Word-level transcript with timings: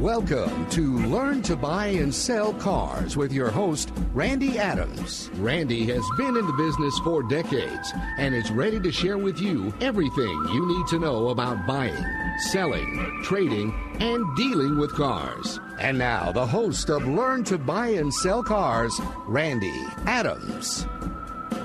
Welcome 0.00 0.66
to 0.70 0.96
Learn 1.08 1.42
to 1.42 1.54
Buy 1.56 1.88
and 1.88 2.14
Sell 2.14 2.54
Cars 2.54 3.18
with 3.18 3.34
your 3.34 3.50
host, 3.50 3.92
Randy 4.14 4.58
Adams. 4.58 5.28
Randy 5.34 5.84
has 5.92 6.02
been 6.16 6.38
in 6.38 6.46
the 6.46 6.54
business 6.54 6.98
for 7.00 7.22
decades 7.22 7.92
and 8.16 8.34
is 8.34 8.50
ready 8.50 8.80
to 8.80 8.90
share 8.90 9.18
with 9.18 9.38
you 9.38 9.74
everything 9.82 10.46
you 10.54 10.66
need 10.66 10.86
to 10.86 10.98
know 10.98 11.28
about 11.28 11.66
buying, 11.66 12.02
selling, 12.50 13.20
trading, 13.24 13.74
and 14.00 14.24
dealing 14.38 14.78
with 14.78 14.94
cars. 14.94 15.60
And 15.78 15.98
now, 15.98 16.32
the 16.32 16.46
host 16.46 16.88
of 16.88 17.06
Learn 17.06 17.44
to 17.44 17.58
Buy 17.58 17.88
and 17.88 18.12
Sell 18.14 18.42
Cars, 18.42 18.98
Randy 19.26 19.84
Adams. 20.06 20.86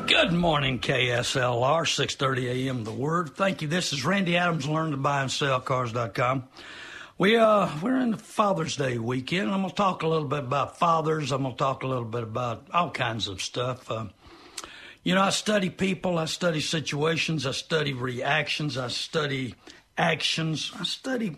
Good 0.08 0.34
morning, 0.34 0.80
KSLR, 0.80 1.86
6.30 1.86 2.68
a.m. 2.68 2.84
The 2.84 2.92
Word. 2.92 3.30
Thank 3.30 3.62
you. 3.62 3.70
This 3.70 3.94
is 3.94 4.04
Randy 4.04 4.36
Adams, 4.36 4.68
Learn 4.68 4.92
to 4.92 4.98
Buy 4.98 5.22
and 5.22 5.32
Sell 5.32 5.62
Cars.com. 5.62 6.44
We 7.18 7.38
uh 7.38 7.70
we're 7.82 8.02
in 8.02 8.12
the 8.12 8.18
Father's 8.18 8.76
Day 8.76 8.98
weekend. 8.98 9.50
I'm 9.50 9.62
gonna 9.62 9.74
talk 9.74 10.04
a 10.04 10.08
little 10.08 10.28
bit 10.28 10.40
about 10.40 10.78
fathers. 10.78 11.32
I'm 11.32 11.44
gonna 11.44 11.56
talk 11.56 11.84
a 11.84 11.88
little 11.88 12.04
bit 12.04 12.24
about 12.24 12.68
all 12.74 12.92
kinds 12.92 13.30
of 13.30 13.42
stuff. 13.42 13.90
Uh, 13.90 14.08
you 15.02 15.16
know, 15.16 15.22
I 15.22 15.30
study 15.30 15.70
people. 15.70 16.18
I 16.18 16.26
study 16.26 16.60
situations. 16.60 17.46
I 17.46 17.52
study 17.52 17.94
reactions. 17.94 18.78
I 18.78 18.90
study 18.90 19.56
actions. 19.98 20.74
I 20.78 20.84
study 20.84 21.38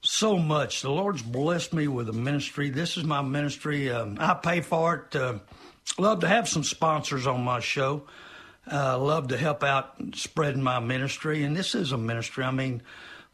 so 0.00 0.36
much. 0.36 0.82
The 0.82 0.90
Lord's 0.90 1.22
blessed 1.22 1.72
me 1.74 1.86
with 1.86 2.08
a 2.08 2.12
ministry. 2.12 2.70
This 2.70 2.96
is 2.96 3.04
my 3.04 3.22
ministry. 3.22 3.92
Um, 3.92 4.16
I 4.18 4.34
pay 4.34 4.62
for 4.62 4.96
it. 4.96 5.14
Uh, 5.14 5.38
love 5.96 6.18
to 6.22 6.28
have 6.28 6.48
some 6.48 6.64
sponsors 6.64 7.24
on 7.24 7.44
my 7.44 7.60
show. 7.60 8.02
Uh, 8.68 8.98
love 8.98 9.28
to 9.28 9.36
help 9.36 9.62
out 9.62 9.94
spreading 10.14 10.62
my 10.64 10.80
ministry, 10.80 11.44
and 11.44 11.56
this 11.56 11.76
is 11.76 11.92
a 11.92 11.96
ministry. 11.96 12.42
I 12.42 12.50
mean 12.50 12.82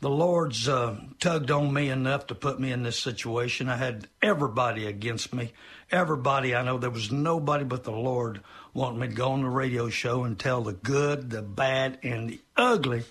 the 0.05 0.11
Lord's 0.11 0.69
uh, 0.69 1.01
tugged 1.19 1.51
on 1.51 1.73
me 1.73 1.89
enough 1.89 2.27
to 2.27 2.35
put 2.35 2.61
me 2.61 2.71
in 2.71 2.83
this 2.83 2.99
situation. 2.99 3.71
I 3.71 3.79
had 3.79 4.07
everybody 4.21 4.87
against 4.87 5.33
me. 5.33 5.55
Everybody 5.91 6.55
I 6.55 6.63
know, 6.63 6.77
there 6.77 6.91
was 6.91 7.11
nobody 7.11 7.65
but 7.65 7.85
the 7.85 7.91
Lord 7.91 8.43
wanting 8.75 9.01
me 9.01 9.09
to 9.09 9.15
go 9.15 9.31
on 9.31 9.41
the 9.41 9.49
radio 9.49 9.89
show 9.89 10.25
and 10.25 10.39
tell 10.39 10.61
the 10.61 10.75
good, 10.75 11.31
the 11.31 11.41
bad, 11.41 12.01
and 12.03 12.29
the 12.29 12.41
ugly 12.55 13.05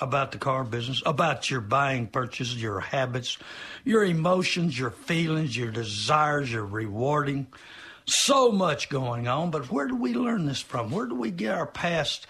about 0.00 0.30
the 0.30 0.38
car 0.38 0.62
business, 0.62 1.02
about 1.04 1.50
your 1.50 1.62
buying 1.62 2.06
purchases, 2.06 2.62
your 2.62 2.78
habits, 2.78 3.36
your 3.82 4.04
emotions, 4.04 4.78
your 4.78 4.92
feelings, 4.92 5.56
your 5.56 5.72
desires, 5.72 6.52
your 6.52 6.64
rewarding. 6.64 7.48
So 8.04 8.52
much 8.52 8.88
going 8.88 9.26
on, 9.26 9.50
but 9.50 9.68
where 9.68 9.88
do 9.88 9.96
we 9.96 10.14
learn 10.14 10.46
this 10.46 10.60
from? 10.60 10.92
Where 10.92 11.06
do 11.06 11.16
we 11.16 11.32
get 11.32 11.56
our 11.56 11.66
past? 11.66 12.28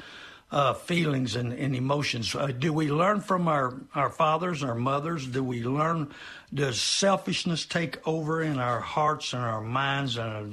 Uh, 0.53 0.75
feelings 0.75 1.37
and, 1.37 1.53
and 1.53 1.77
emotions. 1.77 2.35
Uh, 2.35 2.47
do 2.47 2.73
we 2.73 2.91
learn 2.91 3.21
from 3.21 3.47
our, 3.47 3.75
our 3.95 4.11
fathers, 4.11 4.63
our 4.63 4.75
mothers? 4.75 5.27
Do 5.27 5.45
we 5.45 5.63
learn, 5.63 6.11
does 6.53 6.81
selfishness 6.81 7.67
take 7.67 8.07
over 8.07 8.43
in 8.43 8.59
our 8.59 8.81
hearts 8.81 9.33
and 9.33 9.43
our 9.43 9.61
minds 9.61 10.17
and 10.17 10.29
our 10.29 10.47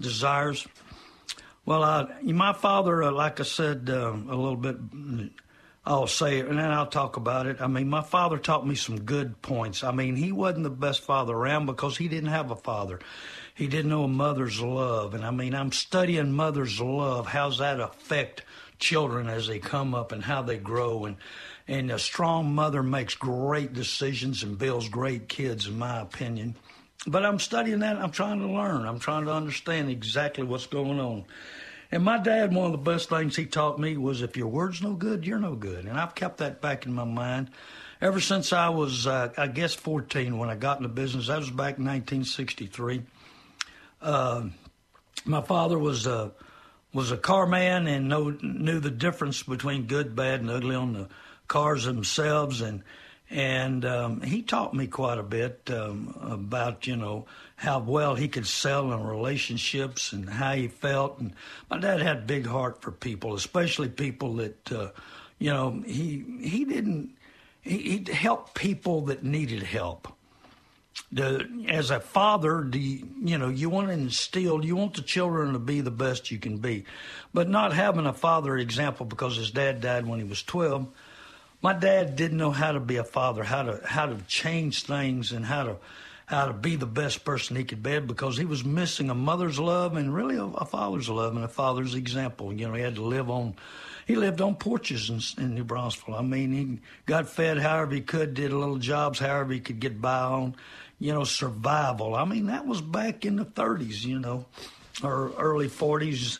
desires? 0.00 0.66
Well, 1.66 1.82
uh, 1.82 2.06
my 2.22 2.52
father, 2.52 3.02
uh, 3.02 3.10
like 3.10 3.40
I 3.40 3.44
said 3.44 3.88
uh, 3.90 4.12
a 4.12 4.36
little 4.36 4.56
bit, 4.56 4.76
I'll 5.86 6.06
say 6.06 6.38
it 6.38 6.46
and 6.46 6.58
then 6.58 6.70
I'll 6.70 6.86
talk 6.86 7.18
about 7.18 7.46
it. 7.46 7.60
I 7.60 7.66
mean, 7.66 7.88
my 7.90 8.02
father 8.02 8.38
taught 8.38 8.66
me 8.66 8.74
some 8.74 9.00
good 9.00 9.40
points. 9.42 9.84
I 9.84 9.92
mean, 9.92 10.16
he 10.16 10.32
wasn't 10.32 10.64
the 10.64 10.70
best 10.70 11.02
father 11.02 11.34
around 11.34 11.66
because 11.66 11.98
he 11.98 12.08
didn't 12.08 12.30
have 12.30 12.50
a 12.50 12.56
father. 12.56 13.00
He 13.54 13.66
didn't 13.66 13.90
know 13.90 14.04
a 14.04 14.08
mother's 14.08 14.60
love. 14.60 15.12
And 15.14 15.24
I 15.24 15.30
mean, 15.30 15.54
I'm 15.54 15.72
studying 15.72 16.32
mother's 16.32 16.80
love. 16.80 17.26
How's 17.26 17.58
that 17.58 17.80
affect 17.80 18.42
children 18.78 19.28
as 19.28 19.46
they 19.46 19.58
come 19.58 19.94
up 19.94 20.12
and 20.12 20.22
how 20.22 20.42
they 20.42 20.58
grow. 20.58 21.04
And 21.04 21.16
and 21.66 21.90
a 21.90 21.98
strong 21.98 22.54
mother 22.54 22.82
makes 22.82 23.14
great 23.14 23.72
decisions 23.72 24.42
and 24.42 24.58
builds 24.58 24.88
great 24.88 25.28
kids 25.28 25.66
in 25.66 25.78
my 25.78 26.00
opinion. 26.00 26.56
But 27.06 27.24
i'm 27.24 27.38
studying 27.38 27.80
that. 27.80 27.96
I'm 27.96 28.10
trying 28.10 28.40
to 28.40 28.46
learn. 28.46 28.86
I'm 28.86 28.98
trying 28.98 29.24
to 29.26 29.32
understand 29.32 29.90
exactly 29.90 30.44
what's 30.44 30.66
going 30.66 31.00
on. 31.00 31.24
And 31.92 32.02
my 32.02 32.18
dad 32.18 32.52
one 32.52 32.66
of 32.66 32.72
the 32.72 32.90
best 32.90 33.08
things 33.08 33.36
he 33.36 33.46
taught 33.46 33.78
me 33.78 33.96
was 33.96 34.22
if 34.22 34.36
your 34.36 34.48
word's 34.48 34.82
no 34.82 34.94
good 34.94 35.26
you're 35.26 35.38
no 35.38 35.54
good. 35.54 35.86
And 35.86 35.98
i've 35.98 36.14
kept 36.14 36.38
that 36.38 36.60
back 36.60 36.86
in 36.86 36.92
my 36.92 37.04
mind 37.04 37.50
ever 38.00 38.20
since 38.20 38.52
i 38.52 38.68
was 38.68 39.06
uh, 39.06 39.32
i 39.36 39.46
guess 39.46 39.74
14 39.74 40.36
when 40.36 40.50
i 40.50 40.54
got 40.54 40.78
into 40.78 40.88
business. 40.88 41.28
That 41.28 41.38
was 41.38 41.50
back 41.50 41.78
in 41.78 41.84
1963 41.84 43.02
uh, 44.04 44.48
my 45.24 45.40
father 45.40 45.78
was 45.78 46.06
uh, 46.06 46.30
was 46.94 47.10
a 47.10 47.16
car 47.16 47.46
man 47.46 47.86
and 47.86 48.08
know, 48.08 48.30
knew 48.40 48.80
the 48.80 48.90
difference 48.90 49.42
between 49.42 49.86
good, 49.86 50.14
bad, 50.14 50.40
and 50.40 50.50
ugly 50.50 50.76
on 50.76 50.92
the 50.92 51.08
cars 51.48 51.84
themselves. 51.84 52.60
And 52.60 52.82
and 53.30 53.84
um, 53.84 54.20
he 54.20 54.42
taught 54.42 54.74
me 54.74 54.86
quite 54.86 55.18
a 55.18 55.22
bit 55.22 55.68
um, 55.70 56.16
about 56.20 56.86
you 56.86 56.94
know 56.96 57.26
how 57.56 57.80
well 57.80 58.14
he 58.14 58.28
could 58.28 58.46
sell 58.46 58.92
in 58.92 59.02
relationships 59.02 60.12
and 60.12 60.28
how 60.28 60.52
he 60.52 60.68
felt. 60.68 61.18
And 61.18 61.34
my 61.68 61.78
dad 61.78 62.00
had 62.00 62.18
a 62.18 62.22
big 62.22 62.46
heart 62.46 62.80
for 62.80 62.92
people, 62.92 63.34
especially 63.34 63.88
people 63.88 64.34
that 64.34 64.72
uh, 64.72 64.90
you 65.38 65.50
know 65.50 65.82
he 65.84 66.24
he 66.40 66.64
didn't 66.64 67.16
he, 67.60 68.04
he 68.06 68.12
helped 68.12 68.54
people 68.54 69.02
that 69.06 69.24
needed 69.24 69.62
help 69.62 70.08
the, 71.14 71.66
as 71.68 71.90
a 71.90 72.00
father, 72.00 72.62
do 72.62 72.78
you, 72.78 73.08
you 73.22 73.38
know 73.38 73.48
you 73.48 73.70
want 73.70 73.86
to 73.86 73.94
instill, 73.94 74.64
you 74.64 74.74
want 74.74 74.94
the 74.94 75.02
children 75.02 75.52
to 75.52 75.60
be 75.60 75.80
the 75.80 75.92
best 75.92 76.30
you 76.30 76.38
can 76.38 76.58
be, 76.58 76.84
but 77.32 77.48
not 77.48 77.72
having 77.72 78.06
a 78.06 78.12
father 78.12 78.56
example 78.56 79.06
because 79.06 79.36
his 79.36 79.52
dad 79.52 79.80
died 79.80 80.06
when 80.06 80.18
he 80.18 80.24
was 80.24 80.42
twelve. 80.42 80.88
My 81.62 81.72
dad 81.72 82.16
didn't 82.16 82.36
know 82.36 82.50
how 82.50 82.72
to 82.72 82.80
be 82.80 82.96
a 82.96 83.04
father, 83.04 83.44
how 83.44 83.62
to 83.62 83.80
how 83.84 84.06
to 84.06 84.16
change 84.26 84.82
things, 84.82 85.30
and 85.30 85.46
how 85.46 85.62
to 85.64 85.76
how 86.26 86.46
to 86.46 86.52
be 86.52 86.74
the 86.74 86.86
best 86.86 87.24
person 87.24 87.54
he 87.54 87.64
could 87.64 87.82
be 87.82 88.00
because 88.00 88.36
he 88.36 88.44
was 88.44 88.64
missing 88.64 89.10
a 89.10 89.14
mother's 89.14 89.58
love 89.58 89.96
and 89.96 90.14
really 90.14 90.36
a, 90.36 90.44
a 90.44 90.64
father's 90.64 91.08
love 91.08 91.36
and 91.36 91.44
a 91.44 91.48
father's 91.48 91.94
example. 91.94 92.52
You 92.52 92.66
know, 92.66 92.74
he 92.74 92.82
had 92.82 92.96
to 92.96 93.02
live 93.02 93.30
on 93.30 93.54
he 94.06 94.16
lived 94.16 94.40
on 94.40 94.56
porches 94.56 95.10
in, 95.10 95.42
in 95.42 95.54
New 95.54 95.64
Braunfels. 95.64 96.18
I 96.18 96.22
mean, 96.22 96.52
he 96.52 96.80
got 97.06 97.28
fed 97.28 97.58
however 97.58 97.94
he 97.94 98.00
could, 98.00 98.34
did 98.34 98.52
little 98.52 98.76
jobs 98.76 99.18
however 99.18 99.52
he 99.52 99.60
could 99.60 99.80
get 99.80 100.00
by 100.00 100.18
on 100.18 100.56
you 101.04 101.12
know, 101.12 101.24
survival. 101.24 102.14
I 102.14 102.24
mean, 102.24 102.46
that 102.46 102.64
was 102.64 102.80
back 102.80 103.26
in 103.26 103.36
the 103.36 103.44
30s, 103.44 104.06
you 104.06 104.18
know, 104.18 104.46
or 105.02 105.32
early 105.36 105.68
40s. 105.68 106.38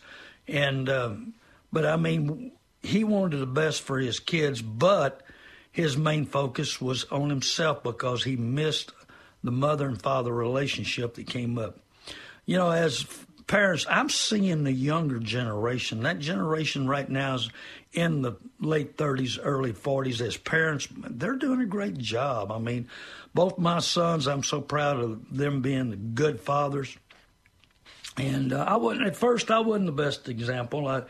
And, 0.48 0.88
um, 0.88 1.34
but 1.70 1.84
I 1.84 1.96
mean, 1.96 2.50
he 2.82 3.04
wanted 3.04 3.40
the 3.40 3.46
best 3.46 3.82
for 3.82 3.98
his 3.98 4.20
kids, 4.20 4.62
but 4.62 5.20
his 5.70 5.98
main 5.98 6.24
focus 6.24 6.80
was 6.80 7.04
on 7.12 7.28
himself 7.28 7.82
because 7.82 8.24
he 8.24 8.36
missed 8.36 8.92
the 9.42 9.50
mother 9.50 9.86
and 9.86 10.00
father 10.00 10.32
relationship 10.32 11.16
that 11.16 11.26
came 11.26 11.58
up. 11.58 11.80
You 12.46 12.56
know, 12.56 12.70
as 12.70 13.04
parents, 13.46 13.84
I'm 13.86 14.08
seeing 14.08 14.64
the 14.64 14.72
younger 14.72 15.18
generation. 15.18 16.04
That 16.04 16.20
generation 16.20 16.88
right 16.88 17.08
now 17.08 17.34
is 17.34 17.50
in 17.92 18.22
the 18.22 18.36
late 18.60 18.96
30s, 18.96 19.38
early 19.42 19.74
40s. 19.74 20.22
As 20.22 20.38
parents, 20.38 20.88
they're 20.90 21.36
doing 21.36 21.60
a 21.60 21.66
great 21.66 21.98
job. 21.98 22.50
I 22.50 22.58
mean, 22.58 22.88
both 23.34 23.58
my 23.58 23.80
sons, 23.80 24.26
I'm 24.28 24.44
so 24.44 24.60
proud 24.60 25.00
of 25.00 25.36
them 25.36 25.60
being 25.60 26.12
good 26.14 26.40
fathers. 26.40 26.96
And 28.16 28.52
uh, 28.52 28.64
I 28.66 28.76
wasn't 28.76 29.08
at 29.08 29.16
first. 29.16 29.50
I 29.50 29.58
wasn't 29.58 29.86
the 29.86 29.92
best 29.92 30.28
example. 30.28 30.86
I, 30.86 31.02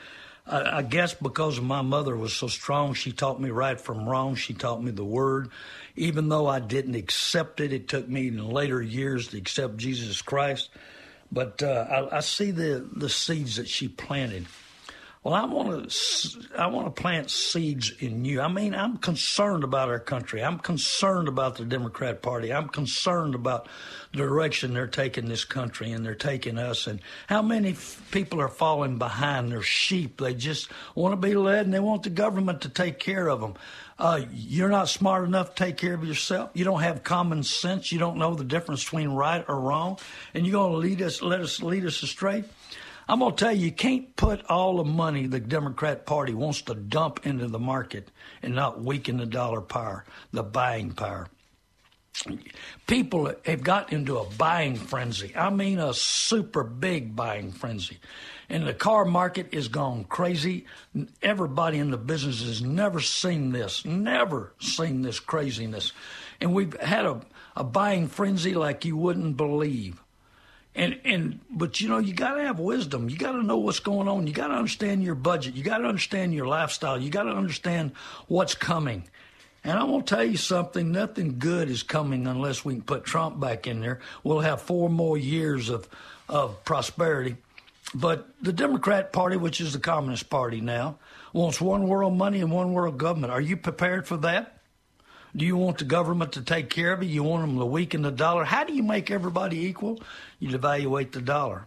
I, 0.46 0.78
I 0.78 0.82
guess 0.82 1.12
because 1.12 1.60
my 1.60 1.82
mother 1.82 2.16
was 2.16 2.32
so 2.32 2.46
strong, 2.46 2.94
she 2.94 3.12
taught 3.12 3.40
me 3.40 3.50
right 3.50 3.78
from 3.78 4.08
wrong. 4.08 4.36
She 4.36 4.54
taught 4.54 4.82
me 4.82 4.90
the 4.90 5.04
word, 5.04 5.50
even 5.96 6.30
though 6.30 6.46
I 6.46 6.60
didn't 6.60 6.94
accept 6.94 7.60
it. 7.60 7.72
It 7.74 7.88
took 7.88 8.08
me 8.08 8.28
in 8.28 8.48
later 8.48 8.80
years 8.80 9.28
to 9.28 9.36
accept 9.36 9.76
Jesus 9.76 10.22
Christ. 10.22 10.70
But 11.30 11.62
uh, 11.62 12.08
I, 12.12 12.18
I 12.18 12.20
see 12.20 12.52
the 12.52 12.88
the 12.90 13.10
seeds 13.10 13.56
that 13.56 13.68
she 13.68 13.88
planted. 13.88 14.46
Well, 15.24 15.32
I 15.32 15.46
want 15.46 15.90
to 15.90 16.48
I 16.54 16.66
want 16.66 16.94
to 16.94 17.02
plant 17.02 17.30
seeds 17.30 17.90
in 17.98 18.26
you. 18.26 18.42
I 18.42 18.48
mean, 18.48 18.74
I'm 18.74 18.98
concerned 18.98 19.64
about 19.64 19.88
our 19.88 19.98
country. 19.98 20.44
I'm 20.44 20.58
concerned 20.58 21.28
about 21.28 21.56
the 21.56 21.64
Democrat 21.64 22.20
Party. 22.20 22.52
I'm 22.52 22.68
concerned 22.68 23.34
about 23.34 23.66
the 24.12 24.18
direction 24.18 24.74
they're 24.74 24.86
taking 24.86 25.26
this 25.26 25.46
country 25.46 25.92
and 25.92 26.04
they're 26.04 26.14
taking 26.14 26.58
us 26.58 26.86
and 26.86 27.00
how 27.26 27.40
many 27.40 27.70
f- 27.70 28.06
people 28.10 28.38
are 28.38 28.48
falling 28.48 28.98
behind. 28.98 29.50
They're 29.50 29.62
sheep. 29.62 30.20
They 30.20 30.34
just 30.34 30.70
want 30.94 31.14
to 31.14 31.16
be 31.16 31.34
led 31.34 31.64
and 31.64 31.72
they 31.72 31.80
want 31.80 32.02
the 32.02 32.10
government 32.10 32.60
to 32.60 32.68
take 32.68 32.98
care 32.98 33.26
of 33.26 33.40
them. 33.40 33.54
Uh, 33.98 34.26
you're 34.30 34.68
not 34.68 34.90
smart 34.90 35.24
enough 35.24 35.54
to 35.54 35.64
take 35.64 35.78
care 35.78 35.94
of 35.94 36.04
yourself. 36.04 36.50
You 36.52 36.66
don't 36.66 36.82
have 36.82 37.02
common 37.02 37.44
sense. 37.44 37.90
You 37.90 37.98
don't 37.98 38.18
know 38.18 38.34
the 38.34 38.44
difference 38.44 38.84
between 38.84 39.08
right 39.08 39.42
or 39.48 39.58
wrong, 39.58 39.98
and 40.34 40.44
you're 40.44 40.52
going 40.52 40.72
to 40.72 40.78
lead 40.78 41.00
us, 41.00 41.22
let 41.22 41.40
us 41.40 41.62
lead 41.62 41.86
us 41.86 42.02
astray. 42.02 42.44
I'm 43.08 43.18
going 43.18 43.34
to 43.34 43.44
tell 43.44 43.52
you, 43.52 43.66
you 43.66 43.72
can't 43.72 44.16
put 44.16 44.44
all 44.46 44.78
the 44.78 44.84
money 44.84 45.26
the 45.26 45.40
Democrat 45.40 46.06
Party 46.06 46.32
wants 46.32 46.62
to 46.62 46.74
dump 46.74 47.26
into 47.26 47.48
the 47.48 47.58
market 47.58 48.10
and 48.42 48.54
not 48.54 48.82
weaken 48.82 49.18
the 49.18 49.26
dollar 49.26 49.60
power, 49.60 50.04
the 50.32 50.42
buying 50.42 50.92
power. 50.92 51.28
People 52.86 53.32
have 53.44 53.62
got 53.62 53.92
into 53.92 54.18
a 54.18 54.30
buying 54.30 54.76
frenzy. 54.76 55.34
I 55.36 55.50
mean, 55.50 55.78
a 55.80 55.92
super 55.92 56.62
big 56.62 57.16
buying 57.16 57.50
frenzy. 57.50 57.98
And 58.48 58.66
the 58.66 58.74
car 58.74 59.04
market 59.04 59.48
is 59.52 59.68
gone 59.68 60.04
crazy. 60.04 60.66
Everybody 61.22 61.78
in 61.78 61.90
the 61.90 61.98
business 61.98 62.44
has 62.44 62.62
never 62.62 63.00
seen 63.00 63.52
this, 63.52 63.84
never 63.84 64.52
seen 64.60 65.02
this 65.02 65.18
craziness. 65.18 65.92
And 66.40 66.54
we've 66.54 66.78
had 66.80 67.04
a, 67.04 67.20
a 67.56 67.64
buying 67.64 68.06
frenzy 68.06 68.54
like 68.54 68.84
you 68.84 68.96
wouldn't 68.96 69.36
believe. 69.36 70.00
And 70.74 70.98
and 71.04 71.40
but 71.50 71.80
you 71.80 71.88
know 71.88 71.98
you 71.98 72.14
got 72.14 72.34
to 72.34 72.42
have 72.42 72.58
wisdom. 72.58 73.08
You 73.08 73.16
got 73.16 73.32
to 73.32 73.42
know 73.42 73.58
what's 73.58 73.78
going 73.78 74.08
on. 74.08 74.26
You 74.26 74.32
got 74.32 74.48
to 74.48 74.54
understand 74.54 75.04
your 75.04 75.14
budget. 75.14 75.54
You 75.54 75.62
got 75.62 75.78
to 75.78 75.84
understand 75.84 76.34
your 76.34 76.46
lifestyle. 76.46 77.00
You 77.00 77.10
got 77.10 77.24
to 77.24 77.30
understand 77.30 77.92
what's 78.26 78.54
coming. 78.54 79.04
And 79.62 79.78
I'm 79.78 79.86
going 79.86 80.02
to 80.02 80.14
tell 80.14 80.24
you 80.24 80.36
something. 80.36 80.92
Nothing 80.92 81.38
good 81.38 81.70
is 81.70 81.82
coming 81.82 82.26
unless 82.26 82.64
we 82.64 82.74
can 82.74 82.82
put 82.82 83.04
Trump 83.04 83.40
back 83.40 83.66
in 83.66 83.80
there. 83.80 84.00
We'll 84.22 84.40
have 84.40 84.62
four 84.62 84.90
more 84.90 85.16
years 85.16 85.70
of 85.70 85.88
of 86.28 86.64
prosperity. 86.64 87.36
But 87.94 88.28
the 88.42 88.52
Democrat 88.52 89.12
Party, 89.12 89.36
which 89.36 89.60
is 89.60 89.72
the 89.72 89.78
Communist 89.78 90.28
Party 90.28 90.60
now, 90.60 90.98
wants 91.32 91.60
one 91.60 91.86
world 91.86 92.14
money 92.16 92.40
and 92.40 92.50
one 92.50 92.72
world 92.72 92.98
government. 92.98 93.32
Are 93.32 93.40
you 93.40 93.56
prepared 93.56 94.08
for 94.08 94.16
that? 94.18 94.58
Do 95.36 95.44
you 95.44 95.56
want 95.56 95.78
the 95.78 95.84
government 95.84 96.32
to 96.32 96.42
take 96.42 96.70
care 96.70 96.92
of 96.92 97.02
you? 97.02 97.08
You 97.08 97.22
want 97.24 97.46
them 97.46 97.58
to 97.58 97.64
weaken 97.64 98.02
the 98.02 98.12
dollar? 98.12 98.44
How 98.44 98.64
do 98.64 98.72
you 98.72 98.82
make 98.82 99.10
everybody 99.10 99.66
equal? 99.66 100.00
You 100.38 100.48
devaluate 100.56 101.12
the 101.12 101.20
dollar. 101.20 101.66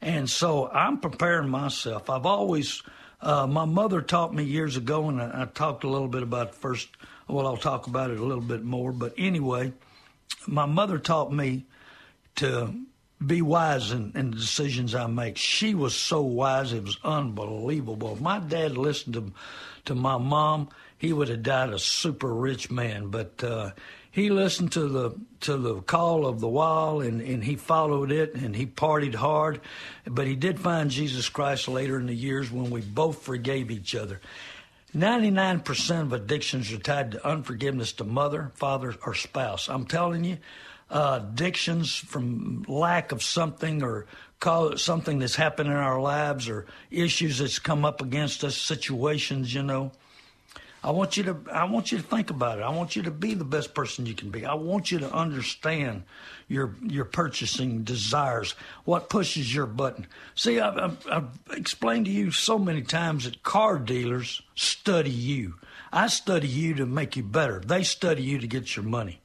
And 0.00 0.28
so 0.28 0.68
I'm 0.68 0.98
preparing 0.98 1.48
myself. 1.48 2.10
I've 2.10 2.26
always, 2.26 2.82
uh, 3.20 3.46
my 3.46 3.64
mother 3.64 4.02
taught 4.02 4.34
me 4.34 4.42
years 4.42 4.76
ago, 4.76 5.08
and 5.08 5.20
I, 5.20 5.42
I 5.42 5.44
talked 5.46 5.84
a 5.84 5.88
little 5.88 6.08
bit 6.08 6.22
about 6.22 6.54
first. 6.54 6.88
Well, 7.28 7.46
I'll 7.46 7.56
talk 7.56 7.86
about 7.86 8.10
it 8.10 8.18
a 8.18 8.24
little 8.24 8.42
bit 8.42 8.64
more. 8.64 8.90
But 8.90 9.14
anyway, 9.16 9.72
my 10.46 10.66
mother 10.66 10.98
taught 10.98 11.32
me 11.32 11.66
to 12.36 12.74
be 13.24 13.42
wise 13.42 13.90
in, 13.90 14.12
in, 14.14 14.30
the 14.30 14.36
decisions 14.36 14.94
I 14.94 15.06
make. 15.06 15.36
She 15.36 15.74
was 15.74 15.94
so 15.94 16.22
wise, 16.22 16.72
it 16.72 16.84
was 16.84 16.98
unbelievable. 17.02 18.12
If 18.14 18.20
my 18.20 18.38
dad 18.38 18.76
listened 18.76 19.14
to, 19.14 19.32
to 19.86 19.94
my 19.94 20.18
mom, 20.18 20.68
he 20.98 21.12
would 21.12 21.28
have 21.28 21.42
died 21.42 21.70
a 21.70 21.78
super 21.78 22.32
rich 22.32 22.70
man. 22.70 23.08
But 23.08 23.42
uh, 23.42 23.70
he 24.10 24.30
listened 24.30 24.72
to 24.72 24.88
the 24.88 25.12
to 25.40 25.56
the 25.56 25.80
call 25.82 26.26
of 26.26 26.40
the 26.40 26.48
wild 26.48 27.04
and, 27.04 27.20
and 27.20 27.44
he 27.44 27.56
followed 27.56 28.10
it 28.10 28.34
and 28.34 28.54
he 28.54 28.66
partied 28.66 29.14
hard. 29.14 29.60
But 30.04 30.26
he 30.26 30.34
did 30.34 30.58
find 30.58 30.90
Jesus 30.90 31.28
Christ 31.28 31.68
later 31.68 31.98
in 31.98 32.06
the 32.06 32.14
years 32.14 32.50
when 32.50 32.70
we 32.70 32.80
both 32.80 33.22
forgave 33.22 33.70
each 33.70 33.94
other. 33.94 34.20
99% 34.96 36.00
of 36.00 36.12
addictions 36.12 36.72
are 36.72 36.78
tied 36.78 37.12
to 37.12 37.26
unforgiveness 37.26 37.92
to 37.92 38.04
mother, 38.04 38.50
father, 38.54 38.94
or 39.04 39.14
spouse. 39.14 39.68
I'm 39.68 39.84
telling 39.84 40.24
you, 40.24 40.38
uh, 40.90 41.20
addictions 41.22 41.94
from 41.94 42.64
lack 42.66 43.12
of 43.12 43.22
something 43.22 43.82
or 43.82 44.06
call 44.40 44.76
something 44.78 45.18
that's 45.18 45.36
happened 45.36 45.68
in 45.68 45.76
our 45.76 46.00
lives 46.00 46.48
or 46.48 46.66
issues 46.90 47.38
that's 47.38 47.58
come 47.58 47.84
up 47.84 48.00
against 48.00 48.44
us, 48.44 48.56
situations, 48.56 49.52
you 49.52 49.62
know. 49.62 49.92
I 50.82 50.92
want 50.92 51.16
you 51.16 51.24
to 51.24 51.36
I 51.52 51.64
want 51.64 51.90
you 51.90 51.98
to 51.98 52.04
think 52.04 52.30
about 52.30 52.58
it. 52.58 52.62
I 52.62 52.70
want 52.70 52.94
you 52.94 53.02
to 53.02 53.10
be 53.10 53.34
the 53.34 53.44
best 53.44 53.74
person 53.74 54.06
you 54.06 54.14
can 54.14 54.30
be. 54.30 54.46
I 54.46 54.54
want 54.54 54.92
you 54.92 55.00
to 55.00 55.12
understand 55.12 56.04
your 56.46 56.76
your 56.82 57.04
purchasing 57.04 57.82
desires, 57.82 58.54
what 58.84 59.08
pushes 59.08 59.52
your 59.52 59.66
button. 59.66 60.06
See, 60.36 60.60
I've, 60.60 60.78
I've, 60.78 61.06
I've 61.10 61.56
explained 61.56 62.06
to 62.06 62.12
you 62.12 62.30
so 62.30 62.58
many 62.58 62.82
times 62.82 63.24
that 63.24 63.42
car 63.42 63.78
dealers 63.78 64.40
study 64.54 65.10
you. 65.10 65.54
I 65.92 66.06
study 66.06 66.48
you 66.48 66.74
to 66.74 66.86
make 66.86 67.16
you 67.16 67.24
better. 67.24 67.60
They 67.60 67.82
study 67.82 68.22
you 68.22 68.38
to 68.38 68.46
get 68.46 68.76
your 68.76 68.84
money. 68.84 69.20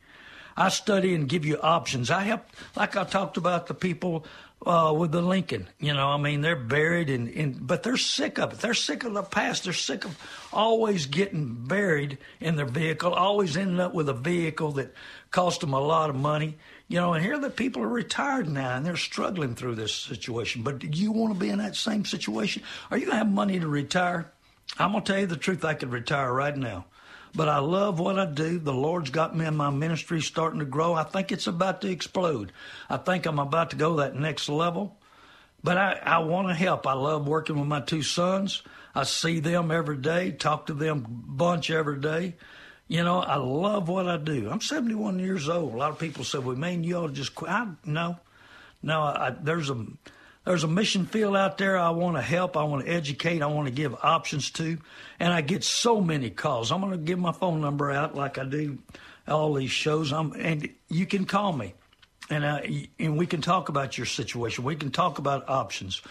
I 0.55 0.69
study 0.69 1.15
and 1.15 1.27
give 1.27 1.45
you 1.45 1.59
options. 1.59 2.11
I 2.11 2.23
help, 2.23 2.45
like 2.75 2.95
I 2.95 3.03
talked 3.03 3.37
about 3.37 3.67
the 3.67 3.73
people 3.73 4.25
uh, 4.65 4.93
with 4.95 5.11
the 5.11 5.21
Lincoln. 5.21 5.67
You 5.79 5.93
know, 5.93 6.07
I 6.07 6.17
mean, 6.17 6.41
they're 6.41 6.55
buried 6.55 7.09
in, 7.09 7.27
in, 7.27 7.53
but 7.61 7.83
they're 7.83 7.97
sick 7.97 8.39
of 8.39 8.53
it. 8.53 8.59
They're 8.59 8.73
sick 8.73 9.03
of 9.03 9.13
the 9.13 9.23
past. 9.23 9.63
They're 9.63 9.73
sick 9.73 10.05
of 10.05 10.17
always 10.51 11.05
getting 11.05 11.53
buried 11.53 12.17
in 12.39 12.55
their 12.55 12.65
vehicle, 12.65 13.13
always 13.13 13.57
ending 13.57 13.79
up 13.79 13.93
with 13.93 14.09
a 14.09 14.13
vehicle 14.13 14.73
that 14.73 14.93
cost 15.31 15.61
them 15.61 15.73
a 15.73 15.79
lot 15.79 16.09
of 16.09 16.15
money. 16.15 16.57
You 16.87 16.99
know, 16.99 17.13
and 17.13 17.23
here 17.23 17.39
the 17.39 17.49
people 17.49 17.81
are 17.81 17.87
retired 17.87 18.47
now 18.49 18.75
and 18.75 18.85
they're 18.85 18.97
struggling 18.97 19.55
through 19.55 19.75
this 19.75 19.93
situation. 19.93 20.63
But 20.63 20.79
do 20.79 20.87
you 20.87 21.11
want 21.11 21.33
to 21.33 21.39
be 21.39 21.49
in 21.49 21.59
that 21.59 21.75
same 21.75 22.05
situation? 22.05 22.63
Are 22.91 22.97
you 22.97 23.05
going 23.05 23.13
to 23.13 23.23
have 23.23 23.31
money 23.31 23.59
to 23.59 23.67
retire? 23.67 24.31
I'm 24.77 24.91
going 24.91 25.03
to 25.03 25.11
tell 25.11 25.21
you 25.21 25.27
the 25.27 25.37
truth. 25.37 25.65
I 25.65 25.73
could 25.73 25.91
retire 25.91 26.31
right 26.31 26.55
now 26.55 26.85
but 27.35 27.49
I 27.49 27.59
love 27.59 27.99
what 27.99 28.19
I 28.19 28.25
do. 28.25 28.59
The 28.59 28.73
Lord's 28.73 29.09
got 29.09 29.35
me 29.35 29.45
in 29.45 29.55
my 29.55 29.69
ministry 29.69 30.21
starting 30.21 30.59
to 30.59 30.65
grow. 30.65 30.93
I 30.93 31.03
think 31.03 31.31
it's 31.31 31.47
about 31.47 31.81
to 31.81 31.89
explode. 31.89 32.51
I 32.89 32.97
think 32.97 33.25
I'm 33.25 33.39
about 33.39 33.71
to 33.71 33.75
go 33.75 33.97
that 33.97 34.15
next 34.15 34.49
level. 34.49 34.97
But 35.63 35.77
I, 35.77 35.99
I 36.03 36.17
want 36.19 36.49
to 36.49 36.53
help. 36.53 36.85
I 36.85 36.93
love 36.93 37.27
working 37.27 37.57
with 37.57 37.67
my 37.67 37.79
two 37.79 38.03
sons. 38.03 38.61
I 38.93 39.03
see 39.03 39.39
them 39.39 39.71
every 39.71 39.97
day, 39.97 40.31
talk 40.31 40.67
to 40.67 40.73
them 40.73 41.05
bunch 41.07 41.71
every 41.71 41.99
day. 41.99 42.35
You 42.87 43.03
know, 43.03 43.19
I 43.19 43.37
love 43.37 43.87
what 43.87 44.07
I 44.07 44.17
do. 44.17 44.49
I'm 44.51 44.61
71 44.61 45.17
years 45.19 45.49
old. 45.49 45.73
A 45.73 45.77
lot 45.77 45.91
of 45.91 45.99
people 45.99 46.23
say, 46.23 46.37
well, 46.37 46.55
man, 46.55 46.83
you 46.83 46.97
ought 46.97 47.07
to 47.07 47.13
just 47.13 47.33
quit. 47.33 47.49
I, 47.49 47.67
no, 47.85 48.17
no, 48.83 49.01
I, 49.01 49.33
there's 49.41 49.69
a 49.69 49.85
there's 50.45 50.63
a 50.63 50.67
mission 50.67 51.05
field 51.05 51.35
out 51.35 51.57
there 51.57 51.77
I 51.77 51.91
want 51.91 52.17
to 52.17 52.21
help, 52.21 52.57
I 52.57 52.63
want 52.63 52.85
to 52.85 52.91
educate, 52.91 53.41
I 53.41 53.47
want 53.47 53.67
to 53.67 53.73
give 53.73 53.95
options 54.03 54.51
to, 54.51 54.77
and 55.19 55.31
I 55.33 55.41
get 55.41 55.63
so 55.63 56.01
many 56.01 56.29
calls. 56.29 56.71
I'm 56.71 56.81
going 56.81 56.91
to 56.91 56.97
give 56.97 57.19
my 57.19 57.31
phone 57.31 57.61
number 57.61 57.91
out 57.91 58.15
like 58.15 58.37
I 58.37 58.43
do 58.43 58.77
all 59.27 59.53
these 59.53 59.71
shows. 59.71 60.11
I'm, 60.11 60.33
and 60.33 60.69
you 60.89 61.05
can 61.05 61.25
call 61.25 61.53
me, 61.53 61.73
and 62.29 62.43
uh, 62.43 62.61
and 62.99 63.17
we 63.17 63.25
can 63.25 63.41
talk 63.41 63.69
about 63.69 63.97
your 63.97 64.05
situation. 64.05 64.63
We 64.63 64.75
can 64.75 64.91
talk 64.91 65.17
about 65.17 65.47
options. 65.47 66.01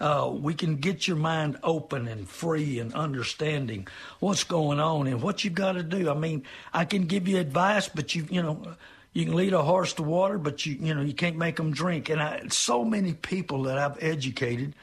Uh, 0.00 0.30
we 0.32 0.54
can 0.54 0.76
get 0.76 1.06
your 1.06 1.16
mind 1.16 1.58
open 1.62 2.08
and 2.08 2.28
free 2.28 2.78
and 2.80 2.92
understanding 2.94 3.86
what's 4.20 4.42
going 4.42 4.80
on 4.80 5.06
and 5.06 5.22
what 5.22 5.44
you've 5.44 5.54
got 5.54 5.72
to 5.72 5.82
do. 5.82 6.10
I 6.10 6.14
mean, 6.14 6.44
I 6.72 6.86
can 6.86 7.06
give 7.06 7.28
you 7.28 7.38
advice, 7.38 7.88
but 7.88 8.14
you 8.14 8.26
you 8.30 8.42
know 8.42 8.74
you 9.12 9.24
can 9.24 9.34
lead 9.34 9.52
a 9.52 9.62
horse 9.62 9.92
to 9.94 10.02
water, 10.02 10.38
but 10.38 10.64
you 10.66 10.76
you 10.80 10.94
know 10.94 11.02
you 11.02 11.14
can't 11.14 11.36
make 11.36 11.56
them 11.56 11.72
drink. 11.72 12.08
And 12.08 12.22
I, 12.22 12.42
so 12.48 12.84
many 12.84 13.12
people 13.12 13.64
that 13.64 13.78
I've 13.78 14.02
educated 14.02 14.74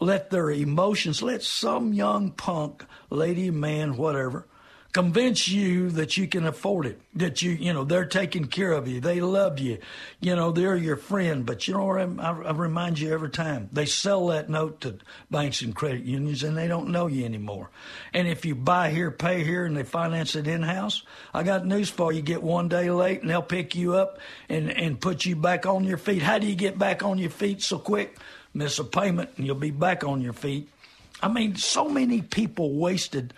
let 0.00 0.30
their 0.30 0.50
emotions, 0.50 1.22
let 1.22 1.42
some 1.42 1.92
young 1.92 2.30
punk, 2.30 2.84
lady, 3.10 3.50
man, 3.50 3.96
whatever, 3.96 4.46
convince 4.92 5.46
you 5.46 5.90
that 5.90 6.16
you 6.16 6.26
can 6.26 6.44
afford 6.44 6.86
it, 6.86 7.00
that 7.14 7.42
you, 7.42 7.52
you 7.52 7.72
know, 7.72 7.84
they're 7.84 8.04
taking 8.04 8.46
care 8.46 8.72
of 8.72 8.88
you, 8.88 9.00
they 9.00 9.20
love 9.20 9.58
you, 9.60 9.78
you 10.20 10.34
know, 10.34 10.50
they're 10.50 10.76
your 10.76 10.96
friend. 10.96 11.46
But 11.46 11.68
you 11.68 11.74
know 11.74 11.84
what 11.84 12.00
I, 12.00 12.30
I 12.30 12.50
remind 12.52 12.98
you 12.98 13.12
every 13.12 13.30
time 13.30 13.68
they 13.72 13.86
sell 13.86 14.26
that 14.28 14.50
note 14.50 14.80
to 14.82 14.98
banks 15.30 15.62
and 15.62 15.74
credit 15.74 16.02
unions, 16.02 16.42
and 16.42 16.56
they 16.56 16.66
don't 16.66 16.88
know 16.88 17.06
you 17.06 17.24
anymore. 17.24 17.70
And 18.12 18.26
if 18.26 18.44
you 18.44 18.54
buy 18.54 18.90
here, 18.90 19.10
pay 19.10 19.44
here, 19.44 19.64
and 19.64 19.76
they 19.76 19.84
finance 19.84 20.34
it 20.34 20.48
in 20.48 20.62
house, 20.62 21.02
I 21.32 21.42
got 21.44 21.66
news 21.66 21.88
for 21.88 22.12
you: 22.12 22.22
get 22.22 22.42
one 22.42 22.68
day 22.68 22.90
late, 22.90 23.20
and 23.20 23.30
they'll 23.30 23.42
pick 23.42 23.74
you 23.74 23.94
up 23.94 24.18
and 24.48 24.70
and 24.70 25.00
put 25.00 25.24
you 25.24 25.36
back 25.36 25.66
on 25.66 25.84
your 25.84 25.98
feet. 25.98 26.22
How 26.22 26.38
do 26.38 26.46
you 26.46 26.56
get 26.56 26.78
back 26.78 27.04
on 27.04 27.18
your 27.18 27.30
feet 27.30 27.62
so 27.62 27.78
quick? 27.78 28.16
Miss 28.52 28.80
a 28.80 28.84
payment, 28.84 29.30
and 29.36 29.46
you'll 29.46 29.54
be 29.54 29.70
back 29.70 30.02
on 30.02 30.20
your 30.20 30.32
feet. 30.32 30.68
I 31.22 31.28
mean, 31.28 31.54
so 31.56 31.88
many 31.88 32.22
people 32.22 32.72
wasted 32.74 33.32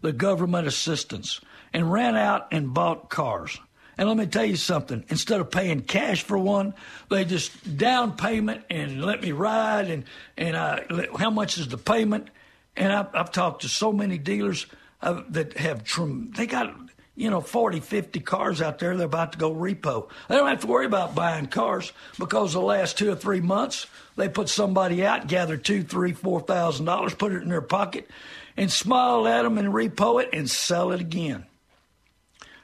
the 0.00 0.12
government 0.12 0.66
assistance 0.66 1.40
and 1.72 1.92
ran 1.92 2.16
out 2.16 2.48
and 2.50 2.72
bought 2.72 3.08
cars. 3.08 3.58
And 3.96 4.08
let 4.08 4.16
me 4.16 4.26
tell 4.26 4.44
you 4.44 4.56
something. 4.56 5.04
Instead 5.08 5.40
of 5.40 5.50
paying 5.50 5.80
cash 5.80 6.22
for 6.22 6.38
one, 6.38 6.74
they 7.10 7.24
just 7.24 7.76
down 7.76 8.16
payment 8.16 8.64
and 8.70 9.04
let 9.04 9.20
me 9.22 9.32
ride 9.32 9.90
and 9.90 10.04
and 10.36 10.54
uh, 10.54 10.80
how 11.18 11.30
much 11.30 11.58
is 11.58 11.68
the 11.68 11.78
payment? 11.78 12.28
And 12.76 12.92
I've, 12.92 13.12
I've 13.12 13.32
talked 13.32 13.62
to 13.62 13.68
so 13.68 13.92
many 13.92 14.16
dealers 14.16 14.66
uh, 15.02 15.22
that 15.30 15.58
have 15.58 15.82
trim. 15.82 16.30
They 16.36 16.46
got 16.46 16.76
you 17.18 17.30
know, 17.30 17.40
40, 17.40 17.80
50 17.80 18.20
cars 18.20 18.62
out 18.62 18.78
there 18.78 18.96
they're 18.96 19.06
about 19.06 19.32
to 19.32 19.38
go 19.38 19.52
repo. 19.52 20.08
They 20.28 20.36
don't 20.36 20.46
have 20.46 20.60
to 20.60 20.68
worry 20.68 20.86
about 20.86 21.16
buying 21.16 21.46
cars 21.46 21.92
because 22.16 22.52
the 22.52 22.60
last 22.60 22.96
two 22.96 23.10
or 23.10 23.16
three 23.16 23.40
months 23.40 23.88
they 24.14 24.28
put 24.28 24.48
somebody 24.48 25.04
out, 25.04 25.26
gather 25.26 25.56
two, 25.56 25.82
three, 25.82 26.12
four 26.12 26.40
thousand 26.40 26.86
dollars, 26.86 27.14
put 27.14 27.32
it 27.32 27.42
in 27.42 27.48
their 27.48 27.60
pocket, 27.60 28.08
and 28.58 28.72
smile 28.72 29.26
at 29.28 29.42
them 29.42 29.56
and 29.56 29.68
repo 29.68 30.20
it 30.20 30.30
and 30.32 30.50
sell 30.50 30.90
it 30.90 31.00
again. 31.00 31.46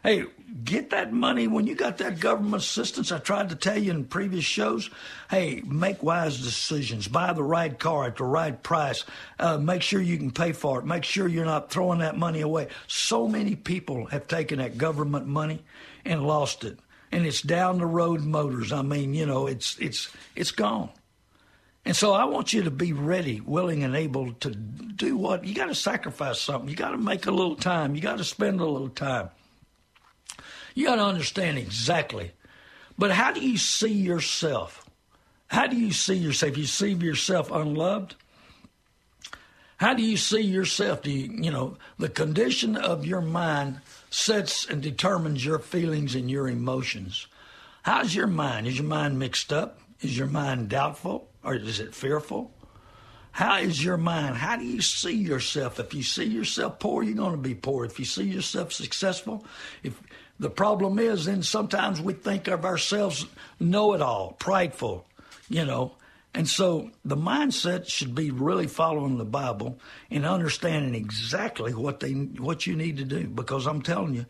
Hey, 0.03 0.25
get 0.65 0.91
that 0.91 1.13
money 1.13 1.47
when 1.47 1.69
you 1.69 1.77
got 1.77 1.99
that 1.99 2.19
government 2.19 2.63
assistance. 2.63 3.13
I 3.13 3.19
tried 3.19 3.51
to 3.51 3.57
tell 3.57 3.79
you 3.79 3.93
in 3.93 4.05
previous 4.05 4.45
shows. 4.45 4.91
Hey, 5.31 5.63
make 5.65 6.03
wise 6.03 6.43
decisions. 6.43 7.07
Buy 7.07 7.33
the 7.33 7.45
right 7.45 7.79
car 7.79 8.07
at 8.07 8.17
the 8.17 8.25
right 8.25 8.61
price. 8.61 9.05
Uh, 9.39 9.57
make 9.57 9.83
sure 9.83 10.01
you 10.01 10.19
can 10.19 10.33
pay 10.33 10.51
for 10.51 10.81
it. 10.81 10.85
Make 10.85 11.05
sure 11.05 11.29
you're 11.29 11.45
not 11.45 11.71
throwing 11.71 12.01
that 12.01 12.19
money 12.19 12.41
away. 12.41 12.69
So 12.89 13.29
many 13.29 13.55
people 13.55 14.07
have 14.07 14.27
taken 14.27 14.59
that 14.59 14.77
government 14.77 15.27
money 15.27 15.63
and 16.05 16.27
lost 16.27 16.65
it, 16.65 16.79
and 17.13 17.25
it's 17.25 17.41
down 17.41 17.79
the 17.79 17.87
road 17.87 18.21
motors. 18.21 18.73
I 18.73 18.83
mean, 18.83 19.15
you 19.15 19.27
know, 19.27 19.47
it's 19.47 19.79
it's 19.79 20.11
it's 20.35 20.51
gone. 20.51 20.91
And 21.85 21.95
so 21.95 22.13
I 22.13 22.25
want 22.25 22.53
you 22.53 22.63
to 22.63 22.71
be 22.71 22.93
ready, 22.93 23.41
willing, 23.41 23.85
and 23.85 23.95
able 23.95 24.33
to 24.35 24.51
do 24.51 25.17
what 25.17 25.45
you 25.45 25.55
got 25.55 25.67
to 25.67 25.75
sacrifice 25.75 26.41
something. 26.41 26.69
You 26.69 26.77
got 26.77 26.91
to 26.91 26.99
make 26.99 27.27
a 27.27 27.31
little 27.31 27.57
time. 27.57 27.95
You 27.95 28.01
got 28.01 28.19
to 28.19 28.25
spend 28.25 28.61
a 28.61 28.67
little 28.67 28.89
time. 28.89 29.31
You 30.75 30.87
got 30.87 30.97
to 30.97 31.05
understand 31.05 31.59
exactly. 31.59 32.33
But 32.97 33.11
how 33.11 33.33
do 33.33 33.41
you 33.41 33.59
see 33.59 33.93
yourself? 33.93 34.89
How 35.49 35.67
do 35.67 35.77
you 35.77 35.93
see 35.93 36.15
yourself? 36.15 36.57
You 36.57 36.67
see 36.67 36.93
yourself 36.93 37.51
unloved? 37.51 38.15
How 39.77 39.93
do 39.93 40.03
you 40.03 40.17
see 40.17 40.41
yourself? 40.41 41.03
Do 41.03 41.11
you, 41.11 41.31
you 41.43 41.51
know, 41.51 41.77
the 41.99 42.09
condition 42.09 42.77
of 42.77 43.05
your 43.05 43.21
mind 43.21 43.81
sets 44.15 44.65
and 44.65 44.81
determines 44.81 45.45
your 45.45 45.59
feelings 45.59 46.15
and 46.15 46.31
your 46.31 46.49
emotions. 46.49 47.27
How's 47.83 48.15
your 48.15 48.29
mind? 48.29 48.67
Is 48.69 48.79
your 48.79 48.87
mind 48.87 49.19
mixed 49.19 49.53
up? 49.53 49.81
Is 50.01 50.17
your 50.17 50.29
mind 50.29 50.69
doubtful? 50.69 51.29
Or 51.45 51.55
is 51.55 51.81
it 51.81 51.95
fearful? 51.95 52.53
How 53.33 53.59
is 53.59 53.85
your 53.85 53.97
mind? 53.97 54.37
How 54.37 54.57
do 54.57 54.65
you 54.65 54.81
see 54.81 55.15
yourself? 55.15 55.81
If 55.81 55.93
you 55.93 56.05
see 56.05 56.25
yourself 56.25 56.79
poor, 56.79 57.03
you're 57.03 57.17
going 57.17 57.33
to 57.33 57.37
be 57.37 57.55
poor. 57.57 57.85
If 57.85 57.99
you 57.99 58.05
see 58.05 58.25
yourself 58.25 58.73
successful, 58.73 59.45
if 59.83 60.01
the 60.39 60.51
problem 60.51 60.99
is, 60.99 61.25
then 61.25 61.43
sometimes 61.43 62.01
we 62.01 62.13
think 62.13 62.47
of 62.47 62.65
ourselves 62.65 63.27
know 63.59 63.95
it 63.95 64.01
all, 64.01 64.33
prideful, 64.39 65.05
you 65.49 65.65
know. 65.65 65.97
And 66.33 66.49
so 66.49 66.91
the 67.05 67.17
mindset 67.17 67.89
should 67.89 68.15
be 68.15 68.31
really 68.31 68.67
following 68.67 69.19
the 69.19 69.25
Bible 69.25 69.79
and 70.11 70.25
understanding 70.25 70.95
exactly 70.95 71.75
what 71.75 72.01
they 72.01 72.13
what 72.13 72.67
you 72.67 72.77
need 72.77 72.97
to 72.97 73.05
do. 73.05 73.27
Because 73.27 73.67
I'm 73.67 73.83
telling 73.83 74.15
you, 74.15 74.27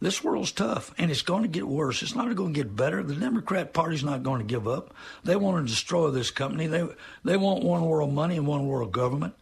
this 0.00 0.22
world's 0.22 0.52
tough 0.52 0.94
and 0.98 1.10
it's 1.10 1.22
going 1.22 1.42
to 1.42 1.48
get 1.48 1.66
worse. 1.66 2.02
It's 2.02 2.14
not 2.14 2.34
going 2.34 2.52
to 2.52 2.60
get 2.62 2.76
better. 2.76 3.02
The 3.02 3.14
Democrat 3.14 3.72
Party's 3.72 4.04
not 4.04 4.22
going 4.22 4.40
to 4.40 4.46
give 4.46 4.68
up. 4.68 4.94
They 5.24 5.36
want 5.36 5.64
to 5.64 5.70
destroy 5.72 6.10
this 6.10 6.30
company. 6.30 6.66
They 6.66 6.86
they 7.24 7.36
want 7.36 7.64
one 7.64 7.84
world 7.84 8.12
money 8.12 8.36
and 8.36 8.46
one 8.46 8.66
world 8.66 8.92
government. 8.92 9.34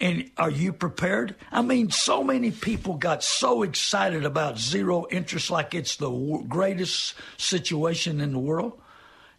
And 0.00 0.30
are 0.38 0.50
you 0.50 0.72
prepared? 0.72 1.36
I 1.52 1.60
mean, 1.60 1.90
so 1.90 2.24
many 2.24 2.50
people 2.50 2.94
got 2.94 3.22
so 3.22 3.62
excited 3.62 4.24
about 4.24 4.58
zero 4.58 5.06
interest 5.10 5.50
like 5.50 5.74
it's 5.74 5.96
the 5.96 6.10
greatest 6.48 7.14
situation 7.36 8.22
in 8.22 8.32
the 8.32 8.38
world. 8.38 8.80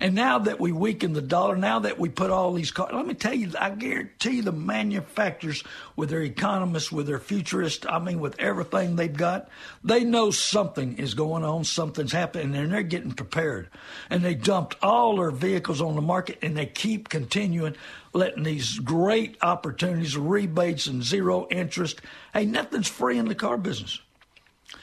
And 0.01 0.15
now 0.15 0.39
that 0.39 0.59
we 0.59 0.71
weaken 0.71 1.13
the 1.13 1.21
dollar, 1.21 1.55
now 1.55 1.77
that 1.77 1.99
we 1.99 2.09
put 2.09 2.31
all 2.31 2.53
these 2.53 2.71
cars, 2.71 2.89
let 2.91 3.05
me 3.05 3.13
tell 3.13 3.35
you, 3.35 3.51
I 3.59 3.69
guarantee 3.69 4.41
the 4.41 4.51
manufacturers 4.51 5.63
with 5.95 6.09
their 6.09 6.23
economists, 6.23 6.91
with 6.91 7.05
their 7.05 7.19
futurists, 7.19 7.85
I 7.87 7.99
mean, 7.99 8.19
with 8.19 8.39
everything 8.39 8.95
they've 8.95 9.15
got, 9.15 9.47
they 9.83 10.03
know 10.03 10.31
something 10.31 10.97
is 10.97 11.13
going 11.13 11.43
on, 11.43 11.65
something's 11.65 12.13
happening, 12.13 12.55
and 12.55 12.71
they're 12.71 12.81
getting 12.81 13.11
prepared. 13.11 13.69
And 14.09 14.25
they 14.25 14.33
dumped 14.33 14.75
all 14.81 15.17
their 15.17 15.29
vehicles 15.29 15.81
on 15.81 15.93
the 15.93 16.01
market, 16.01 16.39
and 16.41 16.57
they 16.57 16.65
keep 16.65 17.07
continuing 17.07 17.75
letting 18.11 18.41
these 18.41 18.79
great 18.79 19.37
opportunities, 19.43 20.17
rebates, 20.17 20.87
and 20.87 21.03
zero 21.03 21.47
interest. 21.51 22.01
Hey, 22.33 22.45
nothing's 22.45 22.87
free 22.87 23.19
in 23.19 23.27
the 23.27 23.35
car 23.35 23.55
business. 23.55 24.01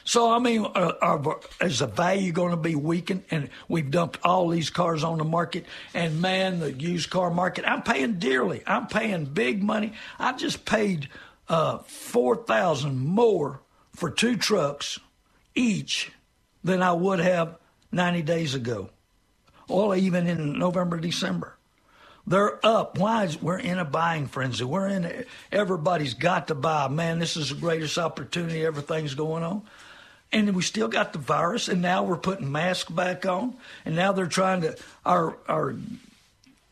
So, 0.09 0.33
I 0.33 0.39
mean, 0.39 0.65
uh, 0.65 0.95
are, 1.03 1.39
is 1.61 1.81
the 1.81 1.87
value 1.87 2.33
going 2.33 2.53
to 2.53 2.57
be 2.57 2.75
weakened? 2.75 3.25
And 3.31 3.51
we've 3.69 3.91
dumped 3.91 4.19
all 4.25 4.49
these 4.49 4.71
cars 4.71 5.05
on 5.05 5.19
the 5.19 5.25
market. 5.25 5.67
And 5.93 6.23
man, 6.23 6.61
the 6.61 6.73
used 6.73 7.11
car 7.11 7.31
market, 7.31 7.67
I'm 7.69 7.83
paying 7.83 8.15
dearly. 8.15 8.63
I'm 8.67 8.87
paying 8.87 9.27
big 9.27 9.63
money. 9.63 9.93
I 10.19 10.33
just 10.33 10.65
paid 10.65 11.11
uh, 11.47 11.81
4000 11.81 12.99
more 12.99 13.61
for 13.95 14.11
two 14.11 14.39
trucks 14.39 14.99
each 15.55 16.11
than 16.65 16.81
I 16.81 16.95
would 16.95 17.19
have 17.19 17.59
90 17.93 18.23
days 18.23 18.55
ago, 18.55 18.89
or 19.69 19.95
even 19.95 20.27
in 20.27 20.59
November, 20.59 20.99
December. 20.99 21.59
They're 22.27 22.65
up. 22.65 22.99
Why? 22.99 23.25
Is, 23.25 23.43
we're 23.43 23.59
in 23.59 23.79
a 23.79 23.85
buying 23.85 24.27
frenzy. 24.27 24.65
We're 24.65 24.89
in. 24.89 25.05
A, 25.05 25.25
Everybody's 25.53 26.15
got 26.15 26.49
to 26.49 26.55
buy. 26.55 26.89
Man, 26.89 27.19
this 27.19 27.37
is 27.37 27.51
the 27.51 27.55
greatest 27.57 27.99
opportunity. 27.99 28.65
Everything's 28.65 29.15
going 29.15 29.43
on, 29.43 29.63
and 30.33 30.55
we 30.55 30.63
still 30.63 30.89
got 30.89 31.13
the 31.13 31.19
virus. 31.19 31.69
And 31.69 31.83
now 31.83 32.03
we're 32.03 32.17
putting 32.17 32.51
masks 32.51 32.91
back 32.91 33.27
on. 33.27 33.55
And 33.85 33.97
now 33.97 34.13
they're 34.13 34.27
trying 34.27 34.63
to. 34.63 34.77
Our 35.05 35.37
our 35.49 35.75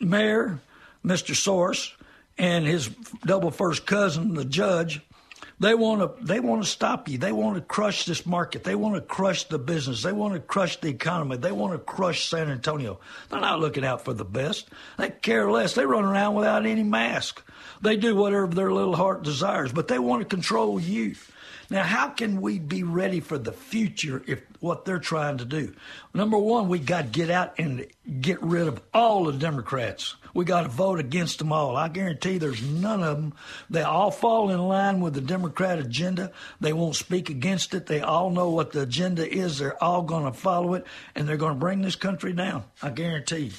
mayor, 0.00 0.60
Mr. 1.04 1.34
Soros, 1.34 1.92
and 2.38 2.66
his 2.66 2.88
double 3.24 3.50
first 3.50 3.86
cousin, 3.86 4.34
the 4.34 4.44
judge, 4.44 5.00
they 5.58 5.74
want 5.74 6.00
to 6.00 6.24
they 6.24 6.38
want 6.38 6.62
to 6.62 6.68
stop 6.68 7.08
you. 7.08 7.16
They 7.16 7.32
want 7.32 7.56
to 7.56 7.62
crush 7.62 8.04
this 8.04 8.26
market. 8.26 8.62
They 8.62 8.74
want 8.74 8.96
to 8.96 9.00
crush 9.00 9.44
the 9.44 9.58
business. 9.58 10.02
They 10.02 10.12
want 10.12 10.34
to 10.34 10.40
crush 10.40 10.78
the 10.80 10.88
economy. 10.88 11.38
They 11.38 11.52
want 11.52 11.72
to 11.72 11.78
crush 11.78 12.28
San 12.28 12.50
Antonio. 12.50 13.00
They're 13.30 13.40
not 13.40 13.60
looking 13.60 13.84
out 13.84 14.04
for 14.04 14.12
the 14.12 14.24
best. 14.24 14.68
They 14.98 15.08
care 15.10 15.50
less. 15.50 15.74
They 15.74 15.86
run 15.86 16.04
around 16.04 16.34
without 16.34 16.66
any 16.66 16.82
mask. 16.82 17.42
They 17.80 17.96
do 17.96 18.14
whatever 18.14 18.48
their 18.48 18.70
little 18.70 18.96
heart 18.96 19.22
desires, 19.22 19.72
but 19.72 19.88
they 19.88 19.98
want 19.98 20.22
to 20.22 20.28
control 20.28 20.78
you. 20.78 21.14
Now, 21.68 21.82
how 21.82 22.10
can 22.10 22.40
we 22.40 22.58
be 22.58 22.82
ready 22.82 23.20
for 23.20 23.38
the 23.38 23.52
future 23.52 24.22
if 24.26 24.42
what 24.60 24.84
they're 24.84 24.98
trying 24.98 25.38
to 25.38 25.44
do? 25.44 25.74
Number 26.14 26.38
one, 26.38 26.68
we 26.68 26.78
got 26.78 27.02
to 27.02 27.08
get 27.08 27.30
out 27.30 27.58
and 27.58 27.86
get 28.20 28.42
rid 28.42 28.68
of 28.68 28.80
all 28.94 29.24
the 29.24 29.32
Democrats. 29.32 30.14
We 30.32 30.44
got 30.44 30.62
to 30.62 30.68
vote 30.68 31.00
against 31.00 31.38
them 31.38 31.52
all. 31.52 31.76
I 31.76 31.88
guarantee 31.88 32.38
there's 32.38 32.62
none 32.62 33.02
of 33.02 33.16
them. 33.16 33.34
They 33.68 33.82
all 33.82 34.10
fall 34.10 34.50
in 34.50 34.60
line 34.60 35.00
with 35.00 35.14
the 35.14 35.20
Democrat 35.20 35.78
agenda. 35.78 36.30
They 36.60 36.72
won't 36.72 36.94
speak 36.94 37.30
against 37.30 37.74
it. 37.74 37.86
They 37.86 38.00
all 38.00 38.30
know 38.30 38.50
what 38.50 38.72
the 38.72 38.82
agenda 38.82 39.28
is. 39.28 39.58
They're 39.58 39.82
all 39.82 40.02
going 40.02 40.24
to 40.24 40.38
follow 40.38 40.74
it, 40.74 40.84
and 41.14 41.28
they're 41.28 41.36
going 41.36 41.54
to 41.54 41.60
bring 41.60 41.82
this 41.82 41.96
country 41.96 42.32
down. 42.32 42.64
I 42.82 42.90
guarantee. 42.90 43.52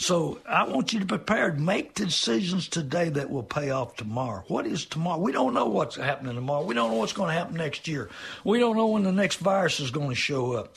So 0.00 0.38
I 0.48 0.62
want 0.62 0.92
you 0.92 1.00
to 1.00 1.06
prepare. 1.06 1.52
Make 1.52 1.94
decisions 1.94 2.68
today 2.68 3.08
that 3.08 3.30
will 3.30 3.42
pay 3.42 3.70
off 3.70 3.96
tomorrow. 3.96 4.44
What 4.46 4.64
is 4.64 4.86
tomorrow? 4.86 5.18
We 5.18 5.32
don't 5.32 5.54
know 5.54 5.66
what's 5.66 5.96
happening 5.96 6.36
tomorrow. 6.36 6.64
We 6.64 6.76
don't 6.76 6.92
know 6.92 6.98
what's 6.98 7.12
going 7.12 7.30
to 7.30 7.34
happen 7.34 7.56
next 7.56 7.88
year. 7.88 8.08
We 8.44 8.60
don't 8.60 8.76
know 8.76 8.86
when 8.86 9.02
the 9.02 9.10
next 9.10 9.40
virus 9.40 9.80
is 9.80 9.90
going 9.90 10.10
to 10.10 10.14
show 10.14 10.52
up. 10.52 10.76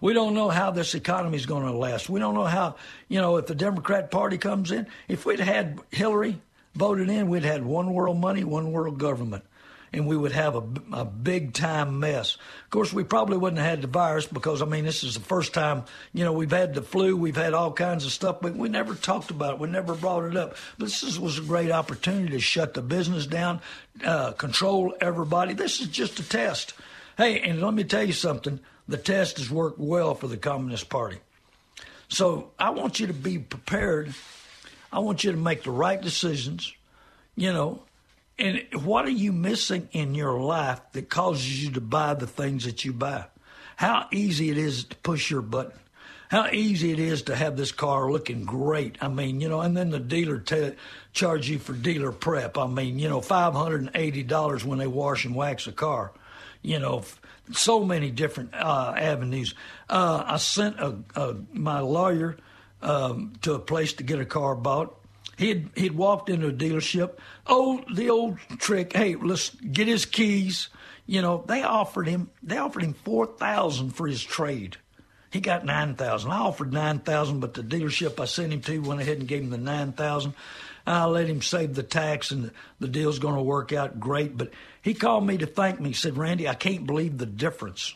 We 0.00 0.14
don't 0.14 0.34
know 0.34 0.48
how 0.48 0.70
this 0.70 0.94
economy 0.94 1.38
is 1.38 1.46
going 1.46 1.64
to 1.64 1.72
last. 1.72 2.08
We 2.08 2.20
don't 2.20 2.34
know 2.34 2.44
how, 2.44 2.76
you 3.08 3.20
know, 3.20 3.36
if 3.36 3.48
the 3.48 3.56
Democrat 3.56 4.12
Party 4.12 4.38
comes 4.38 4.70
in, 4.70 4.86
if 5.08 5.26
we'd 5.26 5.40
had 5.40 5.80
Hillary 5.90 6.40
voted 6.76 7.10
in, 7.10 7.28
we'd 7.28 7.42
had 7.42 7.64
one 7.64 7.92
world 7.92 8.18
money, 8.18 8.44
one 8.44 8.70
world 8.70 8.96
government 8.96 9.44
and 9.92 10.06
we 10.06 10.16
would 10.16 10.32
have 10.32 10.54
a, 10.54 10.62
a 10.92 11.04
big 11.04 11.52
time 11.52 12.00
mess. 12.00 12.36
Of 12.64 12.70
course, 12.70 12.92
we 12.92 13.04
probably 13.04 13.36
wouldn't 13.36 13.60
have 13.60 13.70
had 13.70 13.82
the 13.82 13.88
virus 13.88 14.26
because, 14.26 14.62
I 14.62 14.64
mean, 14.64 14.84
this 14.84 15.04
is 15.04 15.14
the 15.14 15.20
first 15.20 15.52
time, 15.52 15.84
you 16.12 16.24
know, 16.24 16.32
we've 16.32 16.50
had 16.50 16.74
the 16.74 16.82
flu, 16.82 17.16
we've 17.16 17.36
had 17.36 17.52
all 17.52 17.72
kinds 17.72 18.04
of 18.06 18.12
stuff, 18.12 18.38
but 18.40 18.56
we 18.56 18.68
never 18.68 18.94
talked 18.94 19.30
about 19.30 19.54
it. 19.54 19.60
We 19.60 19.68
never 19.68 19.94
brought 19.94 20.24
it 20.24 20.36
up. 20.36 20.56
But 20.78 20.86
this 20.86 21.02
is, 21.02 21.20
was 21.20 21.38
a 21.38 21.42
great 21.42 21.70
opportunity 21.70 22.30
to 22.30 22.40
shut 22.40 22.74
the 22.74 22.82
business 22.82 23.26
down, 23.26 23.60
uh, 24.04 24.32
control 24.32 24.94
everybody. 25.00 25.54
This 25.54 25.80
is 25.80 25.88
just 25.88 26.18
a 26.20 26.28
test. 26.28 26.74
Hey, 27.18 27.40
and 27.40 27.60
let 27.60 27.74
me 27.74 27.84
tell 27.84 28.04
you 28.04 28.14
something 28.14 28.60
the 28.88 28.96
test 28.96 29.38
has 29.38 29.50
worked 29.50 29.78
well 29.78 30.14
for 30.14 30.26
the 30.26 30.36
Communist 30.36 30.88
Party. 30.88 31.18
So 32.08 32.50
I 32.58 32.70
want 32.70 33.00
you 33.00 33.06
to 33.06 33.14
be 33.14 33.38
prepared. 33.38 34.14
I 34.92 34.98
want 34.98 35.24
you 35.24 35.32
to 35.32 35.38
make 35.38 35.62
the 35.62 35.70
right 35.70 36.00
decisions. 36.00 36.72
You 37.36 37.52
know, 37.52 37.82
and 38.42 38.84
what 38.84 39.04
are 39.04 39.10
you 39.10 39.32
missing 39.32 39.88
in 39.92 40.16
your 40.16 40.40
life 40.40 40.80
that 40.92 41.08
causes 41.08 41.62
you 41.62 41.70
to 41.72 41.80
buy 41.80 42.14
the 42.14 42.26
things 42.26 42.64
that 42.64 42.84
you 42.84 42.92
buy? 42.92 43.26
How 43.76 44.08
easy 44.10 44.50
it 44.50 44.58
is 44.58 44.82
to 44.84 44.96
push 44.96 45.30
your 45.30 45.42
button. 45.42 45.78
How 46.28 46.48
easy 46.50 46.90
it 46.90 46.98
is 46.98 47.22
to 47.22 47.36
have 47.36 47.56
this 47.56 47.70
car 47.70 48.10
looking 48.10 48.44
great. 48.44 48.98
I 49.00 49.06
mean, 49.06 49.40
you 49.40 49.48
know, 49.48 49.60
and 49.60 49.76
then 49.76 49.90
the 49.90 50.00
dealer 50.00 50.38
t- 50.38 50.72
charge 51.12 51.48
you 51.48 51.60
for 51.60 51.72
dealer 51.72 52.10
prep. 52.10 52.58
I 52.58 52.66
mean, 52.66 52.98
you 52.98 53.08
know, 53.08 53.20
five 53.20 53.54
hundred 53.54 53.82
and 53.82 53.90
eighty 53.94 54.24
dollars 54.24 54.64
when 54.64 54.80
they 54.80 54.88
wash 54.88 55.24
and 55.24 55.36
wax 55.36 55.68
a 55.68 55.72
car. 55.72 56.12
You 56.62 56.80
know, 56.80 57.04
so 57.52 57.84
many 57.84 58.10
different 58.10 58.54
uh, 58.54 58.94
avenues. 58.96 59.54
Uh, 59.88 60.24
I 60.26 60.38
sent 60.38 60.80
a, 60.80 60.98
a, 61.14 61.36
my 61.52 61.78
lawyer 61.78 62.38
um, 62.80 63.34
to 63.42 63.54
a 63.54 63.60
place 63.60 63.92
to 63.94 64.02
get 64.02 64.18
a 64.18 64.24
car 64.24 64.56
bought 64.56 64.98
He'd 65.36 65.70
he'd 65.74 65.92
walked 65.92 66.28
into 66.28 66.48
a 66.48 66.52
dealership. 66.52 67.18
Oh, 67.46 67.82
the 67.92 68.10
old 68.10 68.38
trick. 68.58 68.92
Hey, 68.92 69.14
let's 69.14 69.50
get 69.50 69.88
his 69.88 70.04
keys. 70.04 70.68
You 71.06 71.22
know, 71.22 71.44
they 71.46 71.62
offered 71.62 72.06
him 72.06 72.30
they 72.42 72.58
offered 72.58 72.82
him 72.82 72.94
four 72.94 73.26
thousand 73.26 73.90
for 73.90 74.06
his 74.06 74.22
trade. 74.22 74.76
He 75.30 75.40
got 75.40 75.64
nine 75.64 75.94
thousand. 75.94 76.30
I 76.30 76.38
offered 76.38 76.72
nine 76.72 76.98
thousand, 76.98 77.40
but 77.40 77.54
the 77.54 77.62
dealership 77.62 78.20
I 78.20 78.26
sent 78.26 78.52
him 78.52 78.60
to 78.62 78.78
went 78.80 79.00
ahead 79.00 79.18
and 79.18 79.26
gave 79.26 79.42
him 79.42 79.50
the 79.50 79.58
nine 79.58 79.92
thousand. 79.92 80.34
I 80.86 81.04
let 81.06 81.28
him 81.28 81.42
save 81.42 81.74
the 81.74 81.82
tax, 81.82 82.32
and 82.32 82.50
the 82.80 82.88
deal's 82.88 83.18
going 83.18 83.36
to 83.36 83.42
work 83.42 83.72
out 83.72 84.00
great. 84.00 84.36
But 84.36 84.50
he 84.82 84.94
called 84.94 85.26
me 85.26 85.38
to 85.38 85.46
thank 85.46 85.80
me. 85.80 85.90
He 85.90 85.94
said, 85.94 86.16
"Randy, 86.18 86.48
I 86.48 86.54
can't 86.54 86.86
believe 86.86 87.18
the 87.18 87.26
difference 87.26 87.94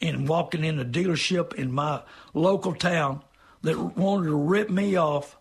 in 0.00 0.26
walking 0.26 0.64
in 0.64 0.78
a 0.78 0.84
dealership 0.84 1.54
in 1.54 1.72
my 1.72 2.02
local 2.34 2.74
town 2.74 3.22
that 3.62 3.78
wanted 3.78 4.26
to 4.26 4.36
rip 4.36 4.68
me 4.68 4.96
off, 4.96 5.38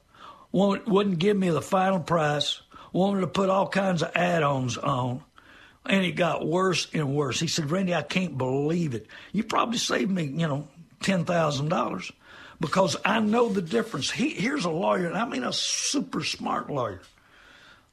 wouldn't 0.54 1.20
give 1.20 1.36
me 1.36 1.50
the 1.50 1.62
final 1.62 2.00
price, 2.00 2.62
wanted 2.94 3.22
to 3.22 3.28
put 3.28 3.50
all 3.50 3.68
kinds 3.68 4.02
of 4.02 4.12
add-ons 4.16 4.78
on." 4.78 5.24
And 5.86 6.06
it 6.06 6.14
got 6.14 6.48
worse 6.48 6.88
and 6.94 7.14
worse. 7.14 7.42
He 7.42 7.48
said, 7.48 7.70
Randy, 7.70 7.94
I 7.94 8.04
can't 8.04 8.38
believe 8.38 8.94
it. 8.94 9.08
You 9.34 9.44
probably 9.44 9.78
saved 9.78 10.10
me, 10.10 10.24
you 10.24 10.48
know, 10.48 10.70
$10,000 11.02 12.12
because 12.62 12.96
I 13.04 13.20
know 13.20 13.50
the 13.50 13.62
difference. 13.62 14.10
He, 14.10 14.30
here's 14.30 14.64
a 14.64 14.70
lawyer, 14.70 15.08
and 15.08 15.18
I 15.18 15.26
mean 15.26 15.44
a 15.44 15.52
super 15.52 16.24
smart 16.24 16.70
lawyer 16.70 17.02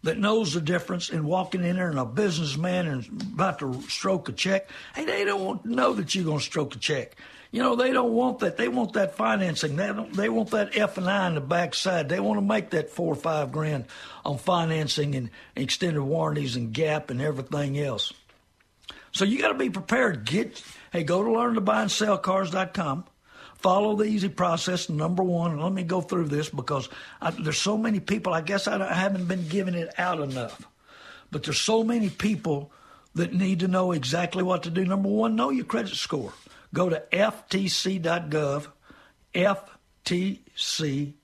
that 0.02 0.18
knows 0.18 0.54
the 0.54 0.60
difference 0.60 1.10
in 1.10 1.24
walking 1.24 1.64
in 1.64 1.76
there 1.76 1.90
and 1.90 1.98
a 1.98 2.04
businessman 2.04 2.86
and 2.86 3.22
about 3.34 3.58
to 3.58 3.82
stroke 3.82 4.28
a 4.28 4.32
check. 4.32 4.70
Hey, 4.94 5.04
they 5.04 5.24
don't 5.24 5.64
know 5.64 5.92
that 5.94 6.14
you're 6.14 6.24
going 6.24 6.38
to 6.38 6.44
stroke 6.44 6.74
a 6.74 6.78
check. 6.78 7.16
You 7.52 7.62
know, 7.62 7.74
they 7.74 7.92
don't 7.92 8.12
want 8.12 8.40
that. 8.40 8.56
They 8.56 8.68
want 8.68 8.92
that 8.92 9.16
financing. 9.16 9.74
They 9.74 9.88
don't, 9.88 10.12
they 10.12 10.28
want 10.28 10.50
that 10.50 10.76
F 10.76 10.98
and 10.98 11.08
I 11.08 11.26
in 11.26 11.34
the 11.34 11.40
backside. 11.40 12.08
They 12.08 12.20
want 12.20 12.38
to 12.38 12.46
make 12.46 12.70
that 12.70 12.90
four 12.90 13.12
or 13.12 13.16
five 13.16 13.50
grand 13.50 13.86
on 14.24 14.38
financing 14.38 15.16
and 15.16 15.30
extended 15.56 16.02
warranties 16.02 16.54
and 16.54 16.72
gap 16.72 17.10
and 17.10 17.20
everything 17.20 17.76
else. 17.78 18.12
So 19.12 19.24
you 19.24 19.40
got 19.40 19.48
to 19.48 19.54
be 19.54 19.70
prepared. 19.70 20.24
Get 20.24 20.62
Hey, 20.92 21.04
go 21.04 21.22
to 21.22 21.30
learntobuyandsellcars.com. 21.30 23.04
Follow 23.58 23.94
the 23.94 24.04
easy 24.04 24.28
process. 24.28 24.88
Number 24.88 25.22
one, 25.22 25.52
and 25.52 25.62
let 25.62 25.72
me 25.72 25.84
go 25.84 26.00
through 26.00 26.26
this 26.26 26.48
because 26.48 26.88
I, 27.20 27.30
there's 27.30 27.58
so 27.58 27.78
many 27.78 28.00
people. 28.00 28.34
I 28.34 28.40
guess 28.40 28.66
I, 28.66 28.84
I 28.84 28.94
haven't 28.94 29.28
been 29.28 29.46
giving 29.46 29.74
it 29.74 29.94
out 29.98 30.18
enough, 30.18 30.66
but 31.30 31.44
there's 31.44 31.60
so 31.60 31.84
many 31.84 32.10
people 32.10 32.72
that 33.14 33.32
need 33.32 33.60
to 33.60 33.68
know 33.68 33.92
exactly 33.92 34.42
what 34.42 34.64
to 34.64 34.70
do. 34.70 34.84
Number 34.84 35.08
one, 35.08 35.36
know 35.36 35.50
your 35.50 35.64
credit 35.64 35.94
score. 35.94 36.32
Go 36.72 36.88
to 36.88 37.02
ftc.gov, 37.12 38.68
ftc.gov. 39.34 41.14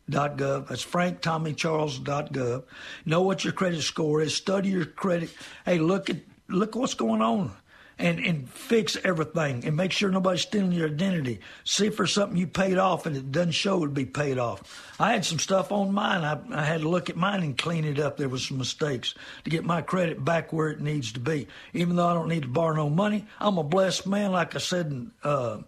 That's 0.68 0.84
franktommycharles.gov. 0.84 2.64
Know 3.04 3.22
what 3.22 3.44
your 3.44 3.52
credit 3.52 3.82
score 3.82 4.20
is. 4.20 4.34
Study 4.34 4.70
your 4.70 4.84
credit. 4.86 5.30
Hey, 5.64 5.78
look 5.78 6.10
at 6.10 6.16
look 6.48 6.74
what's 6.74 6.94
going 6.94 7.22
on 7.22 7.52
and, 7.98 8.18
and 8.18 8.48
fix 8.50 8.96
everything 9.04 9.64
and 9.64 9.76
make 9.76 9.92
sure 9.92 10.10
nobody's 10.10 10.42
stealing 10.42 10.72
your 10.72 10.88
identity. 10.88 11.40
See 11.64 11.88
there's 11.88 12.12
something 12.12 12.36
you 12.36 12.46
paid 12.46 12.76
off 12.78 13.06
and 13.06 13.16
it 13.16 13.32
doesn't 13.32 13.52
show 13.52 13.76
it 13.76 13.80
would 13.80 13.94
be 13.94 14.04
paid 14.04 14.38
off. 14.38 14.92
I 15.00 15.12
had 15.12 15.24
some 15.24 15.38
stuff 15.38 15.72
on 15.72 15.92
mine. 15.92 16.22
I, 16.22 16.60
I 16.60 16.64
had 16.64 16.82
to 16.82 16.88
look 16.88 17.08
at 17.08 17.16
mine 17.16 17.42
and 17.42 17.56
clean 17.56 17.84
it 17.84 17.98
up. 17.98 18.16
There 18.16 18.28
was 18.28 18.46
some 18.46 18.58
mistakes 18.58 19.14
to 19.44 19.50
get 19.50 19.64
my 19.64 19.80
credit 19.80 20.22
back 20.22 20.52
where 20.52 20.68
it 20.68 20.80
needs 20.80 21.12
to 21.12 21.20
be. 21.20 21.48
Even 21.72 21.96
though 21.96 22.06
I 22.06 22.14
don't 22.14 22.28
need 22.28 22.42
to 22.42 22.48
borrow 22.48 22.74
no 22.74 22.90
money, 22.90 23.26
I'm 23.40 23.58
a 23.58 23.64
blessed 23.64 24.06
man, 24.06 24.32
like 24.32 24.54
I 24.54 24.58
said 24.58 25.10
uh, 25.22 25.58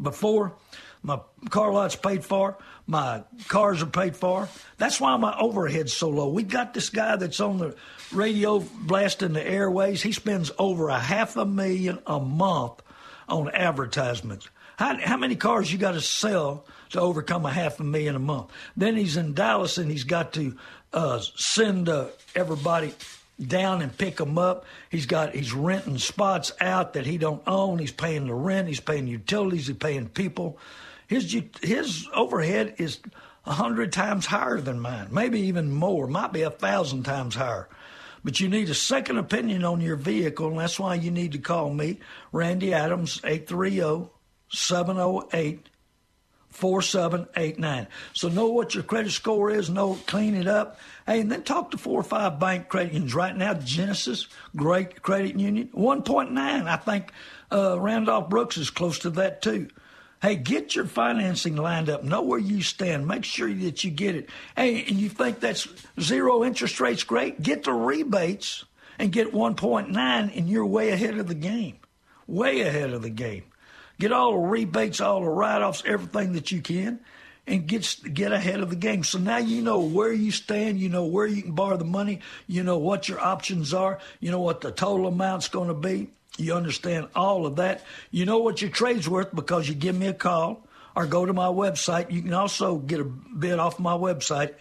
before. 0.00 0.54
My 1.02 1.20
car 1.48 1.72
lot's 1.72 1.96
paid 1.96 2.24
for. 2.24 2.58
My 2.86 3.22
cars 3.46 3.82
are 3.82 3.86
paid 3.86 4.16
for. 4.16 4.48
That's 4.78 5.00
why 5.00 5.16
my 5.16 5.38
overhead's 5.38 5.92
so 5.92 6.08
low. 6.08 6.28
We 6.28 6.42
got 6.42 6.74
this 6.74 6.90
guy 6.90 7.16
that's 7.16 7.40
on 7.40 7.58
the 7.58 7.76
radio 8.12 8.60
blasting 8.60 9.32
the 9.32 9.46
airways. 9.46 10.02
He 10.02 10.12
spends 10.12 10.50
over 10.58 10.88
a 10.88 10.98
half 10.98 11.36
a 11.36 11.44
million 11.44 11.98
a 12.06 12.20
month 12.20 12.82
on 13.28 13.50
advertisements. 13.50 14.48
How, 14.76 14.96
how 14.96 15.16
many 15.16 15.36
cars 15.36 15.72
you 15.72 15.78
got 15.78 15.92
to 15.92 16.00
sell 16.00 16.64
to 16.90 17.00
overcome 17.00 17.44
a 17.44 17.50
half 17.50 17.80
a 17.80 17.84
million 17.84 18.14
a 18.14 18.20
month? 18.20 18.50
Then 18.76 18.96
he's 18.96 19.16
in 19.16 19.34
Dallas 19.34 19.76
and 19.76 19.90
he's 19.90 20.04
got 20.04 20.32
to 20.34 20.56
uh, 20.92 21.20
send 21.36 21.88
uh, 21.88 22.06
everybody 22.34 22.94
down 23.44 23.82
and 23.82 23.96
pick 23.96 24.16
them 24.16 24.38
up. 24.38 24.64
He's 24.90 25.06
got 25.06 25.34
he's 25.34 25.52
renting 25.52 25.98
spots 25.98 26.52
out 26.60 26.94
that 26.94 27.06
he 27.06 27.18
don't 27.18 27.42
own. 27.46 27.78
He's 27.78 27.92
paying 27.92 28.26
the 28.26 28.34
rent. 28.34 28.68
He's 28.68 28.80
paying 28.80 29.06
utilities. 29.06 29.66
He's 29.66 29.76
paying 29.76 30.08
people. 30.08 30.58
His 31.06 31.36
his 31.62 32.08
overhead 32.14 32.74
is 32.78 33.00
a 33.46 33.52
hundred 33.52 33.92
times 33.92 34.26
higher 34.26 34.60
than 34.60 34.80
mine, 34.80 35.08
maybe 35.10 35.40
even 35.42 35.72
more. 35.72 36.06
Might 36.06 36.32
be 36.32 36.42
a 36.42 36.50
thousand 36.50 37.04
times 37.04 37.34
higher. 37.34 37.68
But 38.24 38.40
you 38.40 38.48
need 38.48 38.68
a 38.70 38.74
second 38.74 39.18
opinion 39.18 39.64
on 39.64 39.80
your 39.80 39.96
vehicle, 39.96 40.48
and 40.48 40.58
that's 40.58 40.78
why 40.78 40.94
you 40.94 41.10
need 41.10 41.32
to 41.32 41.38
call 41.38 41.72
me, 41.72 42.00
Randy 42.32 42.74
Adams, 42.74 43.20
830 43.24 44.10
708 44.50 45.68
4789. 46.50 47.86
So 48.14 48.28
know 48.28 48.48
what 48.48 48.74
your 48.74 48.82
credit 48.82 49.12
score 49.12 49.50
is, 49.50 49.70
know 49.70 49.98
clean 50.06 50.34
it 50.34 50.48
up. 50.48 50.80
Hey, 51.06 51.20
and 51.20 51.30
then 51.30 51.42
talk 51.42 51.70
to 51.70 51.78
four 51.78 52.00
or 52.00 52.04
five 52.04 52.40
bank 52.40 52.68
credit 52.68 52.94
unions. 52.94 53.14
Right 53.14 53.36
now, 53.36 53.54
Genesis, 53.54 54.26
great 54.56 55.02
credit 55.02 55.38
union, 55.38 55.68
1.9. 55.74 56.36
I 56.38 56.76
think 56.76 57.12
uh, 57.52 57.78
Randolph 57.78 58.28
Brooks 58.28 58.56
is 58.56 58.70
close 58.70 58.98
to 59.00 59.10
that 59.10 59.42
too. 59.42 59.68
Hey, 60.20 60.34
get 60.34 60.74
your 60.74 60.86
financing 60.86 61.54
lined 61.54 61.88
up. 61.88 62.02
Know 62.02 62.22
where 62.22 62.40
you 62.40 62.62
stand. 62.62 63.06
Make 63.06 63.24
sure 63.24 63.52
that 63.52 63.84
you 63.84 63.90
get 63.90 64.16
it. 64.16 64.28
Hey, 64.56 64.84
and 64.84 64.96
you 64.96 65.08
think 65.08 65.38
that's 65.38 65.68
zero 66.00 66.42
interest 66.42 66.80
rates 66.80 67.04
great? 67.04 67.40
Get 67.40 67.62
the 67.62 67.72
rebates 67.72 68.64
and 68.98 69.12
get 69.12 69.32
1.9, 69.32 69.96
and 70.36 70.48
you're 70.48 70.66
way 70.66 70.90
ahead 70.90 71.18
of 71.18 71.28
the 71.28 71.34
game. 71.34 71.78
Way 72.26 72.62
ahead 72.62 72.90
of 72.90 73.02
the 73.02 73.10
game. 73.10 73.44
Get 74.00 74.12
all 74.12 74.32
the 74.32 74.48
rebates, 74.48 75.00
all 75.00 75.20
the 75.20 75.28
write 75.28 75.62
offs, 75.62 75.82
everything 75.86 76.32
that 76.32 76.50
you 76.50 76.62
can, 76.62 77.00
and 77.46 77.66
get 77.66 77.96
get 78.12 78.32
ahead 78.32 78.60
of 78.60 78.70
the 78.70 78.76
game. 78.76 79.02
So 79.04 79.18
now 79.18 79.38
you 79.38 79.62
know 79.62 79.80
where 79.80 80.12
you 80.12 80.30
stand. 80.30 80.78
You 80.78 80.88
know 80.88 81.04
where 81.04 81.26
you 81.26 81.42
can 81.42 81.52
borrow 81.52 81.76
the 81.76 81.84
money. 81.84 82.20
You 82.46 82.62
know 82.62 82.78
what 82.78 83.08
your 83.08 83.20
options 83.20 83.72
are. 83.72 83.98
You 84.20 84.30
know 84.30 84.40
what 84.40 84.60
the 84.60 84.70
total 84.70 85.06
amount's 85.06 85.48
going 85.48 85.68
to 85.68 85.74
be. 85.74 86.10
You 86.38 86.54
understand 86.54 87.08
all 87.14 87.46
of 87.46 87.56
that. 87.56 87.84
You 88.10 88.24
know 88.24 88.38
what 88.38 88.62
your 88.62 88.70
trade's 88.70 89.08
worth 89.08 89.34
because 89.34 89.68
you 89.68 89.74
give 89.74 89.96
me 89.96 90.06
a 90.06 90.14
call 90.14 90.66
or 90.94 91.06
go 91.06 91.26
to 91.26 91.32
my 91.32 91.46
website. 91.46 92.10
You 92.10 92.22
can 92.22 92.32
also 92.32 92.76
get 92.76 93.00
a 93.00 93.04
bid 93.04 93.58
off 93.58 93.78
my 93.78 93.92
website 93.92 94.54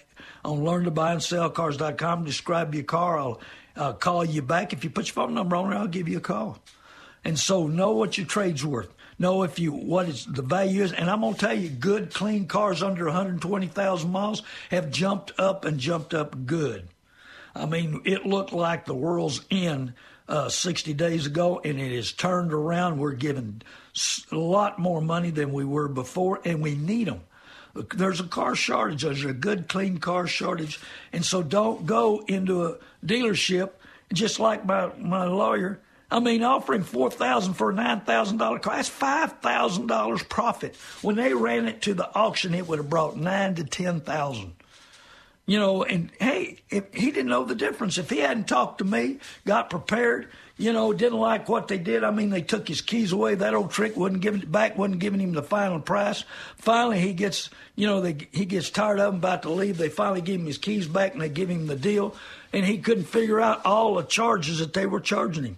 on 0.43 0.59
learntobuyandsellcars.com. 0.59 2.25
Describe 2.25 2.73
your 2.73 2.83
car. 2.83 3.19
I'll 3.19 3.41
uh, 3.75 3.93
call 3.93 4.25
you 4.25 4.41
back. 4.41 4.73
If 4.73 4.83
you 4.83 4.89
put 4.89 5.07
your 5.07 5.13
phone 5.13 5.33
number 5.33 5.55
on 5.55 5.69
there, 5.69 5.79
I'll 5.79 5.87
give 5.87 6.09
you 6.09 6.17
a 6.17 6.21
call. 6.21 6.59
And 7.23 7.37
so 7.37 7.67
know 7.67 7.91
what 7.91 8.17
your 8.17 8.27
trade's 8.27 8.65
worth. 8.65 8.93
Know 9.19 9.43
if 9.43 9.57
you 9.57 9.71
what 9.71 10.07
is 10.07 10.25
the 10.25 10.43
value 10.43 10.83
is. 10.83 10.93
And 10.93 11.09
I'm 11.09 11.21
gonna 11.21 11.35
tell 11.35 11.57
you, 11.57 11.69
good, 11.69 12.13
clean 12.13 12.47
cars 12.47 12.83
under 12.83 13.05
120,000 13.05 14.11
miles 14.11 14.43
have 14.69 14.91
jumped 14.91 15.33
up 15.39 15.65
and 15.65 15.79
jumped 15.79 16.13
up 16.13 16.45
good. 16.45 16.87
I 17.55 17.65
mean, 17.65 18.01
it 18.05 18.25
looked 18.25 18.53
like 18.53 18.85
the 18.85 18.93
world's 18.93 19.41
end 19.49 19.93
uh, 20.27 20.49
60 20.49 20.93
days 20.93 21.25
ago, 21.25 21.61
and 21.63 21.79
it 21.79 21.95
has 21.95 22.11
turned 22.11 22.53
around. 22.53 22.99
We're 22.99 23.13
giving 23.13 23.61
a 24.31 24.35
lot 24.35 24.79
more 24.79 25.01
money 25.01 25.29
than 25.29 25.51
we 25.53 25.65
were 25.65 25.87
before, 25.87 26.41
and 26.43 26.61
we 26.61 26.75
need 26.75 27.07
them. 27.07 27.21
There's 27.95 28.19
a 28.19 28.27
car 28.27 28.55
shortage. 28.55 29.03
There's 29.03 29.23
a 29.23 29.33
good, 29.33 29.67
clean 29.67 29.99
car 29.99 30.27
shortage. 30.27 30.79
And 31.13 31.23
so 31.23 31.43
don't 31.43 31.85
go 31.85 32.23
into 32.27 32.65
a 32.65 32.77
dealership 33.05 33.71
just 34.11 34.39
like 34.39 34.65
my, 34.65 34.91
my 34.97 35.25
lawyer. 35.25 35.79
I 36.09 36.21
mean, 36.21 36.41
offering 36.41 36.83
four 36.83 37.11
thousand 37.11 37.55
for 37.55 37.71
a 37.71 37.73
nine 37.73 37.99
thousand 38.01 38.37
dollar 38.37 38.59
car, 38.59 38.77
that's 38.77 38.87
five 38.87 39.39
thousand 39.39 39.87
dollars 39.87 40.23
profit. 40.23 40.77
When 41.01 41.17
they 41.17 41.33
ran 41.33 41.67
it 41.67 41.81
to 41.81 41.93
the 41.93 42.09
auction, 42.15 42.53
it 42.53 42.65
would 42.65 42.79
have 42.79 42.89
brought 42.89 43.17
nine 43.17 43.55
to 43.55 43.65
ten 43.65 43.99
thousand. 43.99 44.53
You 45.47 45.59
know, 45.59 45.83
and 45.83 46.11
hey, 46.19 46.59
he 46.69 47.11
didn't 47.11 47.27
know 47.27 47.45
the 47.45 47.55
difference. 47.55 47.97
If 47.97 48.09
he 48.09 48.17
hadn't 48.17 48.49
talked 48.49 48.79
to 48.79 48.83
me, 48.83 49.19
got 49.45 49.69
prepared, 49.69 50.27
you 50.57 50.73
know, 50.73 50.91
didn't 50.91 51.19
like 51.19 51.47
what 51.47 51.69
they 51.69 51.77
did. 51.77 52.03
I 52.03 52.11
mean, 52.11 52.31
they 52.31 52.41
took 52.41 52.67
his 52.67 52.81
keys 52.81 53.13
away. 53.13 53.35
That 53.35 53.53
old 53.53 53.71
trick 53.71 53.95
wasn't 53.95 54.21
giving 54.21 54.41
it 54.41 54.51
back, 54.51 54.77
wasn't 54.77 54.99
giving 54.99 55.21
him 55.21 55.31
the 55.31 55.41
final 55.41 55.79
price. 55.79 56.25
Finally, 56.57 56.99
he 56.99 57.13
gets, 57.13 57.49
you 57.77 57.87
know, 57.87 58.01
they, 58.01 58.17
he 58.33 58.43
gets 58.43 58.69
tired 58.69 58.99
of 58.99 59.13
them, 59.13 59.21
about 59.21 59.43
to 59.43 59.49
leave. 59.49 59.77
They 59.77 59.87
finally 59.87 60.19
give 60.19 60.41
him 60.41 60.47
his 60.47 60.57
keys 60.57 60.85
back 60.85 61.13
and 61.13 61.21
they 61.21 61.29
give 61.29 61.49
him 61.49 61.67
the 61.67 61.77
deal. 61.77 62.13
And 62.51 62.65
he 62.65 62.79
couldn't 62.79 63.05
figure 63.05 63.39
out 63.39 63.65
all 63.65 63.95
the 63.95 64.03
charges 64.03 64.59
that 64.59 64.73
they 64.73 64.85
were 64.85 64.99
charging 64.99 65.45
him. 65.45 65.57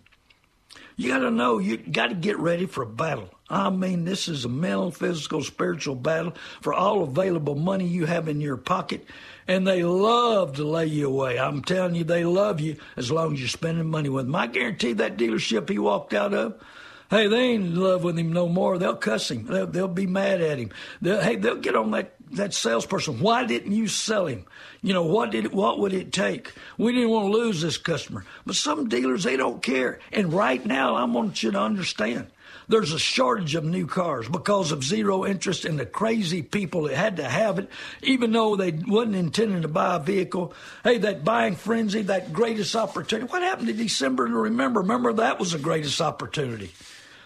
You 0.98 1.14
got 1.14 1.20
to 1.20 1.32
know, 1.32 1.58
you 1.58 1.78
got 1.78 2.08
to 2.08 2.16
get 2.16 2.38
ready 2.38 2.68
for 2.68 2.84
a 2.84 2.86
battle. 2.86 3.30
I 3.50 3.70
mean, 3.70 4.04
this 4.04 4.28
is 4.28 4.46
a 4.46 4.50
mental, 4.50 4.92
physical, 4.92 5.42
spiritual 5.42 5.96
battle 5.96 6.36
for 6.62 6.74
all 6.74 7.02
available 7.04 7.56
money 7.56 7.88
you 7.88 8.06
have 8.06 8.28
in 8.28 8.42
your 8.42 8.58
pocket 8.58 9.08
and 9.50 9.66
they 9.66 9.84
love 9.84 10.58
to 10.58 10.64
lay 10.64 10.86
you 10.86 11.08
away. 11.08 11.40
I'm 11.40 11.64
telling 11.64 11.96
you, 11.96 12.04
they 12.04 12.24
love 12.24 12.62
you 12.62 12.78
as 12.96 13.12
long 13.12 13.34
as 13.34 13.40
you're 13.40 13.50
spending 13.50 13.90
money 13.90 14.08
with 14.08 14.28
them. 14.28 14.36
I 14.36 14.46
guarantee 14.46 14.94
that 14.94 15.18
dealership 15.18 15.68
he 15.68 15.80
walked 15.80 16.14
out 16.14 16.36
of, 16.36 16.62
Hey, 17.10 17.26
they 17.26 17.40
ain't 17.40 17.66
in 17.66 17.76
love 17.76 18.04
with 18.04 18.20
him 18.20 18.32
no 18.32 18.48
more. 18.48 18.78
They'll 18.78 18.96
cuss 18.96 19.32
him. 19.32 19.48
They'll, 19.48 19.66
they'll 19.66 19.88
be 19.88 20.06
mad 20.06 20.42
at 20.42 20.60
him. 20.60 20.70
They'll, 21.02 21.20
hey, 21.20 21.36
they'll 21.38 21.56
get 21.56 21.76
on 21.76 21.90
that, 21.92 22.14
that 22.34 22.54
salesperson. 22.54 23.20
Why 23.20 23.44
didn't 23.44 23.72
you 23.72 23.88
sell 23.88 24.28
him? 24.28 24.46
You 24.84 24.94
know, 24.94 25.02
what 25.02 25.32
did 25.32 25.52
what 25.52 25.80
would 25.80 25.94
it 25.94 26.14
take? 26.14 26.54
We 26.78 26.92
didn't 26.92 27.10
want 27.10 27.26
to 27.26 27.32
lose 27.32 27.62
this 27.62 27.80
customer. 27.80 28.26
But 28.46 28.56
some 28.56 28.88
dealers, 28.88 29.24
they 29.24 29.36
don't 29.36 29.64
care. 29.64 29.98
And 30.12 30.32
right 30.32 30.64
now, 30.64 30.94
I 30.94 31.06
want 31.06 31.42
you 31.42 31.50
to 31.50 31.60
understand 31.60 32.28
there's 32.70 32.94
a 32.94 33.00
shortage 33.00 33.56
of 33.56 33.66
new 33.66 33.88
cars 33.88 34.30
because 34.30 34.72
of 34.72 34.84
zero 34.84 35.26
interest 35.26 35.66
and 35.66 35.80
the 35.80 35.86
crazy 35.86 36.42
people 36.42 36.84
that 36.84 36.96
had 36.96 37.18
to 37.18 37.28
have 37.28 37.60
it, 37.60 37.68
even 38.04 38.32
though 38.32 38.56
they 38.56 38.72
wasn't 38.72 39.16
intending 39.16 39.64
to 39.64 39.68
buy 39.68 39.96
a 39.96 40.00
vehicle. 40.00 40.54
Hey, 40.84 41.00
that 41.00 41.26
buying 41.26 41.56
frenzy, 41.56 42.04
that 42.04 42.32
greatest 42.32 42.76
opportunity. 42.76 43.30
What 43.30 43.42
happened 43.42 43.68
to 43.68 43.74
December 43.74 44.28
to 44.28 44.34
remember? 44.34 44.82
Remember 44.82 45.12
that 45.14 45.40
was 45.40 45.52
the 45.52 45.60
greatest 45.60 46.00
opportunity. 46.00 46.72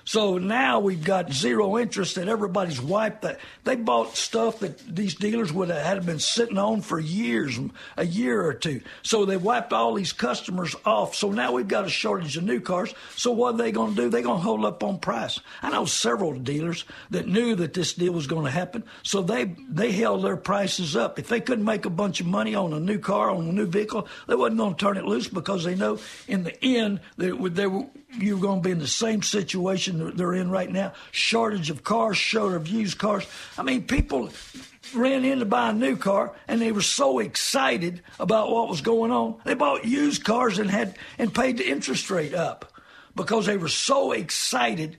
So 0.06 0.38
now 0.38 0.80
we've 0.80 1.04
got 1.04 1.32
zero 1.32 1.78
interest 1.78 2.18
and 2.18 2.30
everybody's 2.30 2.82
wiped 2.82 3.22
that. 3.22 3.39
They 3.63 3.76
bought 3.76 4.16
stuff 4.16 4.60
that 4.60 4.78
these 4.80 5.16
dealers 5.16 5.54
would 5.54 5.70
have 5.70 5.86
had 5.86 6.06
been 6.06 6.20
sitting 6.20 6.58
on 6.58 6.82
for 6.82 7.00
years, 7.00 7.58
a 7.96 8.06
year 8.06 8.46
or 8.46 8.54
two. 8.54 8.82
So 9.02 9.26
they 9.26 9.38
wiped 9.38 9.72
all 9.72 9.94
these 9.94 10.12
customers 10.12 10.76
off. 10.86 11.16
So 11.16 11.32
now 11.32 11.54
we've 11.54 11.68
got 11.68 11.86
a 11.86 11.89
shortage 11.89 12.36
of 12.38 12.44
new 12.44 12.60
cars. 12.60 12.94
So 13.16 13.32
what 13.32 13.56
are 13.56 13.58
they 13.58 13.72
going 13.72 13.96
to 13.96 14.02
do? 14.02 14.10
They're 14.10 14.22
going 14.22 14.39
to 14.39 14.44
hold 14.44 14.66
up 14.66 14.84
on 14.84 15.00
price. 15.00 15.39
I 15.62 15.70
know 15.70 15.86
several 15.86 16.34
dealers 16.34 16.84
that 17.12 17.28
knew 17.28 17.56
that 17.56 17.74
this 17.74 17.94
deal 17.94 18.13
was 18.13 18.28
going 18.28 18.46
to 18.46 18.52
happen. 18.52 18.84
So 19.04 19.22
they, 19.22 19.56
they 19.70 19.92
held 19.92 20.24
their 20.24 20.38
prices 20.38 20.96
up. 20.96 21.18
If 21.18 21.30
they 21.30 21.39
couldn't 21.39 21.66
make 21.66 21.86
a 21.86 21.89
bunch 21.89 22.20
of 22.20 22.26
money 22.26 22.56
on 22.56 22.74
a 22.74 22.80
new 22.80 23.00
car, 23.00 23.30
on 23.30 23.48
a 23.48 23.52
new 23.52 23.68
vehicle, 23.68 24.08
they 24.28 24.36
wasn't 24.36 24.58
going 24.58 24.76
to 24.76 24.80
turn 24.80 24.98
it 24.98 25.06
loose 25.06 25.28
because 25.28 25.63
they 25.63 25.76
know 25.76 26.00
in 26.28 26.44
the 26.44 26.63
end 26.63 27.00
they, 27.18 27.32
they 27.32 27.68
were 27.68 27.86
you're 28.17 28.39
going 28.39 28.62
to 28.62 28.63
be 28.63 28.71
in 28.71 28.80
the 28.80 28.88
same 28.88 29.21
situation 29.21 30.15
they're 30.15 30.34
in 30.34 30.49
right 30.49 30.69
now 30.69 30.93
shortage 31.12 31.69
of 31.69 31.84
cars, 31.84 32.17
shortage 32.17 32.62
of 32.62 32.67
used 32.67 32.97
cars. 32.97 33.26
I 33.58 33.63
mean, 33.63 33.84
people 33.84 34.30
ran 34.93 35.26
in 35.26 35.39
to 35.39 35.45
buy 35.45 35.69
a 35.69 35.73
new 35.73 35.95
car 35.95 36.34
and 36.47 36.62
they 36.62 36.71
were 36.71 36.82
so 36.82 37.19
excited 37.19 38.02
about 38.19 38.52
what 38.52 38.69
was 38.69 38.82
going 38.82 39.12
on. 39.12 39.36
They 39.43 39.54
bought 39.54 39.86
used 39.86 40.23
cars 40.23 40.60
and 40.60 40.69
had 40.69 40.97
and 41.17 41.34
paid 41.34 41.58
the 41.58 41.69
interest 41.69 42.10
rate 42.10 42.34
up 42.34 42.71
because 43.15 43.45
they 43.45 43.58
were 43.58 43.67
so 43.67 44.12
excited. 44.12 44.97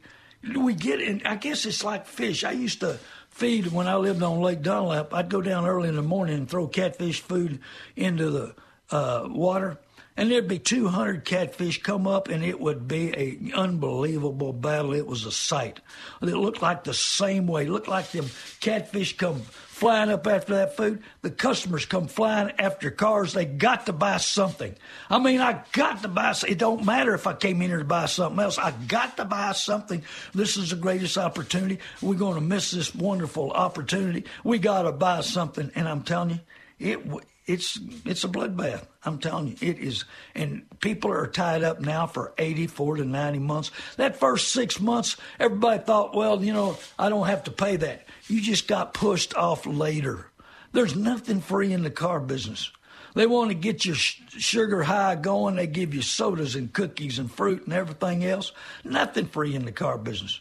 We 0.56 0.74
get 0.74 1.00
in, 1.00 1.22
I 1.24 1.36
guess 1.36 1.64
it's 1.66 1.84
like 1.84 2.06
fish. 2.06 2.44
I 2.44 2.52
used 2.52 2.80
to 2.80 2.98
feed 3.30 3.68
when 3.68 3.86
I 3.86 3.96
lived 3.96 4.22
on 4.22 4.40
Lake 4.40 4.62
Dunlap. 4.62 5.12
I'd 5.12 5.28
go 5.28 5.40
down 5.40 5.66
early 5.66 5.88
in 5.88 5.96
the 5.96 6.02
morning 6.02 6.36
and 6.36 6.48
throw 6.48 6.66
catfish 6.66 7.20
food 7.20 7.60
into 7.96 8.30
the 8.30 8.54
uh, 8.90 9.26
water 9.28 9.78
and 10.16 10.30
there'd 10.30 10.46
be 10.46 10.58
200 10.58 11.24
catfish 11.24 11.82
come 11.82 12.06
up, 12.06 12.28
and 12.28 12.44
it 12.44 12.60
would 12.60 12.86
be 12.86 13.12
an 13.12 13.52
unbelievable 13.54 14.52
battle. 14.52 14.94
It 14.94 15.06
was 15.06 15.24
a 15.24 15.32
sight. 15.32 15.80
It 16.22 16.26
looked 16.26 16.62
like 16.62 16.84
the 16.84 16.94
same 16.94 17.46
way. 17.46 17.64
It 17.64 17.70
looked 17.70 17.88
like 17.88 18.10
them 18.12 18.26
catfish 18.60 19.16
come 19.16 19.40
flying 19.40 20.10
up 20.10 20.26
after 20.26 20.54
that 20.54 20.76
food. 20.76 21.02
The 21.22 21.30
customers 21.30 21.84
come 21.84 22.06
flying 22.06 22.52
after 22.60 22.92
cars. 22.92 23.32
They 23.32 23.44
got 23.44 23.86
to 23.86 23.92
buy 23.92 24.18
something. 24.18 24.76
I 25.10 25.18
mean, 25.18 25.40
I 25.40 25.64
got 25.72 26.02
to 26.02 26.08
buy. 26.08 26.32
It 26.46 26.58
don't 26.58 26.84
matter 26.84 27.12
if 27.14 27.26
I 27.26 27.34
came 27.34 27.60
in 27.60 27.70
here 27.70 27.78
to 27.78 27.84
buy 27.84 28.06
something 28.06 28.38
else. 28.38 28.56
I 28.56 28.70
got 28.86 29.16
to 29.16 29.24
buy 29.24 29.50
something. 29.52 30.04
This 30.32 30.56
is 30.56 30.70
the 30.70 30.76
greatest 30.76 31.18
opportunity. 31.18 31.80
We're 32.00 32.14
going 32.14 32.36
to 32.36 32.40
miss 32.40 32.70
this 32.70 32.94
wonderful 32.94 33.50
opportunity. 33.50 34.26
We 34.44 34.60
got 34.60 34.82
to 34.82 34.92
buy 34.92 35.22
something, 35.22 35.72
and 35.74 35.88
I'm 35.88 36.02
telling 36.02 36.30
you, 36.30 36.40
it 36.78 37.24
it's 37.46 37.78
it's 38.04 38.24
a 38.24 38.28
bloodbath. 38.28 38.86
I'm 39.04 39.18
telling 39.18 39.48
you, 39.48 39.56
it 39.60 39.78
is. 39.78 40.04
And 40.34 40.64
people 40.80 41.10
are 41.10 41.26
tied 41.26 41.62
up 41.62 41.80
now 41.80 42.06
for 42.06 42.32
84 42.38 42.96
to 42.96 43.04
90 43.04 43.38
months. 43.40 43.70
That 43.96 44.16
first 44.16 44.48
six 44.48 44.80
months, 44.80 45.16
everybody 45.38 45.82
thought, 45.82 46.14
well, 46.14 46.42
you 46.42 46.52
know, 46.52 46.78
I 46.98 47.08
don't 47.08 47.26
have 47.26 47.44
to 47.44 47.50
pay 47.50 47.76
that. 47.76 48.06
You 48.28 48.40
just 48.40 48.66
got 48.66 48.94
pushed 48.94 49.34
off 49.34 49.66
later. 49.66 50.26
There's 50.72 50.96
nothing 50.96 51.40
free 51.40 51.72
in 51.72 51.82
the 51.82 51.90
car 51.90 52.18
business. 52.18 52.70
They 53.14 53.26
want 53.26 53.50
to 53.50 53.54
get 53.54 53.84
your 53.84 53.94
sh- 53.94 54.20
sugar 54.38 54.82
high 54.82 55.14
going. 55.14 55.54
They 55.54 55.68
give 55.68 55.94
you 55.94 56.02
sodas 56.02 56.56
and 56.56 56.72
cookies 56.72 57.18
and 57.18 57.30
fruit 57.30 57.64
and 57.64 57.72
everything 57.72 58.24
else. 58.24 58.52
Nothing 58.82 59.26
free 59.26 59.54
in 59.54 59.66
the 59.66 59.72
car 59.72 59.98
business. 59.98 60.40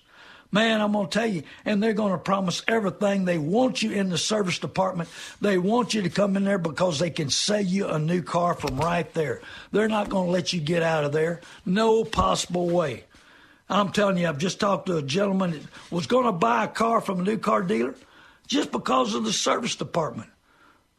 Man, 0.53 0.81
I'm 0.81 0.91
going 0.91 1.07
to 1.07 1.11
tell 1.11 1.27
you, 1.27 1.41
and 1.65 1.81
they're 1.81 1.93
going 1.93 2.11
to 2.11 2.17
promise 2.19 2.61
everything. 2.67 3.25
They 3.25 3.39
want 3.39 3.81
you 3.81 3.91
in 3.91 4.09
the 4.09 4.19
service 4.19 4.59
department. 4.59 5.09
They 5.41 5.57
want 5.57 5.95
you 5.95 6.03
to 6.03 6.11
come 6.11 6.37
in 6.37 6.43
there 6.43 6.59
because 6.59 6.99
they 6.99 7.09
can 7.09 7.31
sell 7.31 7.59
you 7.59 7.87
a 7.87 7.97
new 7.97 8.21
car 8.21 8.53
from 8.53 8.77
right 8.77 9.11
there. 9.15 9.41
They're 9.71 9.87
not 9.87 10.09
going 10.09 10.27
to 10.27 10.31
let 10.31 10.53
you 10.53 10.61
get 10.61 10.83
out 10.83 11.05
of 11.05 11.11
there. 11.11 11.41
No 11.65 12.03
possible 12.03 12.69
way. 12.69 13.05
I'm 13.67 13.91
telling 13.91 14.19
you, 14.19 14.27
I've 14.27 14.37
just 14.37 14.59
talked 14.59 14.85
to 14.85 14.97
a 14.97 15.01
gentleman 15.01 15.53
that 15.53 15.61
was 15.89 16.05
going 16.05 16.25
to 16.25 16.31
buy 16.31 16.65
a 16.65 16.67
car 16.67 17.01
from 17.01 17.21
a 17.21 17.23
new 17.23 17.39
car 17.39 17.63
dealer 17.63 17.95
just 18.45 18.71
because 18.71 19.15
of 19.15 19.25
the 19.25 19.33
service 19.33 19.75
department. 19.75 20.29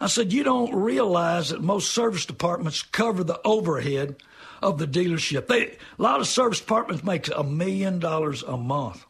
I 0.01 0.09
said, 0.09 0.33
You 0.33 0.43
don't 0.43 0.75
realize 0.75 1.51
that 1.51 1.63
most 1.63 1.93
service 1.93 2.27
departments 2.27 2.83
cover 2.83 3.23
the 3.23 3.41
overhead 3.45 4.17
of 4.61 4.79
the 4.79 4.89
dealership. 4.89 5.47
They, 5.47 5.77
a 5.97 6.03
lot 6.03 6.19
of 6.19 6.27
service 6.27 6.59
departments 6.59 7.05
make 7.05 7.29
a 7.29 7.45
million 7.45 8.01
dollars 8.01 8.43
a 8.43 8.57
month. 8.57 9.05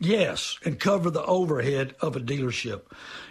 Yes, 0.00 0.58
and 0.64 0.78
cover 0.78 1.10
the 1.10 1.24
overhead 1.24 1.96
of 2.00 2.14
a 2.14 2.20
dealership. 2.20 2.82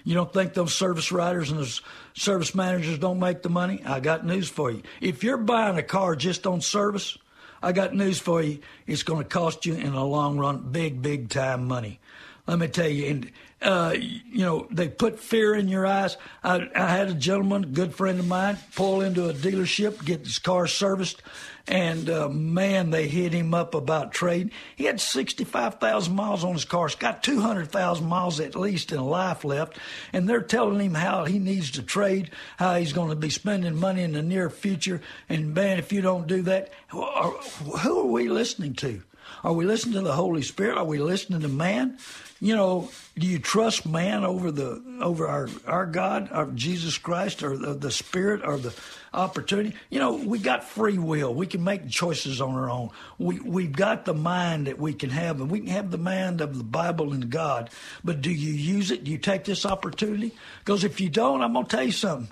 You 0.04 0.16
don't 0.16 0.34
think 0.34 0.54
those 0.54 0.76
service 0.76 1.14
writers 1.14 1.50
and 1.50 1.60
those 1.60 1.82
service 2.14 2.54
managers 2.54 3.00
don't 3.00 3.20
make 3.20 3.42
the 3.42 3.50
money? 3.50 3.82
I 3.86 4.02
got 4.02 4.26
news 4.26 4.50
for 4.50 4.70
you. 4.70 4.82
If 5.00 5.24
you're 5.24 5.38
buying 5.38 5.78
a 5.78 5.84
car 5.84 6.16
just 6.18 6.46
on 6.46 6.60
service, 6.60 7.18
I 7.62 7.72
got 7.72 7.96
news 7.96 8.20
for 8.20 8.42
you. 8.42 8.60
It's 8.86 9.04
going 9.04 9.24
to 9.24 9.30
cost 9.30 9.66
you 9.66 9.76
in 9.76 9.94
the 9.94 10.04
long 10.04 10.38
run 10.38 10.70
big, 10.72 11.02
big 11.02 11.30
time 11.30 11.68
money. 11.68 12.02
Let 12.48 12.60
me 12.60 12.68
tell 12.68 12.90
you, 12.90 13.06
and 13.08 13.32
uh, 13.62 13.96
you 13.98 14.44
know 14.44 14.68
they 14.70 14.88
put 14.88 15.20
fear 15.20 15.56
in 15.56 15.68
your 15.68 15.86
eyes. 15.86 16.18
I, 16.44 16.70
I 16.76 16.90
had 16.90 17.10
a 17.10 17.14
gentleman, 17.14 17.64
a 17.64 17.68
good 17.68 17.94
friend 17.94 18.20
of 18.20 18.28
mine, 18.28 18.58
pull 18.76 19.02
into 19.02 19.30
a 19.30 19.34
dealership, 19.34 20.04
get 20.06 20.26
his 20.26 20.40
car 20.40 20.68
serviced, 20.68 21.24
and 21.68 22.10
uh, 22.10 22.30
man, 22.30 22.92
they 22.92 23.08
hit 23.08 23.34
him 23.34 23.54
up 23.54 23.76
about 23.76 24.14
trade. 24.14 24.52
He 24.76 24.86
had 24.86 25.02
65,000 25.02 26.16
miles 26.16 26.44
on 26.46 26.54
his 26.54 26.64
car. 26.64 26.88
He's 26.88 26.96
got 26.96 27.24
200,000 27.24 28.08
miles 28.08 28.40
at 28.40 28.56
least 28.56 28.94
in 28.94 29.02
life 29.02 29.44
left. 29.44 29.78
And 30.14 30.30
they're 30.30 30.42
telling 30.42 30.80
him 30.80 30.94
how 30.94 31.26
he 31.26 31.40
needs 31.40 31.72
to 31.72 31.84
trade, 31.84 32.32
how 32.58 32.76
he's 32.76 32.94
going 32.94 33.10
to 33.10 33.16
be 33.16 33.30
spending 33.30 33.76
money 33.76 34.04
in 34.04 34.14
the 34.14 34.22
near 34.22 34.50
future. 34.50 35.02
And 35.28 35.54
man, 35.54 35.78
if 35.78 35.92
you 35.92 36.02
don't 36.02 36.26
do 36.26 36.42
that, 36.44 36.72
who 36.88 37.02
are 37.04 38.04
we 38.06 38.30
listening 38.30 38.74
to? 38.76 39.02
Are 39.44 39.54
we 39.54 39.66
listening 39.66 39.96
to 39.96 40.02
the 40.02 40.14
Holy 40.14 40.44
Spirit? 40.44 40.78
Are 40.78 40.86
we 40.86 41.00
listening 41.00 41.42
to 41.42 41.50
man? 41.50 41.98
You 42.40 42.56
know, 42.56 42.90
do 43.18 43.26
you 43.26 43.40
trust 43.40 43.88
man 43.88 44.24
over 44.24 44.52
the 44.52 44.84
over 45.02 45.28
our 45.28 45.50
our 45.66 45.86
God, 45.88 46.30
our 46.32 46.46
Jesus 46.48 46.98
Christ, 46.98 47.42
or 47.42 47.58
the, 47.58 47.74
the 47.74 47.90
Spirit, 47.90 48.42
or 48.46 48.58
the 48.58 48.76
opportunity? 49.12 49.76
You 49.90 50.00
know, 50.00 50.14
we 50.14 50.38
got 50.38 50.64
free 50.64 51.00
will. 51.00 51.34
We 51.34 51.48
can 51.48 51.64
make 51.64 51.90
choices 51.90 52.40
on 52.40 52.54
our 52.54 52.70
own. 52.70 52.92
We 53.18 53.40
we've 53.40 53.72
got 53.72 54.06
the 54.06 54.14
mind 54.14 54.68
that 54.68 54.78
we 54.78 54.94
can 54.94 55.10
have, 55.10 55.42
and 55.42 55.50
we 55.50 55.62
can 55.62 55.70
have 55.70 55.90
the 55.90 55.98
mind 55.98 56.42
of 56.42 56.58
the 56.58 56.64
Bible 56.64 57.12
and 57.12 57.30
God. 57.30 57.72
But 58.04 58.22
do 58.22 58.32
you 58.32 58.54
use 58.54 58.92
it? 58.92 59.04
Do 59.04 59.12
you 59.12 59.18
take 59.18 59.44
this 59.44 59.66
opportunity? 59.66 60.32
Because 60.60 60.84
if 60.84 61.02
you 61.02 61.10
don't, 61.10 61.42
I'm 61.42 61.54
gonna 61.54 61.66
tell 61.66 61.84
you 61.84 61.92
something. 61.92 62.30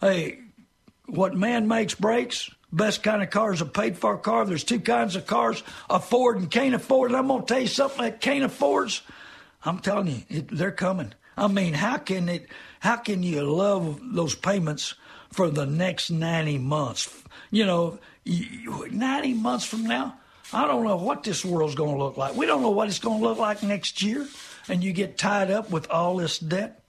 Hey, 0.00 0.40
what 1.06 1.34
man 1.34 1.68
makes 1.68 1.94
breaks. 1.94 2.50
Best 2.70 3.02
kind 3.02 3.22
of 3.22 3.30
car 3.30 3.54
is 3.54 3.62
a 3.62 3.66
paid 3.66 3.96
for 3.96 4.18
car. 4.18 4.44
There's 4.44 4.62
two 4.62 4.80
kinds 4.80 5.16
of 5.16 5.26
cars, 5.26 5.62
afford 5.88 6.36
and 6.36 6.50
can't 6.50 6.74
afford. 6.74 7.10
And 7.10 7.16
I'm 7.16 7.28
going 7.28 7.40
to 7.40 7.46
tell 7.46 7.62
you 7.62 7.66
something 7.66 8.02
that 8.02 8.20
can't 8.20 8.44
affords. 8.44 9.00
I'm 9.68 9.80
telling 9.80 10.06
you, 10.08 10.22
it, 10.28 10.48
they're 10.50 10.72
coming. 10.72 11.12
I 11.36 11.46
mean, 11.46 11.74
how 11.74 11.98
can 11.98 12.28
it? 12.28 12.48
How 12.80 12.96
can 12.96 13.22
you 13.22 13.42
love 13.42 14.00
those 14.02 14.34
payments 14.34 14.94
for 15.32 15.50
the 15.50 15.66
next 15.66 16.10
90 16.10 16.58
months? 16.58 17.14
You 17.50 17.66
know, 17.66 17.98
90 18.24 19.34
months 19.34 19.64
from 19.64 19.84
now, 19.84 20.16
I 20.52 20.66
don't 20.66 20.84
know 20.84 20.96
what 20.96 21.22
this 21.22 21.44
world's 21.44 21.74
going 21.74 21.96
to 21.96 22.02
look 22.02 22.16
like. 22.16 22.34
We 22.36 22.46
don't 22.46 22.62
know 22.62 22.70
what 22.70 22.88
it's 22.88 22.98
going 22.98 23.20
to 23.20 23.24
look 23.28 23.38
like 23.38 23.62
next 23.62 24.02
year. 24.02 24.26
And 24.68 24.82
you 24.82 24.92
get 24.92 25.18
tied 25.18 25.50
up 25.50 25.70
with 25.70 25.90
all 25.90 26.16
this 26.16 26.38
debt. 26.38 26.82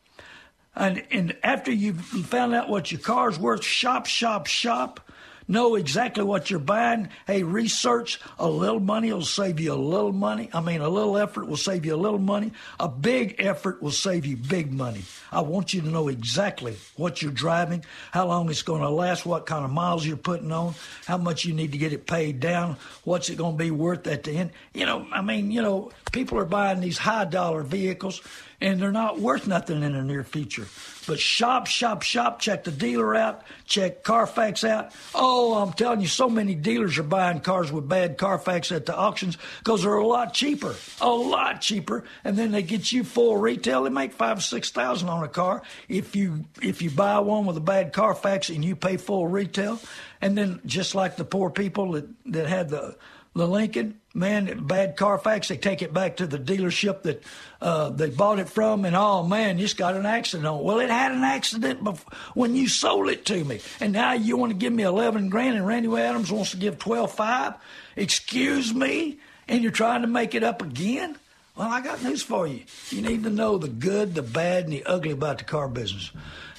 And, 0.76 1.04
and 1.12 1.36
after 1.44 1.72
you've 1.72 2.02
found 2.02 2.54
out 2.54 2.70
what 2.70 2.92
your 2.92 3.02
car's 3.02 3.40
worth, 3.40 3.64
shop, 3.64 4.06
shop, 4.06 4.48
shop 4.48 5.00
know 5.50 5.76
exactly 5.76 6.24
what 6.24 6.50
you're 6.50 6.60
buying. 6.60 7.10
Hey, 7.28 7.44
research. 7.44 8.20
A 8.38 8.48
little 8.48 8.80
money 8.80 9.12
will 9.12 9.24
save 9.24 9.60
you 9.60 9.74
a 9.74 9.76
little 9.76 10.14
money. 10.14 10.50
I 10.54 10.62
mean, 10.62 10.82
a 10.82 10.88
little 10.88 11.18
effort 11.18 11.48
will 11.48 11.58
save 11.58 11.86
you 11.86 11.96
a 11.96 11.98
little 11.98 12.20
money. 12.20 12.54
A 12.80 12.88
big 12.88 13.36
effort 13.40 13.82
will 13.82 13.92
save 13.92 14.26
you 14.26 14.38
big 14.38 14.72
money. 14.72 15.02
I 15.32 15.42
want 15.42 15.74
you 15.74 15.82
to 15.82 15.90
know 15.90 16.08
exactly 16.08 16.76
what 16.96 17.22
you're 17.22 17.32
driving, 17.32 17.84
how 18.12 18.28
long 18.28 18.50
it's 18.50 18.62
going 18.62 18.82
to 18.82 18.90
last, 18.90 19.26
what 19.26 19.46
kind 19.46 19.66
of 19.66 19.72
miles 19.72 20.06
you're 20.06 20.18
putting 20.18 20.52
on, 20.52 20.76
how 21.06 21.18
much 21.18 21.46
you 21.46 21.54
need 21.54 21.72
to 21.72 21.78
get 21.78 21.94
it 21.94 22.06
paid 22.06 22.40
down, 22.40 22.78
what's 23.04 23.30
it 23.30 23.38
going 23.38 23.58
to 23.58 23.64
be 23.64 23.72
worth 23.72 24.08
at 24.08 24.24
the 24.24 24.32
end. 24.32 24.52
You 24.74 24.86
know, 24.86 25.08
I 25.12 25.22
mean, 25.22 25.52
you 25.52 25.62
know, 25.62 25.92
people 26.12 26.38
are 26.38 26.46
buying 26.46 26.80
these 26.80 26.98
high 26.98 27.26
dollar 27.26 27.64
vehicles 27.64 28.22
and 28.62 28.82
they're 28.82 28.92
not 28.92 29.20
worth 29.20 29.48
nothing 29.48 29.84
in 29.84 29.94
the 29.94 30.04
near 30.04 30.24
future. 30.24 30.68
But 31.08 31.20
shop, 31.20 31.68
shop, 31.68 32.04
shop, 32.04 32.40
check 32.40 32.66
the 32.66 32.72
dealer 32.72 33.16
out, 33.16 33.42
check 33.66 34.04
Carfax 34.04 34.64
out. 34.64 34.92
Oh, 35.16 35.56
I'm 35.56 35.74
telling 35.74 36.02
you, 36.02 36.08
so 36.08 36.30
many 36.30 36.56
dealers 36.56 36.98
are 37.00 37.04
buying 37.04 37.40
cars 37.40 37.72
with 37.72 37.88
bad 37.88 38.18
Carfax 38.18 38.72
at 38.72 38.86
the 38.86 38.96
auctions 38.96 39.38
because 39.60 39.84
they're 39.84 39.94
a 39.96 40.06
lot 40.06 40.34
cheaper, 40.34 40.76
a 41.02 41.10
lot 41.10 41.62
cheaper. 41.62 42.04
And 42.24 42.38
then 42.38 42.52
they 42.52 42.62
get 42.62 42.92
you 42.92 43.04
full 43.04 43.38
retail. 43.38 43.84
They 43.84 43.90
make 43.90 44.14
five 44.14 44.44
six 44.44 44.70
thousand 44.70 45.10
on 45.10 45.24
a 45.24 45.30
car 45.30 45.64
if 45.88 46.16
you 46.16 46.46
if 46.62 46.82
you 46.82 46.92
buy 46.92 47.20
one 47.20 47.46
with 47.46 47.58
a 47.58 47.62
bad 47.62 47.94
Carfax 47.94 48.50
and 48.50 48.64
you 48.64 48.76
pay 48.76 48.98
full 48.98 49.28
retail. 49.28 49.80
And 50.22 50.38
then 50.38 50.62
just 50.66 50.96
like 50.96 51.16
the 51.16 51.26
poor 51.26 51.50
people 51.50 51.94
that 51.94 52.08
that 52.28 52.48
had 52.48 52.70
the 52.70 52.98
the 53.36 53.48
Lincoln, 53.48 53.99
man, 54.14 54.66
bad 54.66 54.98
Carfax, 54.98 55.48
they 55.48 55.58
take 55.58 55.82
it 55.82 55.94
back 55.94 56.18
to 56.18 56.28
the 56.28 56.40
dealership 56.40 57.04
that 57.04 57.24
uh, 57.62 57.90
they 57.90 58.10
bought 58.10 58.40
it 58.40 58.50
from, 58.50 58.86
and 58.86 58.96
oh 58.96 59.24
man, 59.24 59.58
you 59.58 59.66
just 59.66 59.78
got 59.78 59.96
an 59.96 60.06
accident 60.06 60.48
on. 60.48 60.64
Well, 60.64 60.80
it 60.80 60.90
had 60.90 61.12
an 61.12 61.24
accident 61.24 61.84
before, 61.84 62.14
when 62.34 62.56
you 62.56 62.68
sold 62.68 63.10
it 63.10 63.26
to 63.26 63.44
me, 63.44 63.62
and 63.80 63.94
now 63.94 64.14
you 64.14 64.38
want 64.38 64.52
to 64.52 64.58
give 64.58 64.74
me 64.74 64.84
eleven 64.84 65.30
grand, 65.30 65.58
and 65.58 65.68
Randy 65.68 65.90
Adams 65.96 66.32
wants 66.32 66.52
to 66.52 66.58
give 66.58 66.80
twelve 66.80 67.12
five. 67.12 67.54
Excuse 67.96 68.74
me, 68.74 69.20
and 69.48 69.62
you're 69.62 69.72
trying 69.72 70.02
to 70.02 70.08
make 70.08 70.36
it 70.36 70.44
up 70.44 70.62
again. 70.62 71.18
Well, 71.56 71.68
I 71.68 71.82
got 71.82 72.02
news 72.02 72.24
for 72.24 72.48
you. 72.48 72.62
You 72.90 73.02
need 73.02 73.24
to 73.24 73.30
know 73.30 73.58
the 73.58 73.68
good, 73.68 74.16
the 74.16 74.22
bad, 74.22 74.64
and 74.64 74.72
the 74.72 74.86
ugly 74.86 75.12
about 75.12 75.40
the 75.40 75.44
car 75.44 75.68
business. 75.68 76.12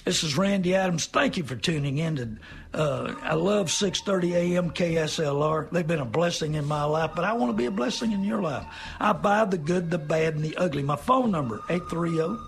This 0.04 0.24
is 0.24 0.36
Randy 0.36 0.74
Adams. 0.74 1.06
Thank 1.06 1.36
you 1.36 1.44
for 1.44 1.56
tuning 1.56 1.98
in 1.98 2.16
to 2.16 2.28
uh, 2.72 3.14
I 3.22 3.34
love 3.34 3.66
6:30 3.66 4.32
a.m. 4.32 4.70
KSLR. 4.70 5.70
They've 5.70 5.86
been 5.86 6.00
a 6.00 6.04
blessing 6.04 6.54
in 6.54 6.64
my 6.64 6.84
life, 6.84 7.10
but 7.14 7.24
I 7.24 7.32
want 7.34 7.50
to 7.50 7.56
be 7.56 7.66
a 7.66 7.70
blessing 7.70 8.12
in 8.12 8.24
your 8.24 8.40
life. 8.40 8.64
I 8.98 9.12
buy 9.12 9.44
the 9.44 9.58
good, 9.58 9.90
the 9.90 9.98
bad, 9.98 10.36
and 10.36 10.44
the 10.44 10.56
ugly. 10.56 10.82
My 10.82 10.96
phone 10.96 11.30
number 11.30 11.62
830 11.68 12.38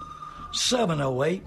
708 0.53 1.43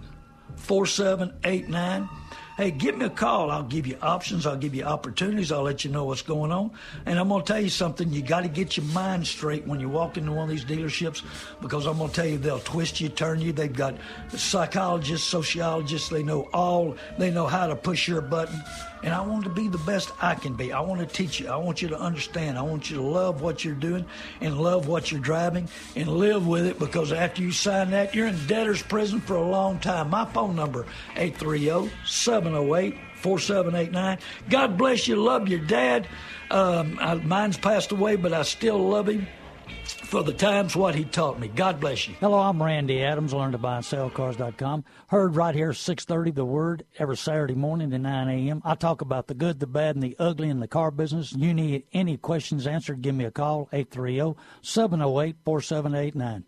4789. 0.58 2.10
Hey, 2.58 2.72
give 2.72 2.98
me 2.98 3.06
a 3.06 3.10
call. 3.10 3.52
I'll 3.52 3.64
give 3.64 3.86
you 3.86 3.98
options. 4.02 4.46
I'll 4.46 4.56
give 4.56 4.74
you 4.74 4.86
opportunities. 4.86 5.52
I'll 5.52 5.64
let 5.64 5.84
you 5.84 5.92
know 5.92 6.06
what's 6.06 6.22
going 6.22 6.54
on. 6.54 6.72
And 7.06 7.20
I'm 7.20 7.28
going 7.28 7.44
to 7.44 7.54
tell 7.54 7.62
you 7.62 7.70
something. 7.70 8.14
You 8.14 8.22
got 8.22 8.44
to 8.44 8.48
get 8.48 8.78
your 8.78 8.86
mind 8.88 9.28
straight 9.28 9.68
when 9.68 9.82
you 9.82 9.90
walk 9.90 10.16
into 10.16 10.32
one 10.32 10.46
of 10.46 10.50
these 10.50 10.64
dealerships 10.64 11.22
because 11.62 11.86
I'm 11.86 11.98
going 11.98 12.12
to 12.12 12.16
tell 12.16 12.26
you 12.26 12.38
they'll 12.38 12.60
twist 12.60 13.02
you, 13.02 13.10
turn 13.10 13.42
you. 13.42 13.52
They've 13.52 13.72
got 13.72 13.96
psychologists, 14.30 15.28
sociologists. 15.28 16.08
They 16.08 16.24
know 16.24 16.48
all. 16.54 16.96
They 17.18 17.30
know 17.30 17.46
how 17.46 17.68
to 17.68 17.76
push 17.76 18.08
your 18.08 18.22
button. 18.22 18.64
And 19.06 19.14
I 19.14 19.22
want 19.22 19.44
to 19.44 19.52
be 19.52 19.68
the 19.68 19.78
best 19.78 20.12
I 20.20 20.34
can 20.34 20.56
be. 20.56 20.74
I 20.74 20.82
want 20.82 21.00
to 21.00 21.06
teach 21.06 21.40
you. 21.40 21.48
I 21.48 21.58
want 21.58 21.80
you 21.80 21.88
to 21.90 22.00
understand. 22.00 22.58
I 22.58 22.64
want 22.64 22.90
you 22.90 22.98
to 22.98 23.04
love 23.04 23.40
what 23.40 23.64
you're 23.64 23.76
doing 23.76 24.04
and 24.42 24.60
love 24.60 24.88
what 24.88 25.12
you're 25.12 25.22
driving 25.22 25.70
and 25.96 26.08
live 26.08 26.48
with 26.48 26.66
it 26.66 26.80
because 26.80 27.14
after 27.14 27.44
you 27.44 27.52
sign 27.52 27.92
that, 27.92 28.16
you're 28.16 28.26
in 28.26 28.48
debtor's 28.48 28.82
prison 28.82 29.22
for 29.22 29.36
a 29.36 29.48
long 29.48 29.78
time. 29.78 30.10
My 30.10 30.26
phone 30.26 30.56
number, 30.56 30.88
830 31.16 31.92
708 32.04 32.98
4789. 33.18 34.18
God 34.50 34.76
bless 34.76 35.08
you. 35.08 35.18
Love 35.18 35.48
your 35.48 35.60
dad. 35.60 36.08
Um, 36.50 36.98
I, 37.00 37.14
mine's 37.14 37.58
passed 37.58 37.92
away, 37.92 38.16
but 38.16 38.34
I 38.34 38.42
still 38.42 38.80
love 38.90 39.08
him 39.08 39.28
for 39.70 40.24
the 40.24 40.34
times 40.34 40.76
what 40.76 40.96
he 40.96 41.04
taught 41.04 41.40
me. 41.40 41.48
God 41.48 41.80
bless 41.80 42.08
you. 42.08 42.16
Hello, 42.20 42.40
I'm 42.40 42.62
Randy 42.62 43.04
Adams. 43.04 43.34
Learn 43.34 43.52
to 43.52 43.58
buy 43.58 43.78
and 43.78 43.86
sell 43.86 44.10
cars.com. 44.10 44.86
Heard 45.08 45.36
right 45.36 45.56
here 45.56 45.74
6:30 45.74 46.34
the 46.34 46.46
word 46.46 46.86
every 46.98 47.18
Saturday 47.18 47.56
morning 47.56 47.94
at 47.94 48.02
9 48.02 48.30
a.m. 48.30 48.62
I 48.64 48.76
talk 48.76 49.02
about 49.02 49.28
the 49.28 49.34
good, 49.34 49.60
the 49.60 49.68
bad, 49.68 49.96
and 49.96 50.04
the 50.04 50.16
ugly 50.20 50.50
in 50.50 50.60
the 50.60 50.68
car 50.68 50.92
business. 50.92 51.34
You 51.34 51.54
need 51.54 51.84
any 51.94 52.18
questions 52.18 52.68
answered? 52.68 53.02
Give 53.02 53.16
me 53.16 53.26
a 53.26 53.32
call 53.32 53.70
830-708-4789. 53.74 56.44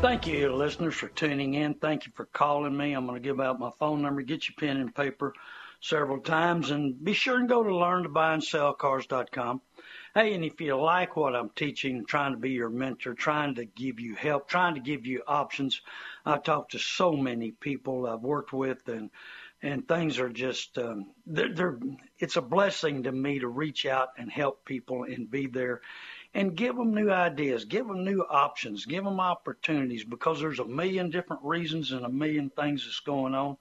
Thank 0.00 0.26
you, 0.26 0.54
listeners, 0.54 0.94
for 0.94 1.08
tuning 1.08 1.54
in. 1.54 1.74
Thank 1.74 2.06
you 2.06 2.12
for 2.14 2.26
calling 2.26 2.76
me. 2.76 2.92
I'm 2.92 3.06
going 3.06 3.22
to 3.22 3.26
give 3.26 3.40
out 3.40 3.58
my 3.58 3.70
phone 3.78 4.02
number. 4.02 4.20
Get 4.22 4.48
your 4.48 4.54
pen 4.58 4.76
and 4.76 4.94
paper 4.94 5.32
several 5.80 6.20
times, 6.20 6.70
and 6.70 7.02
be 7.02 7.14
sure 7.14 7.38
and 7.38 7.48
go 7.48 7.62
to 7.62 7.74
learn 7.74 8.02
to 8.02 8.08
buy 8.08 8.34
and 8.34 8.44
sell 8.44 8.74
cars.com. 8.74 9.62
Hey, 10.14 10.34
and 10.34 10.44
if 10.44 10.60
you 10.60 10.76
like 10.76 11.16
what 11.16 11.34
I'm 11.34 11.50
teaching, 11.50 12.04
trying 12.06 12.34
to 12.34 12.38
be 12.38 12.50
your 12.50 12.70
mentor, 12.70 13.14
trying 13.14 13.56
to 13.56 13.64
give 13.64 13.98
you 13.98 14.14
help, 14.14 14.48
trying 14.48 14.74
to 14.74 14.80
give 14.80 15.06
you 15.06 15.24
options, 15.26 15.80
I 16.24 16.38
talk 16.38 16.68
to 16.68 16.78
so 16.78 17.14
many 17.14 17.50
people 17.50 18.06
I've 18.06 18.20
worked 18.20 18.52
with 18.52 18.88
and 18.88 19.10
and 19.60 19.88
things 19.88 20.20
are 20.20 20.28
just 20.28 20.78
um, 20.78 21.10
they're, 21.26 21.52
they're 21.52 21.78
it's 22.20 22.36
a 22.36 22.42
blessing 22.42 23.02
to 23.02 23.12
me 23.12 23.40
to 23.40 23.48
reach 23.48 23.86
out 23.86 24.10
and 24.16 24.30
help 24.30 24.64
people 24.64 25.02
and 25.02 25.28
be 25.28 25.48
there 25.48 25.80
and 26.32 26.54
give 26.54 26.76
them 26.76 26.94
new 26.94 27.10
ideas, 27.10 27.64
give 27.64 27.88
them 27.88 28.04
new 28.04 28.20
options, 28.20 28.86
give 28.86 29.02
them 29.02 29.18
opportunities 29.18 30.04
because 30.04 30.38
there's 30.38 30.60
a 30.60 30.64
million 30.64 31.10
different 31.10 31.42
reasons 31.42 31.90
and 31.90 32.04
a 32.04 32.08
million 32.08 32.50
things 32.50 32.84
that's 32.84 33.00
going 33.00 33.34
on. 33.34 33.56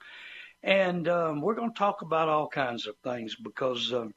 And 0.61 1.07
um, 1.07 1.41
we're 1.41 1.55
going 1.55 1.73
to 1.73 1.77
talk 1.77 2.03
about 2.03 2.29
all 2.29 2.47
kinds 2.47 2.85
of 2.85 2.95
things 3.03 3.35
because 3.35 3.91
um, 3.91 4.13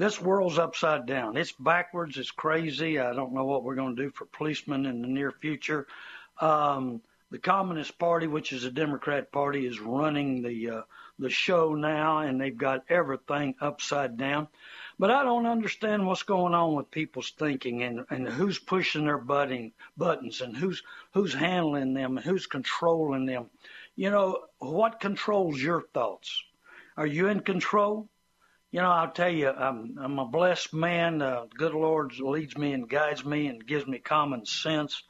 this 0.00 0.18
world's 0.18 0.58
upside 0.58 1.04
down. 1.04 1.36
It's 1.36 1.52
backwards. 1.52 2.16
It's 2.16 2.30
crazy. 2.30 2.98
I 2.98 3.12
don't 3.12 3.34
know 3.34 3.44
what 3.44 3.64
we're 3.64 3.74
going 3.74 3.94
to 3.94 4.02
do 4.02 4.10
for 4.10 4.24
policemen 4.24 4.86
in 4.86 5.02
the 5.02 5.08
near 5.08 5.30
future. 5.30 5.86
Um, 6.40 7.02
the 7.30 7.38
Communist 7.38 7.98
Party, 7.98 8.26
which 8.26 8.54
is 8.54 8.64
a 8.64 8.70
Democrat 8.70 9.30
party, 9.30 9.66
is 9.66 9.78
running 9.78 10.40
the 10.40 10.70
uh, 10.70 10.82
the 11.18 11.28
show 11.28 11.74
now, 11.74 12.20
and 12.20 12.40
they've 12.40 12.56
got 12.56 12.84
everything 12.88 13.54
upside 13.60 14.16
down. 14.16 14.48
But 14.98 15.10
I 15.10 15.22
don't 15.22 15.44
understand 15.44 16.06
what's 16.06 16.22
going 16.22 16.54
on 16.54 16.76
with 16.76 16.90
people's 16.90 17.32
thinking 17.38 17.82
and, 17.82 18.06
and 18.08 18.26
who's 18.26 18.58
pushing 18.58 19.04
their 19.04 19.18
butting, 19.18 19.72
buttons 19.98 20.40
and 20.40 20.56
who's 20.56 20.82
who's 21.12 21.34
handling 21.34 21.92
them 21.92 22.16
and 22.16 22.24
who's 22.24 22.46
controlling 22.46 23.26
them. 23.26 23.50
You 23.96 24.10
know, 24.10 24.44
what 24.60 24.98
controls 24.98 25.60
your 25.60 25.82
thoughts? 25.92 26.42
Are 26.96 27.06
you 27.06 27.28
in 27.28 27.40
control? 27.40 28.08
You 28.70 28.80
know, 28.80 28.90
I'll 28.90 29.10
tell 29.10 29.30
you, 29.30 29.48
I'm, 29.48 29.98
I'm 30.00 30.18
a 30.18 30.26
blessed 30.26 30.72
man. 30.72 31.20
Uh, 31.20 31.46
the 31.50 31.56
good 31.56 31.74
Lord 31.74 32.18
leads 32.18 32.56
me 32.56 32.72
and 32.72 32.88
guides 32.88 33.24
me 33.24 33.48
and 33.48 33.66
gives 33.66 33.86
me 33.86 33.98
common 33.98 34.46
sense. 34.46 35.02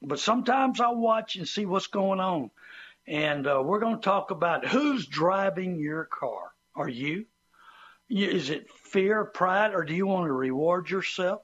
But 0.00 0.18
sometimes 0.18 0.80
I 0.80 0.90
watch 0.90 1.36
and 1.36 1.46
see 1.46 1.66
what's 1.66 1.88
going 1.88 2.20
on. 2.20 2.50
And 3.06 3.46
uh, 3.46 3.62
we're 3.64 3.80
going 3.80 3.96
to 3.96 4.02
talk 4.02 4.30
about 4.30 4.66
who's 4.66 5.06
driving 5.06 5.78
your 5.78 6.04
car. 6.04 6.52
Are 6.74 6.88
you? 6.88 7.26
Is 8.08 8.50
it 8.50 8.70
fear, 8.70 9.24
pride, 9.24 9.74
or 9.74 9.84
do 9.84 9.94
you 9.94 10.06
want 10.06 10.26
to 10.26 10.32
reward 10.32 10.88
yourself? 10.88 11.42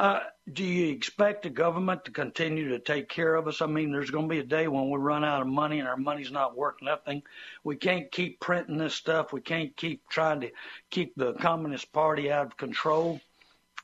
Uh, 0.00 0.20
do 0.54 0.64
you 0.64 0.90
expect 0.94 1.42
the 1.42 1.50
government 1.50 2.06
to 2.06 2.10
continue 2.10 2.70
to 2.70 2.78
take 2.78 3.06
care 3.06 3.34
of 3.34 3.46
us? 3.46 3.60
I 3.60 3.66
mean, 3.66 3.92
there's 3.92 4.10
going 4.10 4.26
to 4.26 4.34
be 4.34 4.40
a 4.40 4.44
day 4.44 4.66
when 4.66 4.88
we 4.88 4.98
run 4.98 5.26
out 5.26 5.42
of 5.42 5.46
money 5.46 5.78
and 5.78 5.86
our 5.86 5.98
money's 5.98 6.32
not 6.32 6.56
worth 6.56 6.76
nothing. 6.80 7.22
We 7.64 7.76
can't 7.76 8.10
keep 8.10 8.40
printing 8.40 8.78
this 8.78 8.94
stuff. 8.94 9.30
We 9.30 9.42
can't 9.42 9.76
keep 9.76 10.08
trying 10.08 10.40
to 10.40 10.52
keep 10.88 11.14
the 11.16 11.34
Communist 11.34 11.92
Party 11.92 12.32
out 12.32 12.46
of 12.46 12.56
control. 12.56 13.20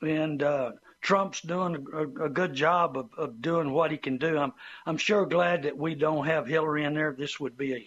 And 0.01 0.43
uh, 0.43 0.73
Trump's 1.03 1.43
doing 1.43 1.87
a, 1.93 2.25
a 2.25 2.29
good 2.31 2.55
job 2.55 2.97
of, 2.97 3.11
of 3.19 3.43
doing 3.43 3.71
what 3.71 3.91
he 3.91 3.99
can 3.99 4.17
do. 4.17 4.39
I'm 4.39 4.55
I'm 4.87 4.97
sure 4.97 5.27
glad 5.27 5.65
that 5.65 5.77
we 5.77 5.95
don't 5.95 6.25
have 6.25 6.47
Hillary 6.47 6.85
in 6.85 6.95
there. 6.95 7.13
This 7.13 7.39
would 7.39 7.59
be 7.59 7.75
a 7.75 7.87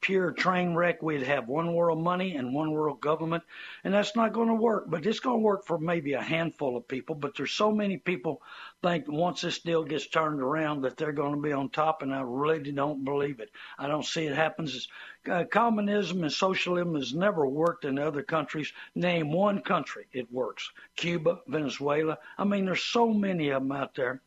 pure 0.00 0.32
train 0.32 0.74
wreck. 0.74 1.02
We'd 1.02 1.22
have 1.22 1.48
one 1.48 1.74
world 1.74 2.02
money 2.02 2.36
and 2.36 2.54
one 2.54 2.70
world 2.70 3.00
government, 3.00 3.42
and 3.84 3.94
that's 3.94 4.14
not 4.14 4.32
going 4.32 4.48
to 4.48 4.54
work. 4.54 4.84
But 4.88 5.06
it's 5.06 5.20
going 5.20 5.40
to 5.40 5.44
work 5.44 5.64
for 5.64 5.78
maybe 5.78 6.12
a 6.12 6.22
handful 6.22 6.76
of 6.76 6.88
people. 6.88 7.14
But 7.14 7.36
there's 7.36 7.52
so 7.52 7.72
many 7.72 7.96
people 7.96 8.42
think 8.82 9.06
once 9.08 9.40
this 9.40 9.58
deal 9.58 9.84
gets 9.84 10.06
turned 10.06 10.40
around 10.40 10.82
that 10.82 10.96
they're 10.96 11.12
going 11.12 11.34
to 11.34 11.40
be 11.40 11.52
on 11.52 11.70
top, 11.70 12.02
and 12.02 12.14
I 12.14 12.20
really 12.22 12.72
don't 12.72 13.04
believe 13.04 13.40
it. 13.40 13.50
I 13.78 13.88
don't 13.88 14.04
see 14.04 14.26
it 14.26 14.34
happens. 14.34 14.88
Uh, 15.28 15.44
communism 15.44 16.22
and 16.22 16.32
socialism 16.32 16.94
has 16.94 17.14
never 17.14 17.46
worked 17.46 17.84
in 17.84 17.98
other 17.98 18.22
countries. 18.22 18.72
Name 18.94 19.32
one 19.32 19.60
country 19.60 20.06
it 20.12 20.30
works: 20.32 20.70
Cuba, 20.96 21.40
Venezuela. 21.46 22.18
I 22.38 22.44
mean, 22.44 22.66
there's 22.66 22.82
so 22.82 23.12
many 23.12 23.48
of 23.48 23.62
them 23.62 23.72
out 23.72 23.94
there. 23.94 24.20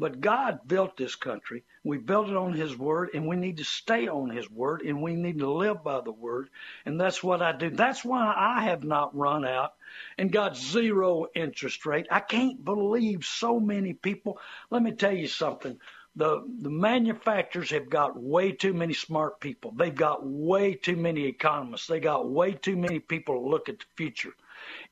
But 0.00 0.22
God 0.22 0.60
built 0.66 0.96
this 0.96 1.14
country. 1.14 1.62
We 1.84 1.98
built 1.98 2.30
it 2.30 2.36
on 2.36 2.54
His 2.54 2.74
Word, 2.74 3.10
and 3.12 3.28
we 3.28 3.36
need 3.36 3.58
to 3.58 3.64
stay 3.64 4.08
on 4.08 4.30
His 4.30 4.50
Word, 4.50 4.80
and 4.80 5.02
we 5.02 5.14
need 5.14 5.40
to 5.40 5.52
live 5.52 5.84
by 5.84 6.00
the 6.00 6.10
Word. 6.10 6.48
And 6.86 6.98
that's 6.98 7.22
what 7.22 7.42
I 7.42 7.52
do. 7.52 7.68
That's 7.68 8.02
why 8.02 8.34
I 8.34 8.62
have 8.62 8.82
not 8.82 9.14
run 9.14 9.44
out 9.44 9.74
and 10.16 10.32
got 10.32 10.56
zero 10.56 11.26
interest 11.34 11.84
rate. 11.84 12.06
I 12.10 12.20
can't 12.20 12.64
believe 12.64 13.26
so 13.26 13.60
many 13.60 13.92
people. 13.92 14.40
Let 14.70 14.82
me 14.82 14.92
tell 14.92 15.12
you 15.12 15.28
something. 15.28 15.78
The, 16.16 16.44
the 16.62 16.70
manufacturers 16.70 17.68
have 17.70 17.90
got 17.90 18.18
way 18.18 18.52
too 18.52 18.72
many 18.72 18.94
smart 18.94 19.38
people. 19.38 19.72
They've 19.72 19.94
got 19.94 20.26
way 20.26 20.76
too 20.76 20.96
many 20.96 21.26
economists. 21.26 21.88
They 21.88 22.00
got 22.00 22.26
way 22.26 22.52
too 22.52 22.76
many 22.76 23.00
people 23.00 23.34
to 23.34 23.50
look 23.50 23.68
at 23.68 23.80
the 23.80 23.84
future. 23.96 24.32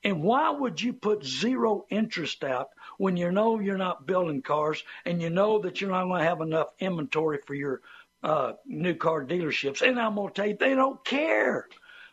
And 0.03 0.21
why 0.21 0.51
would 0.51 0.79
you 0.79 0.93
put 0.93 1.25
zero 1.25 1.85
interest 1.89 2.43
out 2.43 2.69
when 2.99 3.15
you 3.15 3.31
know 3.31 3.59
you're 3.59 3.77
not 3.77 4.05
building 4.05 4.41
cars 4.41 4.83
and 5.05 5.21
you 5.21 5.29
know 5.29 5.59
that 5.59 5.79
you're 5.79 5.89
not 5.89 6.03
going 6.03 6.19
to 6.19 6.27
have 6.27 6.41
enough 6.41 6.67
inventory 6.79 7.39
for 7.47 7.55
your 7.55 7.79
uh, 8.23 8.51
new 8.65 8.93
car 8.93 9.25
dealerships? 9.25 9.81
And 9.81 9.97
I'm 9.97 10.15
going 10.15 10.27
to 10.27 10.33
tell 10.33 10.47
you, 10.47 10.57
they 10.59 10.75
don't 10.75 11.03
care. 11.05 11.67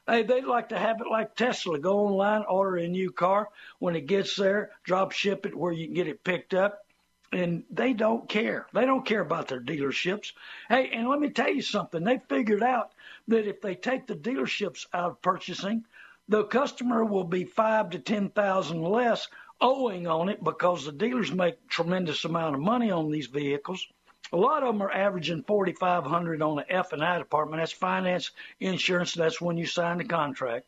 Hey, 0.07 0.23
they'd 0.23 0.45
like 0.45 0.69
to 0.69 0.79
have 0.79 1.01
it 1.01 1.11
like 1.11 1.35
Tesla. 1.35 1.81
Go 1.81 2.07
online, 2.07 2.45
order 2.49 2.77
a 2.77 2.87
new 2.87 3.11
car. 3.11 3.49
When 3.81 3.97
it 3.97 4.07
gets 4.07 4.37
there, 4.37 4.71
drop 4.85 5.11
ship 5.11 5.45
it 5.45 5.57
where 5.57 5.73
you 5.73 5.87
can 5.87 5.95
get 5.95 6.07
it 6.07 6.23
picked 6.23 6.55
up 6.55 6.87
and 7.33 7.65
they 7.69 7.93
don't 7.93 8.29
care. 8.29 8.69
They 8.73 8.87
don't 8.87 9.05
care 9.05 9.23
about 9.23 9.49
their 9.49 9.61
dealerships. 9.61 10.35
Hey, 10.69 10.91
and 10.93 11.09
let 11.09 11.19
me 11.19 11.31
tell 11.31 11.53
you 11.53 11.63
something. 11.63 12.05
They 12.05 12.21
figured 12.29 12.63
out 12.63 12.93
that 13.27 13.49
if 13.49 13.61
they 13.61 13.75
take 13.75 14.07
the 14.07 14.15
dealerships 14.15 14.87
out 14.95 15.11
of 15.11 15.23
purchasing, 15.23 15.85
the 16.29 16.45
customer 16.45 17.05
will 17.05 17.25
be 17.25 17.45
five 17.45 17.91
to 17.91 17.99
ten 17.99 18.31
thousand 18.31 18.83
less 18.83 19.29
owing 19.61 20.07
on 20.07 20.29
it 20.29 20.43
because 20.43 20.85
the 20.85 20.93
dealers 20.93 21.33
make 21.33 21.69
tremendous 21.69 22.25
amount 22.25 22.55
of 22.55 22.61
money 22.61 22.91
on 22.91 23.11
these 23.11 23.27
vehicles. 23.27 23.87
A 24.33 24.37
lot 24.37 24.63
of 24.63 24.75
them 24.75 24.83
are 24.83 24.91
averaging 24.93 25.45
4,500 25.45 26.43
on 26.43 26.57
the 26.57 26.73
F 26.73 26.93
and 26.93 27.05
I 27.05 27.19
department. 27.19 27.63
That's 27.63 27.73
finance, 27.73 28.33
insurance. 28.61 29.15
That's 29.15 29.41
when 29.41 29.57
you 29.57 29.67
sign 29.67 29.99
the 29.99 30.05
contract. 30.05 30.67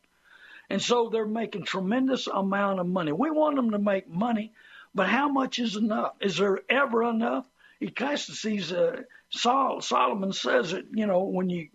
And 0.69 0.81
so 0.81 1.09
they're 1.09 1.25
making 1.25 1.63
tremendous 1.65 2.27
amount 2.27 2.79
of 2.79 2.87
money. 2.87 3.11
We 3.11 3.31
want 3.31 3.55
them 3.55 3.71
to 3.71 3.79
make 3.79 4.09
money, 4.09 4.53
but 4.93 5.07
how 5.07 5.27
much 5.29 5.59
is 5.59 5.75
enough? 5.75 6.13
Is 6.21 6.37
there 6.37 6.59
ever 6.69 7.03
enough? 7.03 7.45
Ecclesiastes, 7.81 8.71
uh, 8.71 9.01
Sol- 9.29 9.81
Solomon 9.81 10.33
says 10.33 10.73
it, 10.73 10.85
you 10.93 11.07
know, 11.07 11.23
when 11.23 11.49
you, 11.49 11.69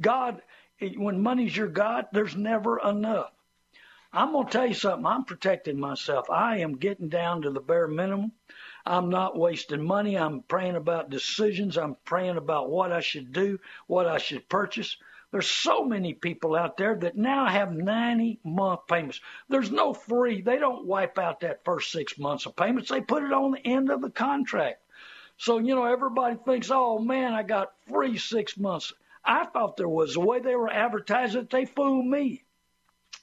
God, 0.00 0.42
when 0.96 1.22
money's 1.22 1.56
your 1.56 1.68
God, 1.68 2.06
there's 2.12 2.36
never 2.36 2.78
enough. 2.80 3.32
I'm 4.10 4.32
going 4.32 4.46
to 4.46 4.52
tell 4.52 4.66
you 4.66 4.74
something. 4.74 5.04
I'm 5.04 5.24
protecting 5.24 5.78
myself. 5.78 6.30
I 6.30 6.58
am 6.58 6.78
getting 6.78 7.10
down 7.10 7.42
to 7.42 7.50
the 7.50 7.60
bare 7.60 7.86
minimum. 7.86 8.32
I'm 8.86 9.10
not 9.10 9.36
wasting 9.36 9.82
money. 9.82 10.16
I'm 10.16 10.40
praying 10.42 10.76
about 10.76 11.10
decisions. 11.10 11.76
I'm 11.76 11.94
praying 12.06 12.38
about 12.38 12.70
what 12.70 12.90
I 12.90 13.00
should 13.00 13.34
do, 13.34 13.58
what 13.86 14.06
I 14.06 14.16
should 14.16 14.48
purchase. 14.48 14.96
There's 15.30 15.50
so 15.50 15.84
many 15.84 16.14
people 16.14 16.56
out 16.56 16.78
there 16.78 16.94
that 16.96 17.18
now 17.18 17.44
have 17.46 17.70
90 17.70 18.40
month 18.44 18.86
payments. 18.88 19.20
There's 19.50 19.70
no 19.70 19.92
free. 19.92 20.40
They 20.40 20.56
don't 20.56 20.86
wipe 20.86 21.18
out 21.18 21.40
that 21.40 21.64
first 21.66 21.92
six 21.92 22.18
months 22.18 22.46
of 22.46 22.56
payments. 22.56 22.88
They 22.88 23.02
put 23.02 23.24
it 23.24 23.32
on 23.32 23.50
the 23.50 23.66
end 23.66 23.90
of 23.90 24.00
the 24.00 24.10
contract. 24.10 24.80
So, 25.36 25.58
you 25.58 25.74
know, 25.74 25.84
everybody 25.84 26.36
thinks, 26.36 26.70
oh 26.70 26.98
man, 26.98 27.34
I 27.34 27.42
got 27.42 27.74
free 27.88 28.16
six 28.16 28.56
months. 28.56 28.94
I 29.22 29.44
thought 29.44 29.76
there 29.76 29.86
was 29.86 30.14
the 30.14 30.20
way 30.20 30.40
they 30.40 30.56
were 30.56 30.72
advertising 30.72 31.42
it, 31.42 31.50
they 31.50 31.66
fooled 31.66 32.06
me. 32.06 32.44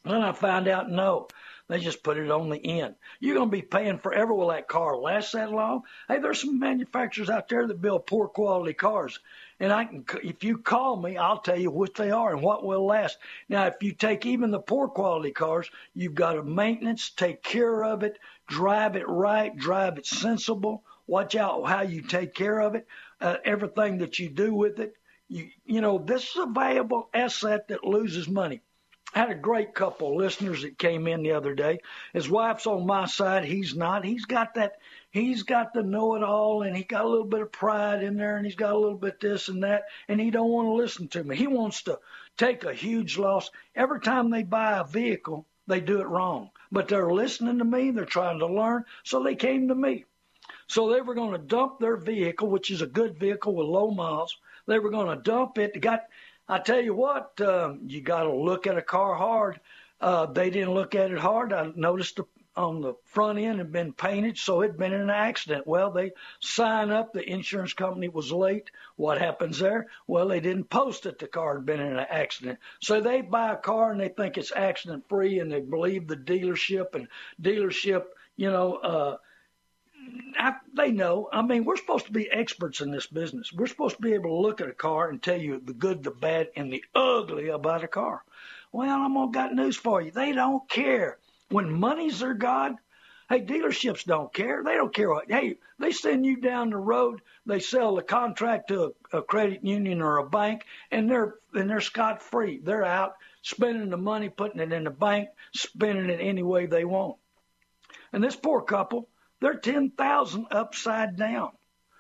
Then 0.06 0.22
I 0.22 0.32
found 0.32 0.68
out 0.68 0.90
no. 0.90 1.28
They 1.68 1.80
just 1.80 2.04
put 2.04 2.18
it 2.18 2.30
on 2.30 2.52
the 2.52 2.64
end. 2.64 2.94
You're 3.20 3.38
going 3.38 3.50
to 3.50 3.56
be 3.56 3.64
paying 3.64 3.98
forever. 3.98 4.36
Will 4.36 4.50
that 4.50 4.68
car 4.68 4.96
last 4.96 5.34
that 5.34 5.52
long? 5.52 5.82
Hey, 6.08 6.20
there's 6.20 6.42
some 6.42 6.60
manufacturers 6.60 7.30
out 7.30 7.50
there 7.50 7.66
that 7.66 7.82
build 7.82 8.06
poor 8.06 8.28
quality 8.28 8.74
cars. 8.74 9.18
And 9.60 9.74
I 9.74 9.86
can, 9.86 10.06
if 10.24 10.44
you 10.44 10.60
call 10.60 10.96
me, 10.96 11.18
I'll 11.18 11.40
tell 11.40 11.60
you 11.60 11.72
what 11.72 11.96
they 11.96 12.12
are 12.12 12.34
and 12.34 12.44
what 12.44 12.64
will 12.64 12.86
last. 12.86 13.18
Now, 13.50 13.66
if 13.66 13.82
you 13.82 13.94
take 13.94 14.28
even 14.28 14.52
the 14.52 14.60
poor 14.60 14.88
quality 14.88 15.32
cars, 15.32 15.68
you've 15.96 16.14
got 16.14 16.34
to 16.34 16.44
maintenance, 16.44 17.10
take 17.10 17.42
care 17.42 17.84
of 17.84 18.04
it, 18.04 18.20
drive 18.48 18.96
it 18.96 19.08
right, 19.10 19.56
drive 19.58 19.98
it 19.98 20.06
sensible. 20.06 20.84
Watch 21.08 21.36
out 21.36 21.68
how 21.68 21.82
you 21.82 22.02
take 22.02 22.36
care 22.36 22.60
of 22.60 22.76
it, 22.76 22.86
uh, 23.22 23.38
everything 23.44 23.98
that 24.00 24.20
you 24.20 24.30
do 24.30 24.54
with 24.54 24.80
it. 24.80 24.96
You, 25.30 25.50
you 25.66 25.82
know, 25.82 25.98
this 25.98 26.30
is 26.30 26.38
a 26.38 26.46
valuable 26.46 27.10
asset 27.12 27.70
that 27.70 27.84
loses 27.84 28.28
money. 28.28 28.62
I 29.16 29.20
had 29.20 29.32
a 29.32 29.36
great 29.36 29.74
couple 29.74 30.10
of 30.10 30.18
listeners 30.18 30.64
that 30.64 30.78
came 30.78 31.08
in 31.08 31.24
the 31.24 31.32
other 31.32 31.56
day. 31.56 31.80
His 32.12 32.30
wife's 32.30 32.68
on 32.68 32.86
my 32.86 33.06
side. 33.06 33.46
He's 33.46 33.74
not. 33.74 34.04
He's 34.04 34.26
got 34.26 34.56
that. 34.56 34.74
He's 35.10 35.44
got 35.44 35.74
the 35.74 35.84
know-it-all, 35.84 36.64
and 36.64 36.76
he 36.76 36.84
got 36.84 37.06
a 37.06 37.08
little 37.08 37.26
bit 37.26 37.42
of 37.42 37.54
pride 37.54 38.04
in 38.04 38.18
there, 38.18 38.36
and 38.36 38.46
he's 38.46 38.58
got 38.58 38.74
a 38.74 38.78
little 38.78 38.98
bit 38.98 39.22
this 39.22 39.48
and 39.48 39.64
that, 39.64 39.86
and 40.10 40.20
he 40.20 40.32
don't 40.32 40.52
want 40.52 40.68
to 40.68 40.74
listen 40.74 41.08
to 41.08 41.24
me. 41.24 41.38
He 41.38 41.48
wants 41.48 41.84
to 41.84 41.98
take 42.38 42.66
a 42.66 42.74
huge 42.74 43.18
loss 43.18 43.50
every 43.74 44.02
time 44.02 44.30
they 44.30 44.44
buy 44.44 44.80
a 44.80 44.84
vehicle. 44.84 45.46
They 45.68 45.80
do 45.80 46.02
it 46.02 46.08
wrong, 46.08 46.50
but 46.70 46.90
they're 46.90 47.10
listening 47.10 47.60
to 47.60 47.66
me. 47.66 47.92
They're 47.92 48.04
trying 48.04 48.40
to 48.40 48.48
learn, 48.48 48.84
so 49.04 49.24
they 49.24 49.36
came 49.36 49.70
to 49.70 49.76
me. 49.76 50.04
So 50.68 50.92
they 50.92 51.00
were 51.00 51.16
going 51.16 51.32
to 51.32 51.38
dump 51.38 51.80
their 51.80 51.96
vehicle, 51.96 52.50
which 52.50 52.70
is 52.70 52.82
a 52.82 52.88
good 52.88 53.18
vehicle 53.18 53.56
with 53.56 53.68
low 53.68 53.92
miles. 53.92 54.38
They 54.68 54.80
were 54.80 54.90
going 54.90 55.16
to 55.16 55.24
dump 55.24 55.58
it. 55.58 55.80
Got 55.80 56.02
I 56.48 56.60
tell 56.60 56.82
you 56.82 56.94
what, 56.94 57.40
uh, 57.42 57.74
you 57.88 58.02
got 58.02 58.24
to 58.24 58.34
look 58.34 58.68
at 58.68 58.78
a 58.78 58.82
car 58.82 59.16
hard. 59.16 59.60
Uh, 60.00 60.28
they 60.28 60.50
didn't 60.50 60.74
look 60.74 60.94
at 60.94 61.12
it 61.12 61.18
hard. 61.18 61.52
I 61.52 61.72
noticed 61.76 62.18
the, 62.18 62.26
on 62.56 62.82
the 62.82 62.94
front 63.06 63.40
end 63.40 63.58
had 63.58 63.72
been 63.72 63.94
painted, 63.94 64.38
so 64.38 64.62
it'd 64.62 64.78
been 64.78 64.94
in 64.94 65.02
an 65.02 65.10
accident. 65.10 65.66
Well, 65.66 65.92
they 65.92 66.12
sign 66.40 66.92
up. 66.92 67.14
The 67.14 67.28
insurance 67.28 67.74
company 67.74 68.10
was 68.10 68.32
late. 68.32 68.70
What 68.96 69.20
happens 69.20 69.58
there? 69.60 69.88
Well, 70.06 70.28
they 70.28 70.40
didn't 70.40 70.70
post 70.70 71.04
that 71.04 71.18
the 71.18 71.28
car 71.28 71.56
had 71.56 71.66
been 71.66 71.80
in 71.80 71.94
an 71.98 72.06
accident. 72.10 72.60
So 72.80 73.02
they 73.02 73.22
buy 73.22 73.54
a 73.54 73.58
car 73.58 73.92
and 73.92 74.00
they 74.00 74.10
think 74.10 74.38
it's 74.38 74.52
accident 74.56 75.10
free, 75.10 75.40
and 75.40 75.52
they 75.52 75.62
believe 75.62 76.08
the 76.08 76.16
dealership 76.16 76.94
and 76.94 77.08
dealership, 77.42 78.04
you 78.38 78.52
know. 78.52 78.76
Uh, 78.76 79.18
I, 80.38 80.56
they 80.74 80.92
know. 80.92 81.30
I 81.32 81.42
mean, 81.42 81.66
we're 81.66 81.78
supposed 81.78 82.06
to 82.08 82.12
be 82.12 82.30
experts 82.30 82.82
in 82.82 82.92
this 82.92 83.08
business. 83.08 83.52
We're 83.54 83.68
supposed 83.68 83.96
to 83.96 84.02
be 84.02 84.14
able 84.14 84.30
to 84.30 84.42
look 84.42 84.62
at 84.62 84.70
a 84.70 84.74
car 84.74 85.10
and 85.10 85.22
tell 85.22 85.40
you 85.40 85.62
the 85.64 85.74
good, 85.74 86.04
the 86.04 86.12
bad, 86.12 86.50
and 86.56 86.72
the 86.72 86.84
ugly 86.94 87.50
about 87.50 87.84
a 87.84 87.88
car. 87.88 88.24
Well, 88.72 88.90
I'm 88.90 89.14
gonna 89.14 89.32
got 89.32 89.54
news 89.54 89.78
for 89.78 90.02
you. 90.02 90.12
They 90.12 90.34
don't 90.34 90.68
care. 90.70 91.18
When 91.50 91.72
money's 91.72 92.20
their 92.20 92.34
god, 92.34 92.76
hey, 93.30 93.42
dealerships 93.42 94.04
don't 94.04 94.34
care. 94.34 94.64
They 94.64 94.76
don't 94.76 94.94
care 94.94 95.10
what. 95.10 95.32
Hey, 95.32 95.58
they 95.80 95.92
send 95.92 96.26
you 96.26 96.38
down 96.38 96.70
the 96.70 96.78
road. 96.78 97.22
They 97.46 97.60
sell 97.60 97.96
the 97.96 98.04
contract 98.04 98.68
to 98.70 98.94
a, 99.14 99.20
a 99.20 99.22
credit 99.22 99.64
union 99.64 100.02
or 100.02 100.18
a 100.18 100.30
bank, 100.30 100.66
and 100.92 101.10
they're 101.10 101.36
and 101.54 101.70
they're 101.70 101.82
scot 101.82 102.22
free. 102.22 102.60
They're 102.62 102.84
out 102.84 103.16
spending 103.42 103.90
the 103.90 103.98
money, 103.98 104.30
putting 104.30 104.60
it 104.60 104.74
in 104.74 104.84
the 104.84 104.90
bank, 104.90 105.30
spending 105.54 106.10
it 106.10 106.20
any 106.20 106.44
way 106.44 106.66
they 106.66 106.84
want. 106.84 107.16
And 108.12 108.24
this 108.24 108.36
poor 108.36 108.62
couple 108.62 109.08
they're 109.46 109.54
10,000 109.54 110.48
upside 110.50 111.18
down. 111.18 111.52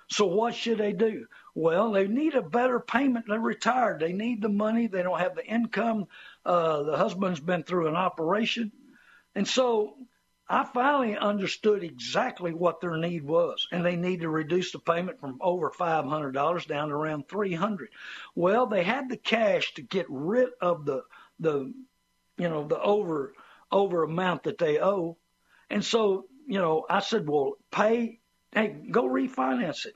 So 0.09 0.25
what 0.25 0.55
should 0.55 0.79
they 0.79 0.93
do? 0.93 1.27
Well, 1.53 1.91
they 1.91 2.07
need 2.07 2.33
a 2.33 2.41
better 2.41 2.79
payment. 2.79 3.25
They're 3.27 3.39
retired. 3.39 3.99
They 3.99 4.13
need 4.13 4.41
the 4.41 4.49
money. 4.49 4.87
They 4.87 5.03
don't 5.03 5.19
have 5.19 5.35
the 5.35 5.45
income. 5.45 6.07
Uh, 6.43 6.81
the 6.81 6.97
husband's 6.97 7.39
been 7.39 7.61
through 7.61 7.87
an 7.87 7.95
operation. 7.95 8.71
And 9.35 9.47
so 9.47 9.95
I 10.49 10.63
finally 10.63 11.15
understood 11.15 11.83
exactly 11.83 12.51
what 12.51 12.81
their 12.81 12.97
need 12.97 13.23
was, 13.23 13.67
and 13.71 13.85
they 13.85 13.95
need 13.95 14.21
to 14.21 14.29
reduce 14.29 14.71
the 14.71 14.79
payment 14.79 15.19
from 15.19 15.37
over 15.39 15.69
$500 15.69 16.67
down 16.67 16.89
to 16.89 16.95
around 16.95 17.27
300. 17.29 17.89
Well, 18.33 18.65
they 18.65 18.83
had 18.83 19.07
the 19.07 19.17
cash 19.17 19.75
to 19.75 19.83
get 19.83 20.07
rid 20.09 20.49
of 20.61 20.85
the 20.85 21.03
the 21.39 21.71
you 22.37 22.49
know 22.49 22.65
the 22.65 22.81
over 22.81 23.33
over 23.71 24.01
amount 24.01 24.43
that 24.43 24.57
they 24.57 24.79
owe, 24.79 25.17
and 25.69 25.85
so 25.85 26.27
you 26.47 26.59
know, 26.59 26.85
I 26.89 26.99
said, 26.99 27.27
well, 27.27 27.53
pay, 27.71 28.19
hey, 28.53 28.75
go 28.91 29.03
refinance 29.03 29.85
it. 29.85 29.95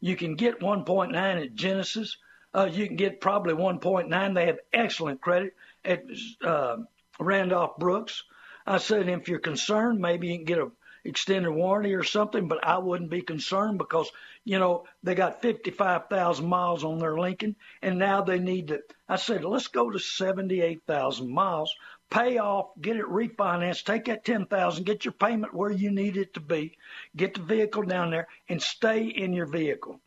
You 0.00 0.16
can 0.16 0.34
get 0.34 0.60
1.9 0.60 1.14
at 1.14 1.54
Genesis. 1.54 2.16
Uh, 2.54 2.68
you 2.70 2.86
can 2.86 2.96
get 2.96 3.20
probably 3.20 3.54
1.9. 3.54 4.34
They 4.34 4.46
have 4.46 4.58
excellent 4.72 5.20
credit 5.20 5.54
at 5.84 6.04
uh, 6.44 6.78
Randolph 7.18 7.76
Brooks. 7.78 8.24
I 8.66 8.78
said, 8.78 9.08
if 9.08 9.28
you're 9.28 9.38
concerned, 9.38 10.00
maybe 10.00 10.28
you 10.28 10.36
can 10.36 10.44
get 10.44 10.58
a 10.58 10.70
extended 11.04 11.50
warranty 11.50 11.94
or 11.94 12.04
something, 12.04 12.48
but 12.48 12.64
I 12.64 12.78
wouldn't 12.78 13.10
be 13.10 13.22
concerned 13.22 13.78
because, 13.78 14.10
you 14.44 14.58
know, 14.58 14.84
they 15.02 15.14
got 15.14 15.42
55,000 15.42 16.46
miles 16.46 16.84
on 16.84 16.98
their 16.98 17.18
Lincoln 17.18 17.56
and 17.82 17.98
now 17.98 18.22
they 18.22 18.38
need 18.38 18.68
to, 18.68 18.82
I 19.08 19.16
said, 19.16 19.44
let's 19.44 19.68
go 19.68 19.90
to 19.90 19.98
78,000 19.98 21.28
miles 21.28 21.74
pay 22.10 22.38
off, 22.38 22.70
get 22.80 22.96
it 22.96 23.06
refinanced, 23.06 23.84
take 23.84 24.06
that 24.06 24.24
ten 24.24 24.46
thousand, 24.46 24.84
get 24.84 25.04
your 25.04 25.12
payment 25.12 25.54
where 25.54 25.70
you 25.70 25.90
need 25.90 26.16
it 26.16 26.34
to 26.34 26.40
be, 26.40 26.76
get 27.16 27.34
the 27.34 27.42
vehicle 27.42 27.84
down 27.84 28.10
there, 28.10 28.26
and 28.48 28.60
stay 28.60 29.04
in 29.04 29.32
your 29.32 29.46
vehicle. 29.46 30.00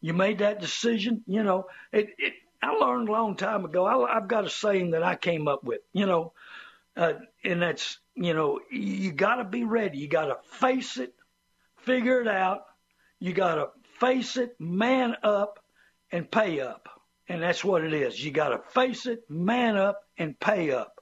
You 0.00 0.12
made 0.12 0.38
that 0.38 0.60
decision, 0.60 1.24
you 1.26 1.42
know. 1.42 1.66
It, 1.92 2.10
it 2.18 2.34
I 2.62 2.70
learned 2.70 3.08
a 3.08 3.12
long 3.12 3.36
time 3.36 3.64
ago. 3.64 3.84
I, 3.84 4.16
I've 4.16 4.28
got 4.28 4.44
a 4.44 4.50
saying 4.50 4.90
that 4.90 5.02
I 5.02 5.16
came 5.16 5.48
up 5.48 5.64
with, 5.64 5.80
you 5.92 6.06
know, 6.06 6.32
uh, 6.96 7.14
and 7.44 7.62
that's 7.62 7.98
you 8.14 8.34
know 8.34 8.60
you 8.70 9.12
got 9.12 9.36
to 9.36 9.44
be 9.44 9.64
ready. 9.64 9.98
You 9.98 10.08
got 10.08 10.26
to 10.26 10.36
face 10.58 10.98
it, 10.98 11.14
figure 11.78 12.20
it 12.20 12.28
out. 12.28 12.64
You 13.20 13.32
got 13.32 13.54
to 13.56 13.68
face 13.98 14.36
it, 14.36 14.54
man 14.60 15.16
up, 15.22 15.58
and 16.12 16.30
pay 16.30 16.60
up. 16.60 16.88
And 17.30 17.42
that's 17.42 17.62
what 17.62 17.84
it 17.84 17.92
is. 17.92 18.22
You 18.24 18.30
got 18.30 18.50
to 18.50 18.58
face 18.70 19.06
it, 19.06 19.28
man 19.28 19.76
up, 19.76 20.02
and 20.16 20.38
pay 20.38 20.70
up 20.70 20.97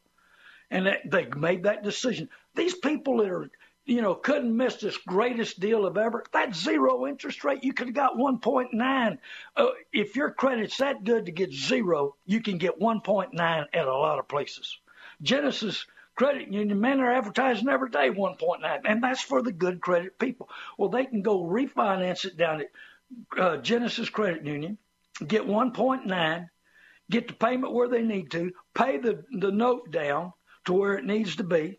and 0.70 0.86
they 1.04 1.26
made 1.36 1.64
that 1.64 1.84
decision. 1.84 2.28
These 2.54 2.74
people 2.74 3.18
that 3.18 3.30
are, 3.30 3.50
you 3.84 4.02
know, 4.02 4.14
couldn't 4.14 4.56
miss 4.56 4.76
this 4.76 4.96
greatest 4.96 5.60
deal 5.60 5.86
of 5.86 5.96
ever. 5.96 6.24
That 6.32 6.54
zero 6.54 7.06
interest 7.06 7.44
rate, 7.44 7.62
you 7.62 7.72
could 7.72 7.88
have 7.88 7.94
got 7.94 8.16
1.9. 8.16 9.18
Uh, 9.56 9.66
if 9.92 10.16
your 10.16 10.32
credit's 10.32 10.78
that 10.78 11.04
good 11.04 11.26
to 11.26 11.32
get 11.32 11.52
zero, 11.52 12.16
you 12.24 12.40
can 12.40 12.58
get 12.58 12.80
1.9 12.80 13.66
at 13.72 13.86
a 13.86 13.94
lot 13.94 14.18
of 14.18 14.28
places. 14.28 14.78
Genesis 15.22 15.86
Credit 16.16 16.50
Union, 16.50 16.80
man, 16.80 16.96
they're 16.96 17.12
advertising 17.12 17.68
every 17.68 17.90
day 17.90 18.10
1.9, 18.10 18.80
and 18.84 19.02
that's 19.02 19.20
for 19.20 19.42
the 19.42 19.52
good 19.52 19.80
credit 19.80 20.18
people. 20.18 20.48
Well, 20.78 20.88
they 20.88 21.04
can 21.04 21.22
go 21.22 21.42
refinance 21.42 22.24
it 22.24 22.38
down 22.38 22.62
at 22.62 22.70
uh, 23.38 23.56
Genesis 23.58 24.08
Credit 24.08 24.44
Union, 24.44 24.78
get 25.26 25.46
1.9, 25.46 26.48
get 27.10 27.28
the 27.28 27.34
payment 27.34 27.72
where 27.72 27.88
they 27.88 28.02
need 28.02 28.30
to, 28.30 28.52
pay 28.74 28.98
the, 28.98 29.24
the 29.38 29.52
note 29.52 29.90
down, 29.90 30.32
to 30.66 30.72
where 30.72 30.94
it 30.94 31.04
needs 31.04 31.36
to 31.36 31.44
be 31.44 31.78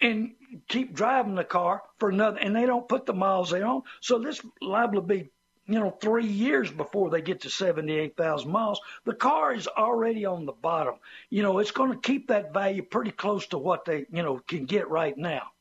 and 0.00 0.32
keep 0.68 0.94
driving 0.94 1.36
the 1.36 1.44
car 1.44 1.82
for 1.98 2.10
another, 2.10 2.38
and 2.38 2.54
they 2.54 2.66
don't 2.66 2.88
put 2.88 3.06
the 3.06 3.14
miles 3.14 3.50
they 3.50 3.62
own. 3.62 3.82
So 4.00 4.18
this 4.18 4.40
liable 4.60 4.96
to 4.96 5.06
be, 5.06 5.30
you 5.66 5.78
know, 5.78 5.90
three 5.90 6.26
years 6.26 6.70
before 6.70 7.10
they 7.10 7.22
get 7.22 7.42
to 7.42 7.50
78,000 7.50 8.50
miles. 8.50 8.80
The 9.04 9.14
car 9.14 9.54
is 9.54 9.68
already 9.68 10.26
on 10.26 10.44
the 10.44 10.52
bottom. 10.52 10.94
You 11.30 11.42
know, 11.42 11.58
it's 11.60 11.70
going 11.70 11.92
to 11.92 11.98
keep 11.98 12.28
that 12.28 12.52
value 12.52 12.82
pretty 12.82 13.12
close 13.12 13.46
to 13.48 13.58
what 13.58 13.84
they, 13.84 14.06
you 14.12 14.22
know, 14.22 14.40
can 14.40 14.64
get 14.64 14.90
right 14.90 15.16
now. 15.16 15.52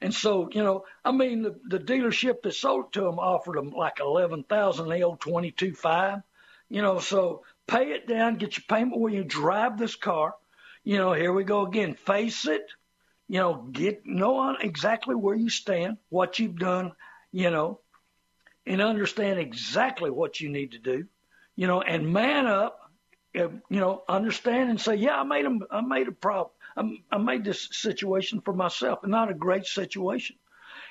And 0.00 0.12
so, 0.12 0.50
you 0.52 0.62
know, 0.62 0.84
I 1.04 1.12
mean, 1.12 1.42
the, 1.42 1.58
the 1.68 1.78
dealership 1.78 2.42
that 2.42 2.52
sold 2.52 2.92
to 2.94 3.02
them 3.02 3.18
offered 3.18 3.56
them 3.56 3.70
like 3.70 4.00
11,000. 4.00 4.88
They 4.88 5.02
owe 5.02 5.16
22.5. 5.16 6.22
You 6.68 6.82
know, 6.82 6.98
so 6.98 7.44
pay 7.68 7.92
it 7.92 8.08
down, 8.08 8.36
get 8.36 8.56
your 8.56 8.64
payment 8.68 9.00
when 9.00 9.12
you 9.12 9.22
drive 9.22 9.78
this 9.78 9.94
car. 9.94 10.34
You 10.84 10.98
know, 10.98 11.12
here 11.12 11.32
we 11.32 11.44
go 11.44 11.66
again. 11.66 11.94
Face 11.94 12.46
it 12.46 12.66
you 13.28 13.38
know, 13.38 13.54
get 13.72 14.04
know 14.04 14.54
exactly 14.60 15.14
where 15.14 15.34
you 15.34 15.48
stand, 15.48 15.96
what 16.08 16.38
you've 16.38 16.58
done, 16.58 16.92
you 17.32 17.50
know, 17.50 17.80
and 18.66 18.82
understand 18.82 19.38
exactly 19.38 20.10
what 20.10 20.40
you 20.40 20.48
need 20.48 20.72
to 20.72 20.78
do, 20.78 21.06
you 21.56 21.66
know, 21.66 21.80
and 21.80 22.12
man 22.12 22.46
up, 22.46 22.90
eh, 23.34 23.48
you 23.70 23.80
know, 23.80 24.02
understand 24.08 24.70
and 24.70 24.80
say, 24.80 24.96
yeah, 24.96 25.18
I 25.18 25.24
made 25.24 25.46
a, 25.46 25.58
I 25.70 25.80
made 25.80 26.08
a 26.08 26.12
problem. 26.12 26.50
I, 26.76 27.16
I 27.16 27.18
made 27.18 27.44
this 27.44 27.68
situation 27.72 28.40
for 28.40 28.52
myself, 28.52 29.00
and 29.02 29.10
not 29.10 29.30
a 29.30 29.34
great 29.34 29.66
situation. 29.66 30.36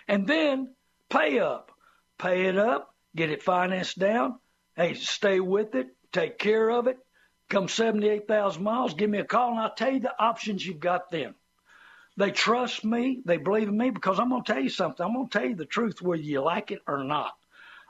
And 0.07 0.27
then 0.27 0.73
pay 1.09 1.39
up, 1.39 1.71
pay 2.17 2.45
it 2.45 2.57
up, 2.57 2.95
get 3.15 3.29
it 3.29 3.43
financed 3.43 3.99
down. 3.99 4.39
Hey, 4.75 4.95
stay 4.95 5.39
with 5.39 5.75
it, 5.75 5.87
take 6.11 6.39
care 6.39 6.69
of 6.69 6.87
it. 6.87 6.97
Come 7.49 7.67
78,000 7.67 8.63
miles, 8.63 8.93
give 8.93 9.09
me 9.09 9.19
a 9.19 9.25
call, 9.25 9.51
and 9.51 9.59
I'll 9.59 9.73
tell 9.73 9.91
you 9.91 9.99
the 9.99 10.13
options 10.19 10.65
you've 10.65 10.79
got 10.79 11.11
then. 11.11 11.35
They 12.15 12.31
trust 12.31 12.85
me. 12.85 13.21
They 13.25 13.37
believe 13.37 13.69
in 13.69 13.77
me 13.77 13.89
because 13.89 14.19
I'm 14.19 14.29
going 14.29 14.43
to 14.43 14.53
tell 14.53 14.61
you 14.61 14.69
something. 14.69 15.05
I'm 15.05 15.13
going 15.13 15.29
to 15.29 15.39
tell 15.39 15.47
you 15.47 15.55
the 15.55 15.65
truth 15.65 16.01
whether 16.01 16.21
you 16.21 16.41
like 16.41 16.71
it 16.71 16.81
or 16.87 17.03
not. 17.03 17.33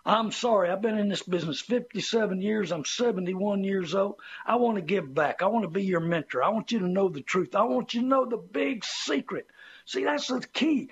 I'm 0.05 0.31
sorry. 0.31 0.69
I've 0.69 0.81
been 0.81 0.97
in 0.97 1.07
this 1.07 1.23
business 1.23 1.61
57 1.61 2.41
years. 2.41 2.71
I'm 2.71 2.83
71 2.83 3.63
years 3.63 3.95
old. 3.95 4.15
I 4.45 4.55
want 4.55 4.75
to 4.75 4.81
give 4.81 5.13
back. 5.13 5.41
I 5.41 5.47
want 5.47 5.63
to 5.63 5.69
be 5.69 5.83
your 5.83 6.01
mentor. 6.01 6.43
I 6.43 6.49
want 6.49 6.71
you 6.71 6.79
to 6.79 6.89
know 6.89 7.07
the 7.07 7.21
truth. 7.21 7.55
I 7.55 7.63
want 7.63 7.93
you 7.93 8.01
to 8.01 8.07
know 8.07 8.25
the 8.25 8.37
big 8.37 8.83
secret. 8.83 9.47
See, 9.85 10.03
that's 10.03 10.27
the 10.27 10.41
key 10.41 10.89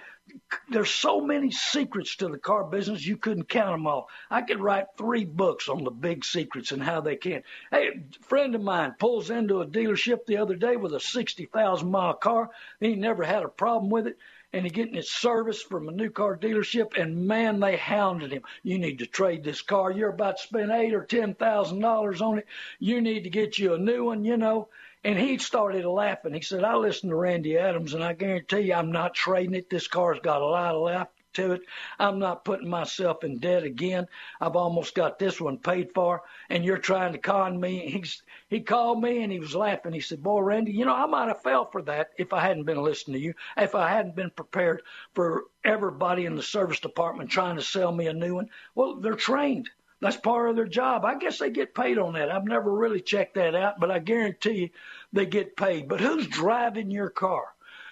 there's 0.70 0.90
so 0.90 1.22
many 1.22 1.52
secrets 1.52 2.16
to 2.18 2.28
the 2.28 2.38
car 2.38 2.64
business 2.64 3.06
you 3.06 3.18
couldn't 3.18 3.50
count 3.50 3.74
them 3.74 3.88
all. 3.88 4.10
I 4.30 4.42
could 4.42 4.60
write 4.60 4.88
three 4.98 5.26
books 5.26 5.70
on 5.70 5.84
the 5.84 5.92
big 5.92 6.24
secrets 6.26 6.72
and 6.72 6.82
how 6.82 7.02
they 7.02 7.16
can. 7.16 7.44
Hey, 7.72 7.90
a 7.90 8.26
friend 8.26 8.56
of 8.56 8.62
mine 8.62 8.96
pulls 9.00 9.30
into 9.30 9.62
a 9.62 9.68
dealership 9.68 10.26
the 10.26 10.38
other 10.38 10.56
day 10.56 10.76
with 10.76 10.94
a 10.94 11.00
sixty 11.00 11.46
thousand 11.46 11.92
mile 11.92 12.14
car. 12.14 12.50
He 12.80 12.96
never 12.96 13.24
had 13.24 13.44
a 13.44 13.50
problem 13.50 13.90
with 13.90 14.08
it. 14.08 14.18
And 14.54 14.66
he 14.66 14.70
getting 14.70 14.96
his 14.96 15.10
service 15.10 15.62
from 15.62 15.88
a 15.88 15.94
new 15.94 16.10
car 16.10 16.36
dealership, 16.36 16.98
and 17.00 17.26
man, 17.26 17.62
they 17.62 17.78
hounded 17.78 18.34
him. 18.34 18.44
You 18.64 18.80
need 18.80 19.00
to 19.00 19.06
trade 19.06 19.46
this 19.46 19.62
car. 19.62 19.92
You're 19.92 20.10
about 20.10 20.38
to 20.38 20.44
spend 20.44 20.72
eight 20.72 20.94
or 20.94 21.06
ten 21.06 21.36
thousand 21.36 21.80
dollars 21.80 22.22
on 22.22 22.40
it. 22.40 22.46
You 22.78 23.00
need 23.00 23.24
to 23.24 23.30
get 23.30 23.58
you 23.58 23.74
a 23.74 23.80
new 23.80 24.04
one, 24.06 24.26
you 24.26 24.36
know. 24.36 24.68
And 25.04 25.18
he 25.18 25.40
started 25.40 25.86
laughing. 25.86 26.34
He 26.34 26.42
said, 26.42 26.64
I 26.64 26.76
listen 26.76 27.10
to 27.10 27.16
Randy 27.16 27.58
Adams, 27.58 27.96
and 27.96 28.04
I 28.04 28.14
guarantee 28.14 28.62
you 28.62 28.74
I'm 28.74 28.92
not 28.92 29.16
trading 29.16 29.56
it. 29.56 29.70
This 29.70 29.88
car's 29.88 30.20
got 30.20 30.44
a 30.44 30.46
lot 30.46 30.76
of 30.76 30.82
life 30.82 31.08
to 31.34 31.54
it. 31.54 31.62
I'm 31.98 32.20
not 32.20 32.46
putting 32.46 32.70
myself 32.70 33.24
in 33.24 33.40
debt 33.40 33.64
again. 33.64 34.08
I've 34.40 34.56
almost 34.56 34.94
got 34.94 35.18
this 35.18 35.40
one 35.40 35.58
paid 35.58 35.94
for, 35.94 36.22
and 36.50 36.64
you're 36.64 36.78
trying 36.78 37.14
to 37.14 37.18
con 37.18 37.60
me. 37.60 37.90
He's, 37.90 38.22
he 38.50 38.62
called 38.62 39.02
me 39.02 39.24
and 39.24 39.32
he 39.32 39.40
was 39.40 39.56
laughing. 39.56 39.94
He 39.94 40.02
said, 40.02 40.22
Boy, 40.22 40.42
Randy, 40.42 40.72
you 40.72 40.86
know, 40.86 40.96
I 40.96 41.06
might 41.06 41.30
have 41.30 41.42
fell 41.42 41.66
for 41.66 41.82
that 41.84 42.12
if 42.18 42.34
I 42.34 42.42
hadn't 42.42 42.66
been 42.66 42.84
listening 42.84 43.20
to 43.20 43.26
you, 43.26 43.34
if 43.58 43.76
I 43.76 43.90
hadn't 43.90 44.16
been 44.16 44.32
prepared 44.32 44.84
for 45.14 45.46
everybody 45.64 46.26
in 46.26 46.36
the 46.36 46.44
service 46.44 46.80
department 46.80 47.30
trying 47.30 47.56
to 47.56 47.62
sell 47.64 47.92
me 47.92 48.08
a 48.08 48.14
new 48.14 48.36
one. 48.36 48.50
Well, 48.76 48.96
they're 48.96 49.14
trained. 49.16 49.70
That's 50.02 50.18
part 50.18 50.50
of 50.50 50.56
their 50.56 50.66
job. 50.66 51.06
I 51.06 51.16
guess 51.16 51.38
they 51.38 51.52
get 51.52 51.76
paid 51.76 52.00
on 52.00 52.14
that. 52.14 52.32
I've 52.32 52.44
never 52.44 52.72
really 52.74 53.02
checked 53.02 53.36
that 53.36 53.54
out, 53.54 53.80
but 53.80 53.92
I 53.92 54.00
guarantee 54.00 54.54
you 54.54 54.70
they 55.14 55.28
get 55.28 55.56
paid. 55.56 55.88
But 55.88 56.02
who's 56.02 56.28
driving 56.28 56.90
your 56.90 57.10
car? 57.10 57.44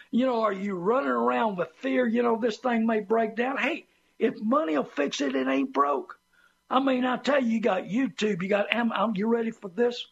You 0.09 0.25
know, 0.25 0.41
are 0.41 0.53
you 0.53 0.73
running 0.73 1.11
around 1.11 1.57
with 1.57 1.69
fear? 1.77 2.07
You 2.07 2.23
know, 2.23 2.35
this 2.35 2.57
thing 2.57 2.87
may 2.87 2.99
break 2.99 3.35
down. 3.35 3.57
Hey, 3.57 3.85
if 4.17 4.41
money 4.41 4.75
will 4.75 4.85
fix 4.85 5.21
it, 5.21 5.35
it 5.35 5.47
ain't 5.47 5.71
broke. 5.71 6.19
I 6.67 6.79
mean, 6.79 7.05
I 7.05 7.17
tell 7.17 7.41
you, 7.41 7.49
you 7.49 7.61
got 7.61 7.83
YouTube, 7.83 8.41
you 8.41 8.49
got 8.49 8.73
Amazon. 8.73 9.13
You 9.15 9.27
ready 9.27 9.51
for 9.51 9.69
this? 9.69 10.05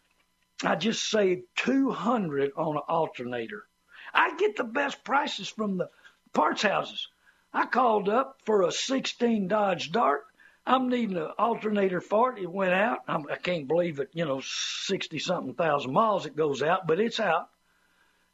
I 0.63 0.75
just 0.75 1.09
saved 1.09 1.43
200 1.57 2.51
on 2.55 2.75
an 2.77 2.81
alternator. 2.87 3.65
I 4.13 4.35
get 4.37 4.55
the 4.55 4.63
best 4.63 5.03
prices 5.03 5.49
from 5.49 5.77
the 5.77 5.89
parts 6.33 6.61
houses. 6.61 7.07
I 7.53 7.65
called 7.65 8.07
up 8.07 8.39
for 8.45 8.63
a 8.63 8.71
16 8.71 9.47
Dodge 9.47 9.91
Dart. 9.91 10.25
I'm 10.68 10.89
needing 10.89 11.15
an 11.15 11.32
alternator 11.39 12.01
for 12.01 12.34
it. 12.34 12.43
It 12.43 12.51
went 12.51 12.74
out. 12.74 12.99
I'm, 13.07 13.26
I 13.32 13.38
can't 13.38 13.70
believe 13.70 13.99
it, 13.99 14.09
you 14.13 14.26
know, 14.26 14.41
60 14.43 15.18
something 15.20 15.53
thousand 15.53 15.93
miles 15.93 16.26
it 16.26 16.36
goes 16.36 16.61
out, 16.61 16.86
but 16.86 16.99
it's 16.99 17.22
out. 17.22 17.49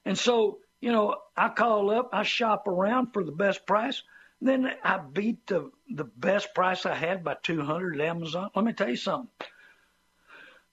And 0.03 0.17
so, 0.17 0.57
you 0.81 0.91
know, 0.91 1.15
I 1.37 1.49
call 1.49 1.91
up, 1.91 2.09
I 2.11 2.23
shop 2.23 2.67
around 2.67 3.13
for 3.13 3.23
the 3.23 3.31
best 3.31 3.67
price. 3.67 4.01
Then 4.41 4.67
I 4.83 4.97
beat 4.97 5.45
the, 5.45 5.71
the 5.89 6.05
best 6.05 6.55
price 6.55 6.87
I 6.87 6.95
had 6.95 7.23
by 7.23 7.37
200 7.43 8.01
at 8.01 8.07
Amazon. 8.07 8.49
Let 8.55 8.65
me 8.65 8.73
tell 8.73 8.89
you 8.89 8.95
something. 8.95 9.29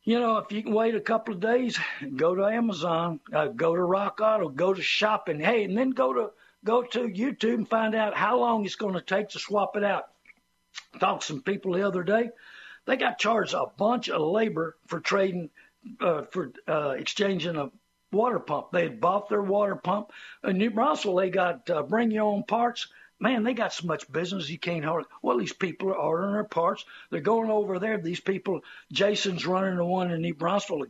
You 0.03 0.19
know, 0.19 0.39
if 0.39 0.51
you 0.51 0.63
can 0.63 0.73
wait 0.73 0.95
a 0.95 1.01
couple 1.01 1.35
of 1.35 1.41
days, 1.41 1.79
go 2.17 2.35
to 2.35 2.47
Amazon, 2.47 3.21
uh, 3.35 3.49
go 3.49 3.77
to 3.77 3.83
Rock 3.83 4.21
Auto, 4.23 4.49
go 4.49 4.73
to 4.73 4.83
shopping. 4.83 5.39
Hey, 5.39 5.65
and 5.65 5.77
then 5.77 5.91
go 5.91 6.15
to 6.15 6.31
go 6.65 6.83
to 6.83 7.01
YouTube 7.01 7.55
and 7.55 7.69
find 7.69 7.95
out 7.95 8.17
how 8.17 8.39
long 8.39 8.65
it's 8.65 8.77
going 8.77 8.95
to 8.95 9.03
take 9.03 9.29
to 9.31 9.39
swap 9.39 9.77
it 9.77 9.85
out. 9.85 10.07
Talked 10.99 11.23
to 11.23 11.27
some 11.27 11.43
people 11.43 11.73
the 11.73 11.87
other 11.87 12.03
day. 12.03 12.31
They 12.87 12.97
got 12.97 13.19
charged 13.19 13.55
a 13.55 13.67
bunch 13.77 14.09
of 14.09 14.21
labor 14.21 14.77
for 14.87 15.01
trading, 15.01 15.51
uh, 16.01 16.23
for 16.31 16.53
uh, 16.67 16.91
exchanging 16.99 17.57
a 17.57 17.71
water 18.13 18.41
pump. 18.41 18.73
They 18.73 18.83
had 18.83 19.01
bought 19.01 19.29
their 19.29 19.43
water 19.43 19.77
pump. 19.77 20.13
In 20.45 20.59
New 20.59 20.71
Braunfels, 20.71 21.21
they 21.21 21.31
got 21.31 21.69
uh, 21.71 21.83
bring 21.83 22.11
your 22.11 22.25
own 22.25 22.45
parts. 22.45 22.89
Man, 23.23 23.43
they 23.43 23.53
got 23.53 23.75
so 23.75 23.87
much 23.87 24.11
business 24.11 24.49
you 24.49 24.59
can't 24.59 24.83
hardly. 24.83 25.09
Well, 25.21 25.37
these 25.37 25.53
people 25.53 25.91
are 25.91 25.95
ordering 25.95 26.33
their 26.33 26.45
parts. 26.45 26.87
They're 27.11 27.21
going 27.21 27.51
over 27.51 27.79
there. 27.79 27.99
These 27.99 28.21
people, 28.21 28.63
Jason's 28.91 29.47
running 29.47 29.77
the 29.77 29.85
one 29.85 30.11
in 30.11 30.23
New 30.23 30.33
Braunfels. 30.33 30.87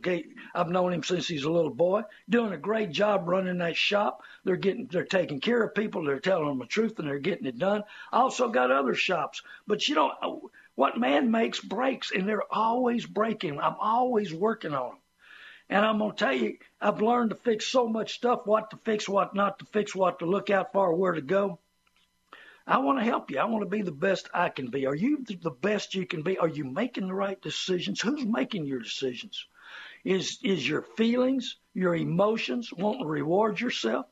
I've 0.55 0.69
known 0.69 0.93
him 0.93 1.03
since 1.03 1.27
he's 1.27 1.43
a 1.43 1.51
little 1.51 1.73
boy. 1.73 2.03
Doing 2.29 2.53
a 2.53 2.57
great 2.57 2.91
job 2.91 3.27
running 3.27 3.57
that 3.57 3.75
shop. 3.75 4.23
They're 4.45 4.55
getting, 4.55 4.87
they're 4.87 5.03
taking 5.03 5.41
care 5.41 5.61
of 5.61 5.75
people. 5.75 6.05
They're 6.05 6.21
telling 6.21 6.47
them 6.47 6.59
the 6.59 6.65
truth 6.67 6.99
and 6.99 7.07
they're 7.07 7.19
getting 7.19 7.47
it 7.47 7.59
done. 7.59 7.83
I 8.13 8.19
also 8.19 8.47
got 8.47 8.71
other 8.71 8.95
shops, 8.95 9.41
but 9.67 9.89
you 9.89 9.95
know 9.95 10.51
what 10.75 10.97
man 10.97 11.31
makes 11.31 11.59
breaks, 11.59 12.11
and 12.11 12.27
they're 12.27 12.49
always 12.49 13.05
breaking. 13.05 13.59
I'm 13.59 13.75
always 13.77 14.33
working 14.33 14.73
on 14.73 14.89
them. 14.91 14.97
And 15.69 15.85
I'm 15.85 15.99
going 15.99 16.11
to 16.11 16.17
tell 16.17 16.33
you, 16.33 16.57
I've 16.81 17.01
learned 17.01 17.31
to 17.31 17.35
fix 17.35 17.65
so 17.67 17.87
much 17.87 18.13
stuff, 18.13 18.45
what 18.45 18.71
to 18.71 18.77
fix, 18.77 19.07
what 19.07 19.35
not 19.35 19.59
to 19.59 19.65
fix, 19.65 19.93
what 19.93 20.19
to 20.19 20.25
look 20.25 20.49
out 20.49 20.71
for, 20.71 20.93
where 20.93 21.13
to 21.13 21.21
go. 21.21 21.59
I 22.67 22.77
want 22.77 22.99
to 22.99 23.05
help 23.05 23.31
you. 23.31 23.39
I 23.39 23.45
want 23.45 23.63
to 23.63 23.69
be 23.69 23.81
the 23.81 23.91
best 23.91 24.29
I 24.33 24.49
can 24.49 24.69
be. 24.69 24.85
Are 24.85 24.95
you 24.95 25.23
the 25.23 25.51
best 25.51 25.95
you 25.95 26.05
can 26.05 26.21
be? 26.21 26.37
Are 26.37 26.47
you 26.47 26.63
making 26.63 27.07
the 27.07 27.13
right 27.13 27.41
decisions? 27.41 28.01
Who's 28.01 28.25
making 28.25 28.65
your 28.65 28.79
decisions? 28.79 29.47
Is 30.03 30.39
is 30.43 30.67
your 30.67 30.81
feelings, 30.81 31.57
your 31.73 31.95
emotions, 31.95 32.71
wanting 32.73 33.01
to 33.01 33.07
reward 33.07 33.59
yourself? 33.59 34.05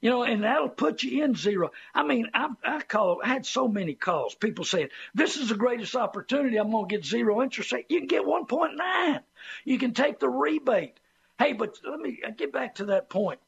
You 0.00 0.10
know, 0.10 0.24
and 0.24 0.44
that'll 0.44 0.68
put 0.68 1.02
you 1.02 1.24
in 1.24 1.34
zero. 1.34 1.70
I 1.94 2.02
mean, 2.02 2.28
I, 2.34 2.48
I 2.62 2.80
call, 2.82 3.20
I 3.24 3.28
had 3.28 3.46
so 3.46 3.66
many 3.66 3.94
calls, 3.94 4.34
people 4.34 4.64
saying, 4.64 4.90
this 5.14 5.36
is 5.36 5.48
the 5.48 5.54
greatest 5.54 5.96
opportunity. 5.96 6.58
I'm 6.58 6.70
to 6.70 6.84
get 6.86 7.04
zero 7.04 7.42
interest 7.42 7.72
rate. 7.72 7.86
You 7.88 8.00
can 8.00 8.06
get 8.06 8.24
1.9. 8.24 9.20
You 9.64 9.78
can 9.78 9.94
take 9.94 10.18
the 10.18 10.28
rebate. 10.28 11.00
Hey, 11.38 11.54
but 11.54 11.78
let 11.88 11.98
me 11.98 12.20
get 12.36 12.52
back 12.52 12.76
to 12.76 12.86
that 12.86 13.08
point. 13.08 13.40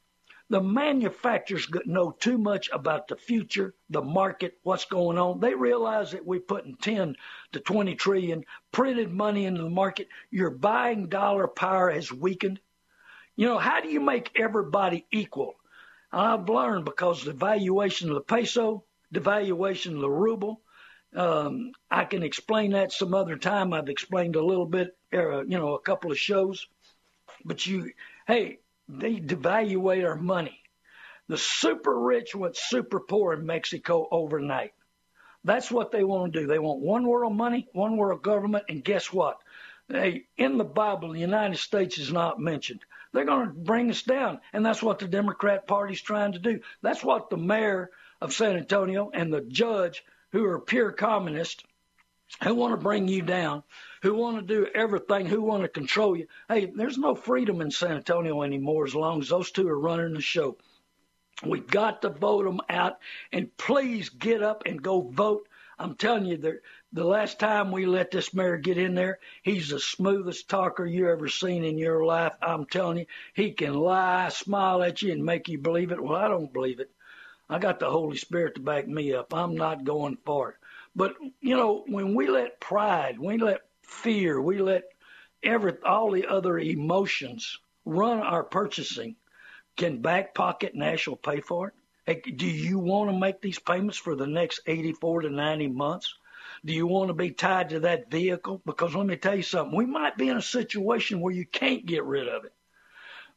The 0.50 0.62
manufacturers 0.62 1.68
know 1.84 2.10
too 2.10 2.38
much 2.38 2.70
about 2.72 3.08
the 3.08 3.16
future, 3.16 3.74
the 3.90 4.00
market, 4.00 4.58
what's 4.62 4.86
going 4.86 5.18
on. 5.18 5.40
They 5.40 5.54
realize 5.54 6.12
that 6.12 6.24
we're 6.24 6.40
putting 6.40 6.76
10 6.76 7.16
to 7.52 7.60
20 7.60 7.94
trillion 7.96 8.44
printed 8.72 9.12
money 9.12 9.44
into 9.44 9.62
the 9.62 9.70
market. 9.70 10.08
Your 10.30 10.50
buying 10.50 11.08
dollar 11.08 11.48
power 11.48 11.90
has 11.90 12.10
weakened. 12.10 12.60
You 13.36 13.46
know, 13.46 13.58
how 13.58 13.80
do 13.80 13.88
you 13.88 14.00
make 14.00 14.40
everybody 14.40 15.06
equal? 15.12 15.56
I've 16.10 16.48
learned 16.48 16.86
because 16.86 17.22
the 17.22 17.34
valuation 17.34 18.08
of 18.08 18.14
the 18.14 18.22
peso, 18.22 18.84
the 19.10 19.20
valuation 19.20 19.96
of 19.96 20.00
the 20.00 20.10
ruble, 20.10 20.62
um, 21.14 21.72
I 21.90 22.04
can 22.04 22.22
explain 22.22 22.72
that 22.72 22.92
some 22.92 23.12
other 23.12 23.36
time. 23.36 23.72
I've 23.72 23.88
explained 23.88 24.36
a 24.36 24.44
little 24.44 24.66
bit, 24.66 24.96
uh, 25.12 25.44
you 25.44 25.58
know, 25.58 25.74
a 25.74 25.80
couple 25.80 26.10
of 26.10 26.18
shows. 26.18 26.66
But 27.44 27.66
you, 27.66 27.92
hey, 28.26 28.60
they 28.88 29.16
devaluate 29.16 30.06
our 30.06 30.16
money. 30.16 30.58
The 31.28 31.36
super 31.36 31.98
rich 31.98 32.34
went 32.34 32.56
super 32.56 33.00
poor 33.00 33.34
in 33.34 33.44
Mexico 33.44 34.08
overnight. 34.10 34.72
That's 35.44 35.70
what 35.70 35.90
they 35.90 36.04
want 36.04 36.32
to 36.32 36.40
do. 36.40 36.46
They 36.46 36.58
want 36.58 36.80
one 36.80 37.06
world 37.06 37.36
money, 37.36 37.68
one 37.72 37.96
world 37.96 38.22
government, 38.22 38.64
and 38.68 38.82
guess 38.82 39.12
what? 39.12 39.38
Hey, 39.88 40.24
in 40.36 40.58
the 40.58 40.64
Bible, 40.64 41.12
the 41.12 41.20
United 41.20 41.58
States 41.58 41.98
is 41.98 42.12
not 42.12 42.40
mentioned. 42.40 42.80
They're 43.12 43.24
going 43.24 43.48
to 43.48 43.54
bring 43.54 43.90
us 43.90 44.02
down, 44.02 44.40
and 44.52 44.64
that's 44.64 44.82
what 44.82 44.98
the 44.98 45.08
Democrat 45.08 45.66
Party's 45.66 46.02
trying 46.02 46.32
to 46.32 46.38
do. 46.38 46.60
That's 46.82 47.02
what 47.02 47.30
the 47.30 47.38
mayor 47.38 47.90
of 48.20 48.34
San 48.34 48.56
Antonio 48.56 49.10
and 49.12 49.32
the 49.32 49.40
judge, 49.40 50.04
who 50.32 50.44
are 50.44 50.60
pure 50.60 50.92
communists, 50.92 51.62
who 52.42 52.54
want 52.54 52.72
to 52.72 52.82
bring 52.82 53.08
you 53.08 53.22
down, 53.22 53.62
who 54.02 54.14
want 54.14 54.36
to 54.36 54.42
do 54.42 54.66
everything, 54.74 55.26
who 55.26 55.42
want 55.42 55.62
to 55.62 55.68
control 55.68 56.16
you. 56.16 56.26
Hey, 56.48 56.66
there's 56.66 56.98
no 56.98 57.14
freedom 57.14 57.60
in 57.60 57.70
San 57.70 57.92
Antonio 57.92 58.42
anymore 58.42 58.84
as 58.84 58.94
long 58.94 59.20
as 59.20 59.28
those 59.28 59.50
two 59.50 59.68
are 59.68 59.78
running 59.78 60.14
the 60.14 60.20
show. 60.20 60.56
We've 61.44 61.66
got 61.66 62.02
to 62.02 62.10
vote 62.10 62.44
them 62.44 62.60
out, 62.68 62.98
and 63.32 63.56
please 63.56 64.08
get 64.08 64.42
up 64.42 64.64
and 64.66 64.82
go 64.82 65.02
vote. 65.02 65.48
I'm 65.78 65.94
telling 65.94 66.24
you, 66.24 66.36
the, 66.36 66.60
the 66.92 67.04
last 67.04 67.38
time 67.38 67.70
we 67.70 67.86
let 67.86 68.10
this 68.10 68.34
mayor 68.34 68.56
get 68.56 68.76
in 68.76 68.96
there, 68.96 69.20
he's 69.42 69.68
the 69.68 69.78
smoothest 69.78 70.48
talker 70.48 70.84
you 70.84 71.08
ever 71.08 71.28
seen 71.28 71.62
in 71.62 71.78
your 71.78 72.04
life. 72.04 72.32
I'm 72.42 72.66
telling 72.66 72.98
you, 72.98 73.06
he 73.34 73.52
can 73.52 73.74
lie, 73.74 74.30
smile 74.30 74.82
at 74.82 75.00
you, 75.02 75.12
and 75.12 75.24
make 75.24 75.48
you 75.48 75.58
believe 75.58 75.92
it. 75.92 76.02
Well, 76.02 76.16
I 76.16 76.26
don't 76.26 76.52
believe 76.52 76.80
it. 76.80 76.90
I 77.48 77.60
got 77.60 77.78
the 77.78 77.88
Holy 77.88 78.16
Spirit 78.16 78.56
to 78.56 78.60
back 78.60 78.88
me 78.88 79.14
up. 79.14 79.32
I'm 79.32 79.54
not 79.54 79.84
going 79.84 80.18
for 80.24 80.50
it. 80.50 80.56
But 80.96 81.14
you 81.40 81.56
know, 81.56 81.84
when 81.86 82.16
we 82.16 82.26
let 82.28 82.60
pride, 82.60 83.18
we 83.20 83.38
let 83.38 83.62
fear, 83.88 84.40
we 84.40 84.58
let 84.58 84.84
every 85.42 85.74
all 85.84 86.10
the 86.10 86.26
other 86.26 86.58
emotions 86.58 87.58
run 87.84 88.18
our 88.20 88.44
purchasing, 88.44 89.16
can 89.76 90.02
back 90.02 90.34
pocket 90.34 90.74
National 90.74 91.16
pay 91.16 91.40
for 91.40 91.68
it? 91.68 91.74
Hey, 92.06 92.20
do 92.30 92.46
you 92.46 92.78
want 92.78 93.10
to 93.10 93.18
make 93.18 93.40
these 93.40 93.58
payments 93.58 93.98
for 93.98 94.14
the 94.14 94.26
next 94.26 94.60
84 94.66 95.22
to 95.22 95.30
90 95.30 95.68
months? 95.68 96.14
Do 96.64 96.72
you 96.72 96.86
want 96.86 97.08
to 97.08 97.14
be 97.14 97.30
tied 97.30 97.70
to 97.70 97.80
that 97.80 98.10
vehicle? 98.10 98.62
Because 98.64 98.94
let 98.94 99.06
me 99.06 99.16
tell 99.16 99.36
you 99.36 99.42
something, 99.42 99.76
we 99.76 99.86
might 99.86 100.16
be 100.16 100.28
in 100.28 100.36
a 100.36 100.42
situation 100.42 101.20
where 101.20 101.34
you 101.34 101.46
can't 101.46 101.86
get 101.86 102.04
rid 102.04 102.28
of 102.28 102.44
it. 102.44 102.52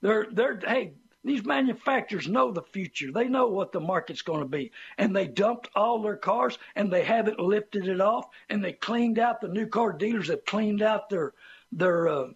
They're, 0.01 0.27
they're, 0.31 0.59
hey, 0.65 0.93
these 1.23 1.45
manufacturers 1.45 2.27
know 2.27 2.51
the 2.51 2.63
future. 2.63 3.11
They 3.11 3.27
know 3.27 3.47
what 3.47 3.71
the 3.71 3.79
market's 3.79 4.23
going 4.23 4.39
to 4.39 4.47
be. 4.47 4.71
And 4.97 5.15
they 5.15 5.27
dumped 5.27 5.69
all 5.75 6.01
their 6.01 6.15
cars 6.15 6.57
and 6.75 6.91
they 6.91 7.03
haven't 7.03 7.39
lifted 7.39 7.87
it 7.87 8.01
off 8.01 8.25
and 8.49 8.63
they 8.63 8.73
cleaned 8.73 9.19
out 9.19 9.41
the 9.41 9.47
new 9.47 9.67
car 9.67 9.93
dealers 9.93 10.29
have 10.29 10.45
cleaned 10.45 10.81
out 10.81 11.09
their 11.09 11.33
their 11.71 12.07
uh, 12.07 12.27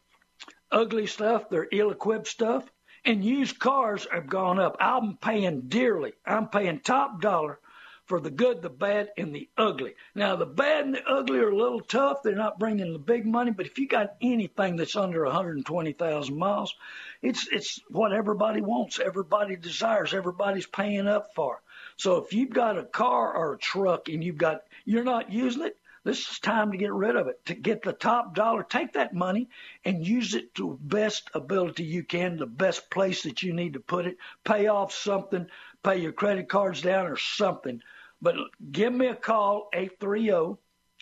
ugly 0.72 1.08
stuff, 1.08 1.50
their 1.50 1.68
ill-equipped 1.72 2.28
stuff. 2.28 2.72
And 3.04 3.24
used 3.24 3.60
cars 3.60 4.08
have 4.12 4.28
gone 4.28 4.60
up. 4.60 4.78
I'm 4.80 5.18
paying 5.18 5.62
dearly. 5.62 6.14
I'm 6.26 6.48
paying 6.48 6.80
top 6.80 7.22
dollar 7.22 7.60
for 8.06 8.20
the 8.20 8.30
good, 8.30 8.62
the 8.62 8.70
bad, 8.70 9.10
and 9.18 9.34
the 9.34 9.50
ugly. 9.58 9.96
Now, 10.14 10.36
the 10.36 10.46
bad 10.46 10.86
and 10.86 10.94
the 10.94 11.08
ugly 11.08 11.40
are 11.40 11.50
a 11.50 11.58
little 11.58 11.82
tough. 11.82 12.24
They're 12.24 12.36
not 12.36 12.60
bringing 12.60 12.94
the 12.94 13.00
big 13.00 13.26
money, 13.26 13.52
but 13.52 13.66
if 13.66 13.80
you 13.80 13.88
got 13.88 14.16
anything 14.22 14.76
that's 14.76 14.96
under 14.96 15.24
120,000 15.26 16.38
miles, 16.38 16.76
it's 17.22 17.48
it's 17.52 17.80
what 17.90 18.14
everybody 18.14 18.62
wants, 18.62 19.00
everybody 19.00 19.56
desires, 19.56 20.14
everybody's 20.14 20.68
paying 20.68 21.08
up 21.08 21.34
for. 21.36 21.62
So 21.98 22.18
if 22.18 22.34
you've 22.34 22.52
got 22.52 22.78
a 22.78 22.84
car 22.84 23.36
or 23.36 23.54
a 23.54 23.58
truck 23.58 24.10
and 24.10 24.24
you've 24.24 24.38
got 24.38 24.62
you're 24.86 25.04
not 25.04 25.32
using 25.32 25.64
it, 25.64 25.78
this 26.06 26.30
is 26.30 26.40
time 26.40 26.72
to 26.72 26.78
get 26.78 26.94
rid 26.94 27.16
of 27.16 27.28
it. 27.28 27.44
To 27.48 27.56
get 27.56 27.82
the 27.82 27.92
top 27.92 28.36
dollar, 28.36 28.62
take 28.62 28.94
that 28.94 29.16
money 29.16 29.50
and 29.84 30.06
use 30.06 30.36
it 30.36 30.54
to 30.56 30.78
best 30.80 31.32
ability 31.34 31.84
you 31.84 32.04
can, 32.04 32.38
the 32.38 32.46
best 32.46 32.92
place 32.92 33.24
that 33.24 33.42
you 33.42 33.54
need 33.54 33.74
to 33.74 33.80
put 33.80 34.06
it. 34.06 34.18
Pay 34.44 34.68
off 34.68 34.94
something, 34.94 35.48
pay 35.84 35.98
your 35.98 36.12
credit 36.12 36.48
cards 36.48 36.84
down 36.84 37.08
or 37.08 37.18
something. 37.18 37.82
But 38.22 38.36
give 38.72 38.94
me 38.94 39.08
a 39.08 39.16
call, 39.16 39.70
830 39.74 40.58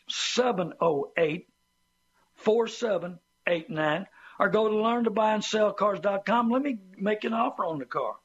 708 0.10 1.48
4789, 2.36 4.08
or 4.40 4.50
go 4.50 4.68
to 4.68 4.76
learn 4.76 5.04
to 5.06 5.10
buy 5.10 5.34
and 5.34 5.44
sell 5.44 5.74
learntobuyandsellcars.com. 5.74 6.52
Let 6.52 6.62
me 6.62 6.80
make 6.98 7.24
an 7.24 7.34
offer 7.34 7.66
on 7.66 7.80
the 7.80 7.86
car. 7.86 8.16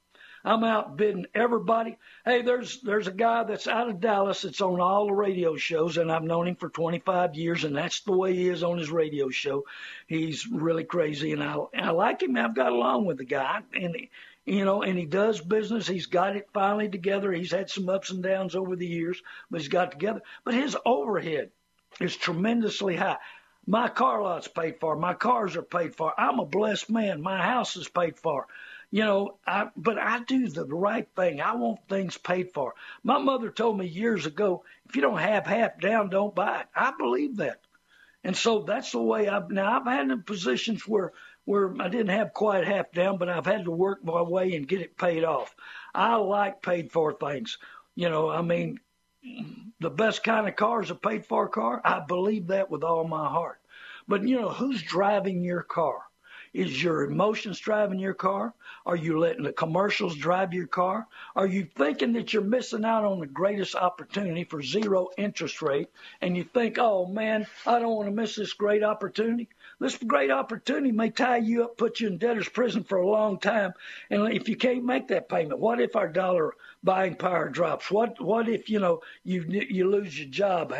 I'm 0.44 0.64
outbidding 0.64 1.26
everybody. 1.34 1.98
Hey, 2.24 2.42
there's 2.42 2.80
there's 2.80 3.06
a 3.06 3.12
guy 3.12 3.44
that's 3.44 3.66
out 3.66 3.88
of 3.88 4.00
Dallas 4.00 4.42
that's 4.42 4.60
on 4.60 4.80
all 4.80 5.06
the 5.06 5.12
radio 5.12 5.56
shows, 5.56 5.96
and 5.98 6.10
I've 6.10 6.22
known 6.22 6.48
him 6.48 6.56
for 6.56 6.68
25 6.68 7.34
years, 7.34 7.64
and 7.64 7.76
that's 7.76 8.00
the 8.00 8.16
way 8.16 8.34
he 8.34 8.48
is 8.48 8.62
on 8.62 8.78
his 8.78 8.90
radio 8.90 9.30
show. 9.30 9.64
He's 10.06 10.46
really 10.46 10.84
crazy, 10.84 11.32
and 11.32 11.42
I 11.42 11.56
I 11.76 11.90
like 11.90 12.22
him. 12.22 12.36
I've 12.36 12.54
got 12.54 12.72
along 12.72 13.06
with 13.06 13.18
the 13.18 13.24
guy, 13.24 13.60
and 13.74 13.94
he, 13.94 14.10
you 14.48 14.64
know, 14.64 14.82
and 14.82 14.98
he 14.98 15.04
does 15.04 15.40
business. 15.40 15.86
He's 15.86 16.06
got 16.06 16.36
it 16.36 16.48
finally 16.52 16.88
together. 16.88 17.32
He's 17.32 17.52
had 17.52 17.70
some 17.70 17.88
ups 17.88 18.10
and 18.10 18.22
downs 18.22 18.54
over 18.54 18.76
the 18.76 18.86
years, 18.86 19.20
but 19.50 19.60
he's 19.60 19.68
got 19.68 19.92
together. 19.92 20.22
But 20.44 20.54
his 20.54 20.76
overhead 20.86 21.50
is 22.00 22.16
tremendously 22.16 22.96
high. 22.96 23.18
My 23.66 23.88
car 23.88 24.22
lot's 24.22 24.48
paid 24.48 24.80
for. 24.80 24.96
My 24.96 25.12
cars 25.12 25.56
are 25.56 25.62
paid 25.62 25.94
for. 25.94 26.18
I'm 26.18 26.38
a 26.38 26.46
blessed 26.46 26.88
man. 26.88 27.20
My 27.20 27.42
house 27.42 27.76
is 27.76 27.88
paid 27.88 28.18
for. 28.18 28.46
You 28.90 29.04
know, 29.04 29.38
I, 29.46 29.68
but 29.76 29.98
I 29.98 30.20
do 30.20 30.48
the 30.48 30.64
right 30.64 31.06
thing. 31.14 31.42
I 31.42 31.54
want 31.56 31.80
things 31.86 32.16
paid 32.16 32.52
for. 32.54 32.74
My 33.02 33.18
mother 33.18 33.50
told 33.50 33.76
me 33.76 33.86
years 33.86 34.24
ago, 34.24 34.64
if 34.88 34.96
you 34.96 35.02
don't 35.02 35.18
have 35.18 35.46
half 35.46 35.78
down, 35.78 36.08
don't 36.08 36.34
buy 36.34 36.60
it. 36.60 36.66
I 36.74 36.94
believe 36.96 37.36
that. 37.36 37.60
And 38.24 38.34
so 38.34 38.60
that's 38.60 38.92
the 38.92 39.02
way 39.02 39.28
I've, 39.28 39.50
now 39.50 39.78
I've 39.78 39.86
had 39.86 40.10
in 40.10 40.22
positions 40.22 40.88
where 40.88 41.12
where 41.48 41.72
I 41.80 41.88
didn't 41.88 42.10
have 42.10 42.34
quite 42.34 42.66
half 42.66 42.92
down, 42.92 43.16
but 43.16 43.30
I've 43.30 43.46
had 43.46 43.64
to 43.64 43.70
work 43.70 44.04
my 44.04 44.20
way 44.20 44.54
and 44.54 44.68
get 44.68 44.82
it 44.82 44.98
paid 44.98 45.24
off. 45.24 45.56
I 45.94 46.16
like 46.16 46.60
paid 46.60 46.92
for 46.92 47.14
things. 47.14 47.56
You 47.94 48.10
know, 48.10 48.28
I 48.28 48.42
mean, 48.42 48.80
the 49.80 49.88
best 49.88 50.22
kind 50.22 50.46
of 50.46 50.56
car 50.56 50.82
is 50.82 50.90
a 50.90 50.94
paid 50.94 51.24
for 51.24 51.48
car. 51.48 51.80
I 51.82 52.00
believe 52.00 52.48
that 52.48 52.70
with 52.70 52.84
all 52.84 53.08
my 53.08 53.26
heart. 53.26 53.60
But 54.06 54.28
you 54.28 54.38
know, 54.38 54.50
who's 54.50 54.82
driving 54.82 55.42
your 55.42 55.62
car? 55.62 56.02
Is 56.52 56.82
your 56.82 57.04
emotions 57.04 57.58
driving 57.58 57.98
your 57.98 58.14
car? 58.14 58.52
Are 58.84 58.96
you 58.96 59.18
letting 59.18 59.44
the 59.44 59.52
commercials 59.52 60.16
drive 60.16 60.52
your 60.52 60.66
car? 60.66 61.06
Are 61.34 61.46
you 61.46 61.64
thinking 61.64 62.12
that 62.12 62.34
you're 62.34 62.42
missing 62.42 62.84
out 62.84 63.06
on 63.06 63.20
the 63.20 63.26
greatest 63.26 63.74
opportunity 63.74 64.44
for 64.44 64.62
zero 64.62 65.08
interest 65.16 65.62
rate 65.62 65.88
and 66.20 66.36
you 66.36 66.44
think, 66.44 66.76
oh 66.78 67.06
man, 67.06 67.46
I 67.66 67.78
don't 67.78 67.96
want 67.96 68.08
to 68.08 68.14
miss 68.14 68.36
this 68.36 68.52
great 68.52 68.82
opportunity? 68.82 69.48
This 69.80 69.96
great 69.96 70.32
opportunity 70.32 70.90
may 70.90 71.10
tie 71.10 71.36
you 71.36 71.64
up, 71.64 71.76
put 71.76 72.00
you 72.00 72.08
in 72.08 72.18
debtor's 72.18 72.48
prison 72.48 72.82
for 72.82 72.98
a 72.98 73.06
long 73.06 73.38
time. 73.38 73.74
And 74.10 74.32
if 74.32 74.48
you 74.48 74.56
can't 74.56 74.84
make 74.84 75.06
that 75.08 75.28
payment, 75.28 75.60
what 75.60 75.80
if 75.80 75.94
our 75.94 76.08
dollar 76.08 76.54
buying 76.82 77.14
power 77.14 77.48
drops? 77.48 77.88
What 77.88 78.20
what 78.20 78.48
if 78.48 78.68
you 78.68 78.80
know 78.80 79.02
you 79.22 79.44
you 79.48 79.88
lose 79.88 80.18
your 80.18 80.28
job? 80.28 80.74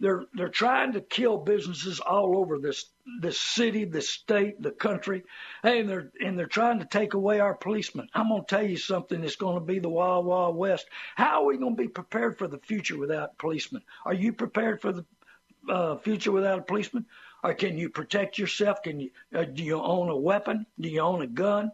They're 0.00 0.24
they're 0.34 0.48
trying 0.48 0.94
to 0.94 1.00
kill 1.00 1.38
businesses 1.38 2.00
all 2.00 2.36
over 2.36 2.58
this 2.58 2.86
this 3.20 3.40
city, 3.40 3.84
this 3.84 4.08
state, 4.08 4.60
the 4.60 4.72
country, 4.72 5.22
and 5.62 5.88
they're 5.88 6.10
and 6.20 6.36
they're 6.36 6.46
trying 6.46 6.80
to 6.80 6.86
take 6.86 7.14
away 7.14 7.38
our 7.38 7.54
policemen. 7.54 8.08
I'm 8.14 8.30
gonna 8.30 8.42
tell 8.48 8.66
you 8.66 8.78
something 8.78 9.20
that's 9.20 9.36
gonna 9.36 9.60
be 9.60 9.78
the 9.78 9.88
wild 9.88 10.26
wild 10.26 10.56
west. 10.56 10.88
How 11.14 11.42
are 11.42 11.46
we 11.46 11.56
gonna 11.56 11.76
be 11.76 11.88
prepared 11.88 12.36
for 12.36 12.48
the 12.48 12.58
future 12.58 12.98
without 12.98 13.38
policemen? 13.38 13.82
Are 14.04 14.14
you 14.14 14.32
prepared 14.32 14.80
for 14.80 14.92
the 14.92 15.04
uh, 15.68 15.96
future 15.98 16.32
without 16.32 16.58
a 16.58 16.62
policeman? 16.62 17.06
Or 17.42 17.54
can 17.54 17.78
you 17.78 17.88
protect 17.88 18.38
yourself? 18.38 18.82
Can 18.82 19.00
you, 19.00 19.10
uh, 19.34 19.44
do 19.44 19.62
you 19.62 19.80
own 19.80 20.08
a 20.08 20.16
weapon? 20.16 20.66
Do 20.78 20.88
you 20.88 21.00
own 21.00 21.22
a 21.22 21.26
gun? 21.26 21.72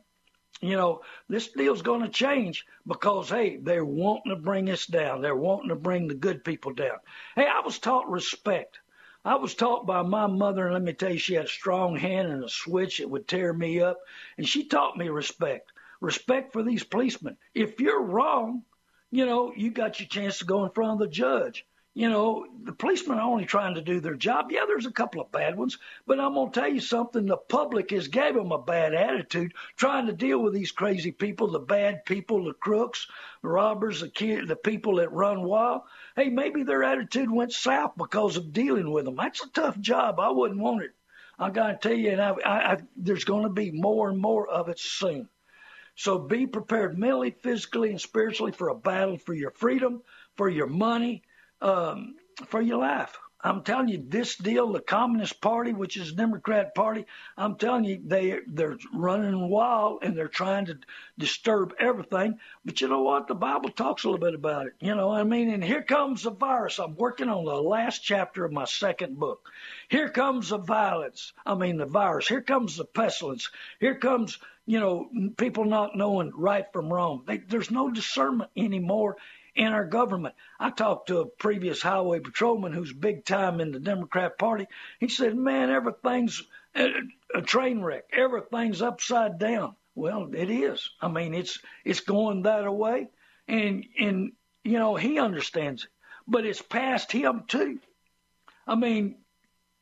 You 0.60 0.76
know, 0.76 1.02
this 1.28 1.48
deal's 1.48 1.82
going 1.82 2.02
to 2.02 2.08
change 2.08 2.64
because, 2.86 3.28
hey, 3.28 3.58
they're 3.58 3.84
wanting 3.84 4.30
to 4.30 4.40
bring 4.40 4.70
us 4.70 4.86
down. 4.86 5.20
They're 5.20 5.36
wanting 5.36 5.68
to 5.68 5.76
bring 5.76 6.08
the 6.08 6.14
good 6.14 6.44
people 6.44 6.72
down. 6.72 6.98
Hey, 7.34 7.46
I 7.46 7.60
was 7.60 7.78
taught 7.78 8.08
respect. 8.08 8.78
I 9.24 9.34
was 9.34 9.54
taught 9.54 9.86
by 9.86 10.02
my 10.02 10.28
mother, 10.28 10.64
and 10.64 10.74
let 10.74 10.82
me 10.82 10.92
tell 10.92 11.12
you, 11.12 11.18
she 11.18 11.34
had 11.34 11.46
a 11.46 11.48
strong 11.48 11.96
hand 11.96 12.28
and 12.28 12.44
a 12.44 12.48
switch 12.48 12.98
that 12.98 13.10
would 13.10 13.26
tear 13.26 13.52
me 13.52 13.80
up. 13.80 13.98
And 14.38 14.48
she 14.48 14.68
taught 14.68 14.96
me 14.96 15.08
respect. 15.08 15.72
Respect 16.00 16.52
for 16.52 16.62
these 16.62 16.84
policemen. 16.84 17.36
If 17.54 17.80
you're 17.80 18.02
wrong, 18.02 18.62
you 19.10 19.26
know, 19.26 19.52
you 19.54 19.70
got 19.70 19.98
your 19.98 20.08
chance 20.08 20.38
to 20.38 20.44
go 20.44 20.64
in 20.64 20.70
front 20.70 20.92
of 20.92 20.98
the 21.00 21.12
judge 21.12 21.66
you 21.96 22.10
know, 22.10 22.46
the 22.64 22.74
policemen 22.74 23.18
are 23.18 23.22
only 23.22 23.46
trying 23.46 23.74
to 23.74 23.80
do 23.80 24.00
their 24.00 24.16
job. 24.16 24.52
Yeah, 24.52 24.66
there's 24.68 24.84
a 24.84 24.92
couple 24.92 25.22
of 25.22 25.32
bad 25.32 25.56
ones, 25.56 25.78
but 26.06 26.20
I'm 26.20 26.34
going 26.34 26.52
to 26.52 26.60
tell 26.60 26.68
you 26.68 26.78
something. 26.78 27.24
The 27.24 27.38
public 27.38 27.90
has 27.90 28.06
gave 28.06 28.34
them 28.34 28.52
a 28.52 28.60
bad 28.60 28.92
attitude 28.92 29.54
trying 29.78 30.04
to 30.06 30.12
deal 30.12 30.38
with 30.40 30.52
these 30.52 30.72
crazy 30.72 31.10
people, 31.10 31.50
the 31.50 31.58
bad 31.58 32.04
people, 32.04 32.44
the 32.44 32.52
crooks, 32.52 33.06
the 33.40 33.48
robbers, 33.48 34.02
the 34.02 34.10
kid, 34.10 34.46
the 34.46 34.56
people 34.56 34.96
that 34.96 35.10
run 35.10 35.42
wild. 35.42 35.84
Hey, 36.14 36.28
maybe 36.28 36.64
their 36.64 36.84
attitude 36.84 37.30
went 37.30 37.54
south 37.54 37.92
because 37.96 38.36
of 38.36 38.52
dealing 38.52 38.90
with 38.90 39.06
them. 39.06 39.16
That's 39.16 39.42
a 39.42 39.48
tough 39.48 39.80
job. 39.80 40.20
I 40.20 40.28
wouldn't 40.28 40.60
want 40.60 40.82
it. 40.82 40.90
I 41.38 41.48
got 41.48 41.80
to 41.80 41.88
tell 41.88 41.96
you, 41.96 42.10
and 42.10 42.20
I, 42.20 42.34
I, 42.44 42.72
I, 42.72 42.78
there's 42.94 43.24
going 43.24 43.44
to 43.44 43.48
be 43.48 43.70
more 43.70 44.10
and 44.10 44.18
more 44.18 44.46
of 44.46 44.68
it 44.68 44.78
soon. 44.78 45.30
So 45.94 46.18
be 46.18 46.46
prepared 46.46 46.98
mentally, 46.98 47.30
physically, 47.30 47.88
and 47.88 47.98
spiritually 47.98 48.52
for 48.52 48.68
a 48.68 48.74
battle 48.74 49.16
for 49.16 49.32
your 49.32 49.52
freedom, 49.52 50.02
for 50.36 50.50
your 50.50 50.66
money, 50.66 51.22
um, 51.60 52.16
for 52.46 52.60
your 52.60 52.78
life. 52.78 53.16
I'm 53.46 53.62
telling 53.62 53.88
you, 53.88 54.02
this 54.08 54.34
deal, 54.36 54.72
the 54.72 54.80
Communist 54.80 55.40
Party, 55.40 55.72
which 55.72 55.96
is 55.96 56.12
Democrat 56.12 56.74
Party, 56.74 57.06
I'm 57.36 57.54
telling 57.54 57.84
you, 57.84 58.00
they 58.04 58.40
they're 58.46 58.76
running 58.92 59.48
wild 59.48 60.02
and 60.02 60.16
they're 60.16 60.26
trying 60.26 60.66
to 60.66 60.78
disturb 61.16 61.74
everything. 61.78 62.40
But 62.64 62.80
you 62.80 62.88
know 62.88 63.02
what? 63.02 63.28
The 63.28 63.36
Bible 63.36 63.68
talks 63.68 64.02
a 64.02 64.08
little 64.08 64.24
bit 64.24 64.34
about 64.34 64.66
it. 64.66 64.72
You 64.80 64.96
know, 64.96 65.12
I 65.12 65.22
mean, 65.22 65.50
and 65.50 65.62
here 65.62 65.82
comes 65.82 66.24
the 66.24 66.30
virus. 66.30 66.80
I'm 66.80 66.96
working 66.96 67.28
on 67.28 67.44
the 67.44 67.62
last 67.62 68.02
chapter 68.02 68.44
of 68.44 68.52
my 68.52 68.64
second 68.64 69.18
book. 69.18 69.48
Here 69.88 70.08
comes 70.08 70.48
the 70.48 70.58
violence. 70.58 71.32
I 71.44 71.54
mean, 71.54 71.76
the 71.76 71.86
virus. 71.86 72.26
Here 72.26 72.42
comes 72.42 72.76
the 72.76 72.84
pestilence. 72.84 73.50
Here 73.78 73.94
comes 73.94 74.38
you 74.68 74.80
know, 74.80 75.08
people 75.36 75.64
not 75.64 75.96
knowing 75.96 76.32
right 76.34 76.66
from 76.72 76.92
wrong. 76.92 77.22
They, 77.24 77.38
there's 77.38 77.70
no 77.70 77.88
discernment 77.88 78.50
anymore 78.56 79.16
in 79.56 79.72
our 79.72 79.86
government. 79.86 80.34
I 80.60 80.70
talked 80.70 81.08
to 81.08 81.20
a 81.20 81.26
previous 81.26 81.82
highway 81.82 82.20
patrolman 82.20 82.72
who's 82.72 82.92
big 82.92 83.24
time 83.24 83.60
in 83.60 83.72
the 83.72 83.80
Democrat 83.80 84.38
Party. 84.38 84.66
He 85.00 85.08
said, 85.08 85.36
"Man, 85.36 85.70
everything's 85.70 86.42
a, 86.74 87.42
train 87.42 87.80
wreck. 87.80 88.04
Everything's 88.12 88.82
upside 88.82 89.38
down." 89.38 89.74
Well, 89.94 90.28
it 90.34 90.50
is. 90.50 90.90
I 91.00 91.08
mean, 91.08 91.34
it's 91.34 91.58
it's 91.84 92.00
going 92.00 92.42
that 92.42 92.70
way, 92.72 93.08
and 93.48 93.84
and 93.98 94.32
you 94.62 94.78
know 94.78 94.94
he 94.94 95.18
understands 95.18 95.84
it, 95.84 95.90
but 96.28 96.44
it's 96.44 96.62
past 96.62 97.10
him 97.10 97.44
too. 97.48 97.80
I 98.66 98.74
mean, 98.74 99.16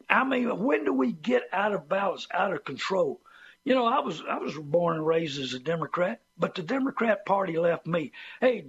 I 0.08 0.24
mean, 0.24 0.56
when 0.64 0.84
do 0.84 0.92
we 0.92 1.12
get 1.12 1.42
out 1.52 1.72
of 1.72 1.88
balance, 1.88 2.28
out 2.32 2.52
of 2.52 2.64
control? 2.64 3.20
You 3.64 3.74
know, 3.74 3.86
I 3.86 4.00
was 4.00 4.22
I 4.28 4.38
was 4.38 4.56
born 4.56 4.96
and 4.96 5.06
raised 5.06 5.40
as 5.40 5.54
a 5.54 5.58
Democrat, 5.58 6.20
but 6.38 6.54
the 6.54 6.62
Democrat 6.62 7.26
Party 7.26 7.58
left 7.58 7.86
me. 7.86 8.12
Hey, 8.40 8.66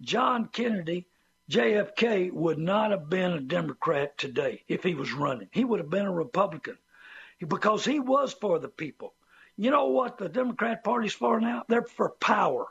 John 0.00 0.48
Kennedy, 0.48 1.06
JFK 1.50 2.32
would 2.32 2.58
not 2.58 2.90
have 2.90 3.08
been 3.08 3.32
a 3.32 3.40
Democrat 3.40 4.16
today 4.18 4.62
if 4.68 4.82
he 4.82 4.94
was 4.94 5.12
running. 5.12 5.48
He 5.52 5.64
would 5.64 5.80
have 5.80 5.90
been 5.90 6.06
a 6.06 6.12
Republican 6.12 6.78
because 7.46 7.84
he 7.84 8.00
was 8.00 8.32
for 8.32 8.58
the 8.58 8.68
people. 8.68 9.14
You 9.56 9.70
know 9.70 9.86
what 9.86 10.18
the 10.18 10.28
Democrat 10.28 10.84
Party's 10.84 11.14
for 11.14 11.40
now? 11.40 11.64
They're 11.68 11.82
for 11.82 12.10
power. 12.20 12.66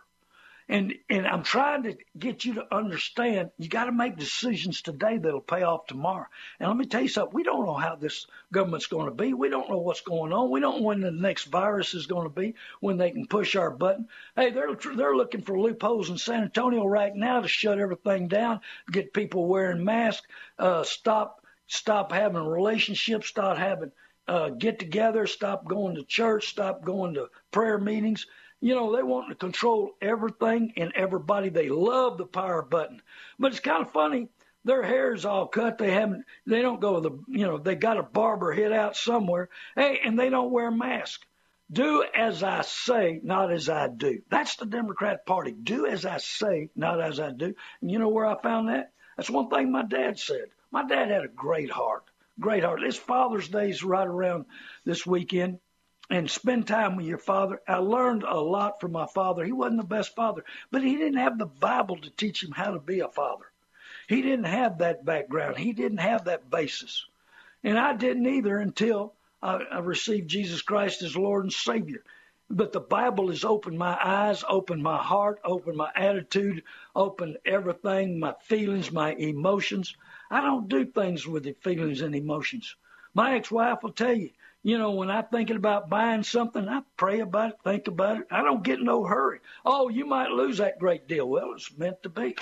And 0.69 0.93
and 1.09 1.25
I'm 1.25 1.43
trying 1.43 1.83
to 1.83 1.97
get 2.17 2.43
you 2.43 2.55
to 2.55 2.75
understand 2.75 3.51
you 3.57 3.69
got 3.69 3.85
to 3.85 3.91
make 3.93 4.17
decisions 4.17 4.81
today 4.81 5.17
that'll 5.17 5.39
pay 5.39 5.63
off 5.63 5.87
tomorrow. 5.87 6.25
And 6.59 6.67
let 6.67 6.77
me 6.77 6.85
tell 6.85 7.01
you 7.01 7.07
something, 7.07 7.33
we 7.33 7.43
don't 7.43 7.65
know 7.65 7.75
how 7.75 7.95
this 7.95 8.27
government's 8.51 8.87
going 8.87 9.05
to 9.05 9.13
be. 9.13 9.33
We 9.33 9.49
don't 9.49 9.69
know 9.69 9.77
what's 9.77 10.01
going 10.01 10.33
on. 10.33 10.51
We 10.51 10.59
don't 10.59 10.81
know 10.81 10.87
when 10.87 10.99
the 10.99 11.11
next 11.11 11.45
virus 11.45 11.93
is 11.93 12.05
going 12.05 12.25
to 12.27 12.33
be, 12.33 12.55
when 12.81 12.97
they 12.97 13.11
can 13.11 13.27
push 13.27 13.55
our 13.55 13.71
button. 13.71 14.09
Hey, 14.35 14.49
they're 14.49 14.75
they're 14.95 15.15
looking 15.15 15.41
for 15.41 15.57
loopholes 15.57 16.09
in 16.09 16.17
San 16.17 16.43
Antonio 16.43 16.85
right 16.85 17.15
now 17.15 17.41
to 17.41 17.47
shut 17.47 17.79
everything 17.79 18.27
down, 18.27 18.59
get 18.91 19.13
people 19.13 19.47
wearing 19.47 19.85
masks, 19.85 20.27
uh, 20.59 20.83
stop 20.83 21.45
stop 21.67 22.11
having 22.11 22.45
relationships, 22.45 23.27
stop 23.27 23.57
having 23.57 23.91
uh, 24.27 24.49
get 24.49 24.79
together, 24.79 25.25
stop 25.25 25.65
going 25.65 25.95
to 25.95 26.03
church, 26.03 26.49
stop 26.49 26.83
going 26.83 27.13
to 27.13 27.29
prayer 27.51 27.77
meetings. 27.77 28.25
You 28.59 28.75
know, 28.75 28.95
they 28.95 29.03
want 29.03 29.29
to 29.29 29.35
control 29.35 29.91
everything 30.01 30.73
and 30.77 30.91
everybody. 30.95 31.49
They 31.49 31.69
love 31.69 32.17
the 32.17 32.25
power 32.25 32.61
button. 32.61 33.01
But 33.37 33.51
it's 33.51 33.59
kind 33.59 33.85
of 33.85 33.91
funny. 33.91 34.29
Their 34.63 34.83
hair's 34.83 35.25
all 35.25 35.47
cut. 35.47 35.77
They 35.77 35.91
haven't, 35.91 36.25
they 36.45 36.61
don't 36.61 36.81
go 36.81 36.99
to 36.99 37.09
the, 37.09 37.23
you 37.27 37.45
know, 37.45 37.57
they 37.57 37.75
got 37.75 37.97
a 37.97 38.03
barber 38.03 38.51
hit 38.51 38.71
out 38.71 38.97
somewhere. 38.97 39.49
Hey, 39.75 39.99
and 40.03 40.19
they 40.19 40.29
don't 40.29 40.51
wear 40.51 40.71
masks. 40.71 41.25
Do 41.71 42.03
as 42.15 42.43
I 42.43 42.61
say, 42.61 43.19
not 43.23 43.51
as 43.51 43.69
I 43.69 43.87
do. 43.89 44.21
That's 44.29 44.55
the 44.55 44.65
Democrat 44.65 45.25
Party. 45.25 45.51
Do 45.51 45.85
as 45.85 46.05
I 46.05 46.17
say, 46.17 46.69
not 46.75 47.01
as 47.01 47.19
I 47.19 47.31
do. 47.31 47.53
And 47.81 47.91
you 47.91 47.99
know 47.99 48.09
where 48.09 48.25
I 48.25 48.41
found 48.41 48.69
that? 48.69 48.91
That's 49.17 49.29
one 49.29 49.49
thing 49.49 49.71
my 49.71 49.83
dad 49.83 50.17
said. 50.17 50.45
My 50.71 50.87
dad 50.87 51.11
had 51.11 51.23
a 51.23 51.29
great 51.29 51.69
heart. 51.69 52.03
Great 52.39 52.63
heart. 52.63 52.83
His 52.83 52.97
Father's 52.97 53.49
Day's 53.49 53.83
right 53.83 54.07
around 54.07 54.45
this 54.85 55.05
weekend 55.05 55.59
and 56.09 56.29
spend 56.29 56.67
time 56.67 56.95
with 56.95 57.05
your 57.05 57.17
father. 57.17 57.61
I 57.67 57.77
learned 57.77 58.23
a 58.23 58.39
lot 58.39 58.79
from 58.79 58.93
my 58.93 59.07
father. 59.07 59.43
He 59.43 59.51
wasn't 59.51 59.81
the 59.81 59.87
best 59.87 60.15
father, 60.15 60.43
but 60.71 60.83
he 60.83 60.95
didn't 60.95 61.19
have 61.19 61.37
the 61.37 61.45
Bible 61.45 61.97
to 61.97 62.09
teach 62.09 62.43
him 62.43 62.51
how 62.51 62.71
to 62.71 62.79
be 62.79 63.01
a 63.01 63.09
father. 63.09 63.45
He 64.07 64.21
didn't 64.21 64.45
have 64.45 64.77
that 64.77 65.03
background. 65.03 65.57
He 65.57 65.73
didn't 65.73 65.97
have 65.97 66.25
that 66.25 66.49
basis. 66.49 67.05
And 67.63 67.77
I 67.77 67.93
didn't 67.93 68.25
either 68.25 68.57
until 68.57 69.13
I, 69.41 69.55
I 69.55 69.79
received 69.79 70.29
Jesus 70.29 70.61
Christ 70.61 71.01
as 71.01 71.17
Lord 71.17 71.43
and 71.43 71.53
Savior. 71.53 72.03
But 72.49 72.71
the 72.71 72.79
Bible 72.79 73.27
has 73.27 73.43
opened 73.43 73.77
my 73.77 73.97
eyes, 74.01 74.45
opened 74.47 74.81
my 74.81 74.97
heart, 74.97 75.41
opened 75.43 75.75
my 75.75 75.91
attitude, 75.93 76.63
opened 76.95 77.37
everything, 77.45 78.19
my 78.19 78.35
feelings, 78.43 78.89
my 78.89 79.11
emotions. 79.13 79.93
I 80.31 80.39
don't 80.39 80.69
do 80.69 80.85
things 80.85 81.27
with 81.27 81.43
the 81.43 81.53
feelings 81.59 82.01
and 82.01 82.15
emotions. 82.15 82.73
My 83.13 83.35
ex-wife 83.35 83.83
will 83.83 83.91
tell 83.91 84.13
you, 84.13 84.29
you 84.63 84.77
know, 84.77 84.91
when 84.91 85.09
I'm 85.09 85.25
thinking 85.31 85.55
about 85.55 85.89
buying 85.89 86.23
something, 86.23 86.67
I 86.67 86.81
pray 86.97 87.19
about 87.19 87.51
it, 87.51 87.57
think 87.63 87.87
about 87.87 88.17
it. 88.17 88.27
I 88.31 88.43
don't 88.43 88.63
get 88.63 88.81
no 88.81 89.03
hurry. 89.03 89.39
Oh, 89.65 89.89
you 89.89 90.05
might 90.05 90.31
lose 90.31 90.57
that 90.57 90.79
great 90.79 91.07
deal. 91.07 91.27
Well, 91.27 91.53
it's 91.53 91.75
meant 91.77 92.03
to 92.03 92.09
be. 92.09 92.35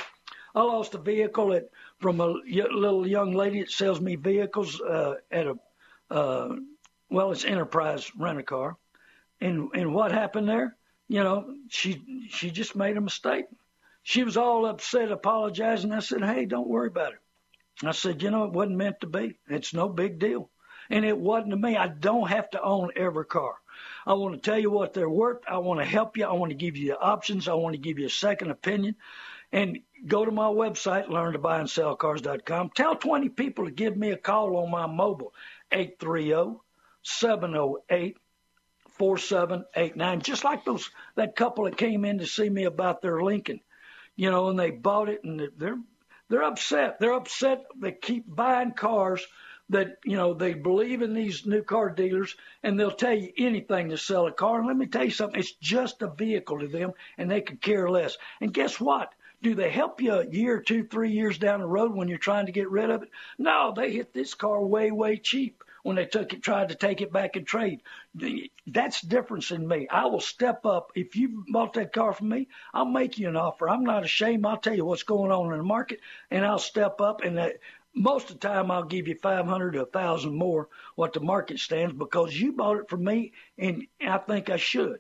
I 0.56 0.62
lost 0.62 0.96
a 0.96 0.98
vehicle 0.98 1.54
at, 1.54 1.70
from 2.00 2.22
a 2.22 2.28
little 2.28 3.06
young 3.06 3.34
lady 3.34 3.60
that 3.60 3.72
sells 3.72 4.00
me 4.00 4.16
vehicles 4.16 4.80
uh, 4.82 5.16
at 5.30 5.48
a, 5.48 5.56
uh, 6.10 6.56
well, 7.10 7.32
it's 7.32 7.46
Enterprise 7.46 8.10
Rent 8.18 8.40
a 8.40 8.44
Car. 8.44 8.78
And, 9.42 9.70
and 9.74 9.94
what 9.94 10.12
happened 10.12 10.48
there? 10.48 10.76
You 11.08 11.24
know, 11.24 11.56
she, 11.70 12.28
she 12.30 12.50
just 12.50 12.76
made 12.76 12.98
a 12.98 13.02
mistake. 13.02 13.46
She 14.02 14.24
was 14.24 14.38
all 14.38 14.66
upset, 14.66 15.12
apologizing. 15.12 15.92
I 15.92 16.00
said, 16.00 16.24
hey, 16.24 16.46
don't 16.46 16.70
worry 16.70 16.88
about 16.88 17.14
it. 17.14 17.20
I 17.86 17.92
said, 17.92 18.24
you 18.24 18.32
know, 18.32 18.46
it 18.46 18.54
wasn't 18.54 18.78
meant 18.78 19.02
to 19.02 19.08
be. 19.08 19.38
It's 19.50 19.74
no 19.74 19.90
big 19.90 20.18
deal 20.20 20.50
and 20.90 21.06
it 21.06 21.18
wasn't 21.18 21.52
to 21.52 21.58
me. 21.58 21.76
I 21.76 21.88
don't 21.88 22.30
have 22.30 22.50
to 22.52 22.62
own 22.62 22.92
every 22.96 23.26
car. 23.26 23.56
I 24.06 24.14
want 24.14 24.36
to 24.36 24.42
tell 24.42 24.60
you 24.60 24.70
what 24.70 24.94
they're 24.94 25.10
worth. 25.10 25.42
I 25.48 25.58
want 25.58 25.80
to 25.80 25.86
help 25.86 26.18
you. 26.18 26.26
I 26.26 26.34
want 26.34 26.52
to 26.52 26.56
give 26.56 26.78
you 26.78 26.94
options. 26.94 27.48
I 27.48 27.54
want 27.54 27.74
to 27.74 27.82
give 27.82 28.00
you 28.00 28.06
a 28.06 28.10
second 28.10 28.52
opinion. 28.52 28.96
And 29.52 29.80
go 30.06 30.26
to 30.26 30.32
my 30.32 30.48
website, 30.48 31.08
learn 31.08 31.34
to 31.34 31.40
buy 31.40 31.60
and 31.60 31.70
sell 31.70 31.96
cars.com. 31.96 32.72
Tell 32.76 32.96
20 32.96 33.30
people 33.30 33.66
to 33.66 33.72
give 33.72 33.96
me 33.96 34.12
a 34.12 34.18
call 34.18 34.58
on 34.58 34.70
my 34.70 34.86
mobile, 34.86 35.34
830 35.72 36.60
708 37.04 38.18
4789. 38.98 40.22
Just 40.22 40.44
like 40.44 40.66
those, 40.66 40.90
that 41.16 41.36
couple 41.36 41.66
that 41.66 41.78
came 41.78 42.06
in 42.06 42.20
to 42.20 42.26
see 42.26 42.50
me 42.50 42.66
about 42.66 43.02
their 43.02 43.22
Lincoln, 43.22 43.60
you 44.16 44.32
know, 44.32 44.50
and 44.50 44.60
they 44.60 44.72
bought 44.72 45.10
it 45.10 45.24
and 45.24 45.40
they're, 45.58 45.78
they're 46.30 46.44
upset. 46.44 47.00
They're 47.00 47.14
upset. 47.14 47.66
They 47.80 47.92
keep 47.92 48.24
buying 48.28 48.72
cars 48.72 49.26
that 49.70 49.98
you 50.04 50.16
know 50.16 50.34
they 50.34 50.54
believe 50.54 51.02
in 51.02 51.14
these 51.14 51.46
new 51.46 51.64
car 51.64 51.90
dealers 51.90 52.36
and 52.64 52.80
they'll 52.80 52.92
tell 52.92 53.14
you 53.14 53.32
anything 53.38 53.90
to 53.90 53.98
sell 53.98 54.28
a 54.28 54.32
car. 54.32 54.60
And 54.60 54.68
let 54.68 54.78
me 54.78 54.86
tell 54.88 55.06
you 55.06 55.12
something, 55.12 55.40
it's 55.40 55.54
just 55.54 56.02
a 56.02 56.08
vehicle 56.08 56.60
to 56.60 56.68
them 56.68 56.94
and 57.18 57.30
they 57.30 57.42
could 57.42 57.62
care 57.62 57.90
less. 57.90 58.18
And 58.42 58.54
guess 58.54 58.80
what? 58.80 59.14
Do 59.42 59.54
they 59.54 59.70
help 59.70 60.02
you 60.02 60.14
a 60.14 60.28
year, 60.28 60.62
two, 60.62 60.86
three 60.86 61.12
years 61.12 61.38
down 61.38 61.60
the 61.60 61.68
road 61.68 61.94
when 61.94 62.08
you're 62.08 62.18
trying 62.18 62.48
to 62.48 62.52
get 62.52 62.70
rid 62.70 62.90
of 62.90 63.04
it? 63.04 63.10
No, 63.38 63.74
they 63.76 63.92
hit 63.92 64.14
this 64.14 64.34
car 64.34 64.66
way, 64.66 64.92
way 64.92 65.18
cheap 65.18 65.64
when 65.86 65.98
they 65.98 66.06
took 66.06 66.34
it, 66.34 66.42
tried 66.42 66.70
to 66.70 66.76
take 66.76 67.00
it 67.00 67.14
back 67.14 67.36
and 67.36 67.46
trade. 67.46 67.80
That's 68.66 69.02
difference 69.02 69.52
in 69.52 69.68
me. 69.68 69.88
I 69.88 70.08
will 70.08 70.20
step 70.20 70.66
up. 70.66 70.92
If 70.96 71.16
you 71.16 71.46
bought 71.48 71.74
that 71.74 71.94
car 71.94 72.12
from 72.12 72.30
me, 72.30 72.48
I'll 72.74 72.86
make 72.86 73.20
you 73.20 73.30
an 73.30 73.36
offer. 73.36 73.70
I'm 73.70 73.84
not 73.84 74.04
ashamed. 74.04 74.48
I'll 74.48 74.58
tell 74.58 74.74
you 74.74 74.84
what's 74.84 75.04
going 75.04 75.32
on 75.32 75.52
in 75.52 75.60
the 75.60 75.64
market, 75.64 76.00
and 76.32 76.44
I'll 76.44 76.58
step 76.58 77.02
up. 77.02 77.22
And 77.22 77.38
uh, 77.38 77.50
most 77.96 78.30
of 78.30 78.40
the 78.40 78.48
time 78.48 78.70
I'll 78.70 78.84
give 78.84 79.08
you 79.08 79.16
500 79.16 79.72
to 79.72 79.84
a 79.84 79.86
thousand 79.86 80.36
more 80.36 80.68
what 80.96 81.14
the 81.14 81.22
market 81.22 81.60
stands 81.60 81.94
because 81.94 82.40
you 82.40 82.52
bought 82.52 82.78
it 82.78 82.90
from 82.90 83.04
me 83.04 83.32
and 83.58 83.88
I 84.06 84.18
think 84.18 84.50
I 84.50 84.58
should. 84.58 85.00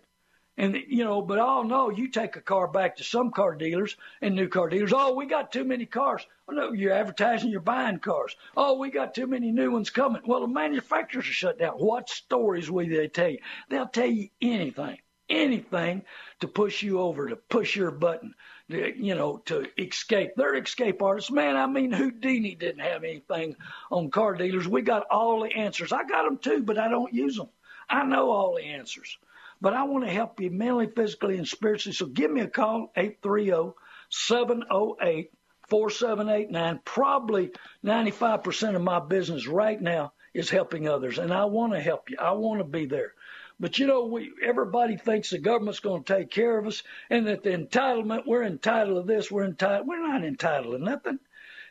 And 0.57 0.77
you 0.87 1.03
know, 1.03 1.21
but 1.21 1.37
all 1.37 1.65
know 1.65 1.89
you 1.89 2.07
take 2.07 2.37
a 2.37 2.41
car 2.41 2.69
back 2.69 2.95
to 2.95 3.03
some 3.03 3.31
car 3.31 3.55
dealers 3.55 3.97
and 4.21 4.35
new 4.35 4.47
car 4.47 4.69
dealers. 4.69 4.93
Oh, 4.95 5.13
we 5.13 5.25
got 5.25 5.51
too 5.51 5.65
many 5.65 5.85
cars. 5.85 6.25
Oh, 6.47 6.53
no, 6.53 6.71
you're 6.71 6.93
advertising 6.93 7.49
you're 7.49 7.59
buying 7.59 7.99
cars. 7.99 8.37
Oh, 8.55 8.77
we 8.77 8.89
got 8.89 9.13
too 9.13 9.27
many 9.27 9.51
new 9.51 9.71
ones 9.71 9.89
coming. 9.89 10.21
Well, 10.25 10.39
the 10.39 10.47
manufacturers 10.47 11.27
are 11.27 11.33
shut 11.33 11.59
down. 11.59 11.73
What 11.73 12.09
stories 12.09 12.71
will 12.71 12.87
they 12.87 13.09
tell 13.09 13.29
you? 13.29 13.39
They'll 13.67 13.87
tell 13.87 14.05
you 14.05 14.29
anything, 14.41 14.99
anything 15.29 16.03
to 16.39 16.47
push 16.47 16.81
you 16.81 17.01
over, 17.01 17.27
to 17.27 17.35
push 17.35 17.75
your 17.75 17.91
button 17.91 18.33
you 18.67 19.15
know, 19.15 19.37
to 19.45 19.65
escape. 19.77 20.31
They're 20.35 20.55
escape 20.55 21.01
artists. 21.01 21.31
Man, 21.31 21.55
I 21.55 21.67
mean, 21.67 21.91
Houdini 21.91 22.55
didn't 22.55 22.81
have 22.81 23.03
anything 23.03 23.55
on 23.91 24.09
car 24.09 24.33
dealers. 24.33 24.67
We 24.67 24.81
got 24.81 25.07
all 25.11 25.43
the 25.43 25.55
answers. 25.55 25.91
I 25.91 26.03
got 26.03 26.23
them 26.23 26.37
too, 26.37 26.63
but 26.63 26.77
I 26.77 26.87
don't 26.87 27.13
use 27.13 27.37
them. 27.37 27.49
I 27.89 28.03
know 28.03 28.31
all 28.31 28.55
the 28.55 28.63
answers. 28.63 29.17
But 29.61 29.73
I 29.73 29.83
want 29.83 30.05
to 30.05 30.11
help 30.11 30.39
you 30.39 30.51
mentally, 30.51 30.87
physically, 30.87 31.37
and 31.37 31.47
spiritually. 31.47 31.95
So 31.95 32.07
give 32.07 32.31
me 32.31 32.41
a 32.41 32.47
call, 32.47 32.91
830 32.95 33.73
708 34.09 35.31
4789. 35.69 36.79
Probably 36.83 37.51
95% 37.83 38.75
of 38.75 38.81
my 38.81 38.99
business 38.99 39.47
right 39.47 39.81
now 39.81 40.13
is 40.33 40.49
helping 40.49 40.87
others. 40.87 41.17
And 41.17 41.33
I 41.33 41.45
want 41.45 41.73
to 41.73 41.79
help 41.79 42.09
you. 42.09 42.17
I 42.19 42.33
want 42.33 42.59
to 42.59 42.65
be 42.65 42.85
there. 42.85 43.13
But 43.59 43.79
you 43.79 43.87
know, 43.87 44.05
we 44.05 44.31
everybody 44.43 44.97
thinks 44.97 45.29
the 45.29 45.39
government's 45.39 45.79
going 45.79 46.03
to 46.03 46.13
take 46.17 46.29
care 46.29 46.57
of 46.57 46.67
us, 46.67 46.83
and 47.09 47.27
that 47.27 47.43
the 47.43 47.51
entitlement 47.51 48.25
we're 48.25 48.43
entitled 48.43 49.07
to 49.07 49.13
this, 49.13 49.31
we're 49.31 49.45
entitled. 49.45 49.87
We're 49.87 50.05
not 50.05 50.25
entitled 50.25 50.77
to 50.77 50.83
nothing. 50.83 51.19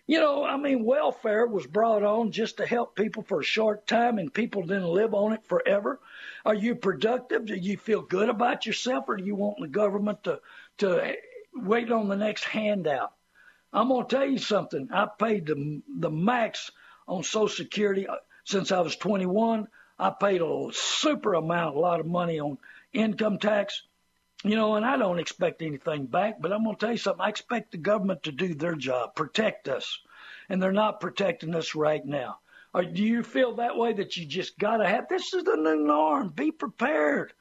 You 0.06 0.20
know, 0.20 0.44
I 0.44 0.58
mean, 0.58 0.84
welfare 0.84 1.46
was 1.46 1.66
brought 1.66 2.02
on 2.02 2.30
just 2.30 2.58
to 2.58 2.66
help 2.66 2.94
people 2.94 3.22
for 3.22 3.40
a 3.40 3.44
short 3.44 3.86
time, 3.86 4.18
and 4.18 4.32
people 4.32 4.62
didn't 4.62 4.88
live 4.88 5.14
on 5.14 5.32
it 5.32 5.46
forever. 5.46 6.00
Are 6.44 6.54
you 6.54 6.74
productive? 6.74 7.46
Do 7.46 7.54
you 7.54 7.78
feel 7.78 8.02
good 8.02 8.28
about 8.28 8.66
yourself, 8.66 9.08
or 9.08 9.16
do 9.16 9.24
you 9.24 9.34
want 9.34 9.58
the 9.60 9.68
government 9.68 10.24
to 10.24 10.40
to 10.78 11.14
wait 11.54 11.90
on 11.90 12.08
the 12.08 12.16
next 12.16 12.44
handout? 12.44 13.12
I'm 13.72 13.88
gonna 13.88 14.06
tell 14.06 14.26
you 14.26 14.38
something. 14.38 14.88
I 14.92 15.06
paid 15.18 15.46
the 15.46 15.82
the 15.88 16.10
max 16.10 16.70
on 17.08 17.22
Social 17.22 17.48
Security 17.48 18.06
uh, 18.06 18.16
since 18.44 18.72
I 18.72 18.80
was 18.80 18.96
21. 18.96 19.68
I 19.98 20.10
paid 20.10 20.42
a 20.42 20.68
super 20.72 21.34
amount, 21.34 21.76
a 21.76 21.80
lot 21.80 22.00
of 22.00 22.06
money 22.06 22.40
on 22.40 22.58
income 22.92 23.38
tax. 23.38 23.82
You 24.42 24.56
know, 24.56 24.74
and 24.74 24.84
I 24.84 24.96
don't 24.98 25.18
expect 25.18 25.62
anything 25.62 26.04
back, 26.06 26.40
but 26.40 26.52
I'm 26.52 26.64
going 26.64 26.76
to 26.76 26.80
tell 26.80 26.92
you 26.92 26.98
something. 26.98 27.24
I 27.24 27.30
expect 27.30 27.72
the 27.72 27.78
government 27.78 28.24
to 28.24 28.32
do 28.32 28.54
their 28.54 28.74
job, 28.74 29.14
protect 29.14 29.68
us, 29.68 30.00
and 30.50 30.62
they're 30.62 30.72
not 30.72 31.00
protecting 31.00 31.54
us 31.54 31.74
right 31.74 32.04
now. 32.04 32.38
Or 32.74 32.84
do 32.84 33.02
you 33.02 33.22
feel 33.22 33.54
that 33.54 33.78
way 33.78 33.92
that 33.92 34.16
you 34.16 34.26
just 34.26 34.58
got 34.58 34.78
to 34.78 34.88
have 34.88 35.08
this 35.08 35.32
is 35.32 35.44
the 35.44 35.56
new 35.56 35.76
norm? 35.76 36.28
Be 36.30 36.50
prepared. 36.50 37.32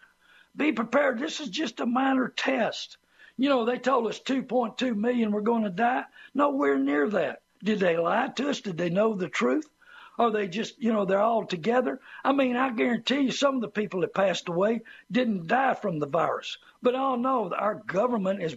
Be 0.56 0.72
prepared. 0.72 1.20
This 1.20 1.40
is 1.40 1.50
just 1.50 1.80
a 1.80 1.86
minor 1.86 2.30
test. 2.30 2.98
You 3.36 3.50
know, 3.50 3.66
they 3.66 3.80
told 3.80 4.08
us 4.08 4.20
2.2 4.20 4.96
million 4.96 5.32
were 5.32 5.42
going 5.42 5.64
to 5.64 5.72
die. 5.72 6.06
Nowhere 6.36 6.78
near 6.78 7.10
that. 7.10 7.42
Did 7.64 7.80
they 7.80 7.98
lie 7.98 8.28
to 8.36 8.50
us? 8.50 8.62
Did 8.62 8.78
they 8.78 8.92
know 8.92 9.16
the 9.16 9.28
truth? 9.28 9.68
Or 10.18 10.30
they 10.30 10.48
just, 10.48 10.80
you 10.80 10.94
know, 10.94 11.06
they're 11.06 11.20
all 11.20 11.46
together? 11.46 12.00
I 12.24 12.34
mean, 12.34 12.56
I 12.56 12.70
guarantee 12.70 13.22
you 13.22 13.32
some 13.32 13.56
of 13.56 13.62
the 13.62 13.68
people 13.68 14.02
that 14.02 14.14
passed 14.14 14.48
away 14.48 14.82
didn't 15.12 15.48
die 15.48 15.74
from 15.74 15.98
the 15.98 16.06
virus. 16.06 16.60
But 16.84 16.94
all 16.94 17.18
know 17.18 17.52
our 17.52 17.76
government 17.76 18.44
is 18.44 18.56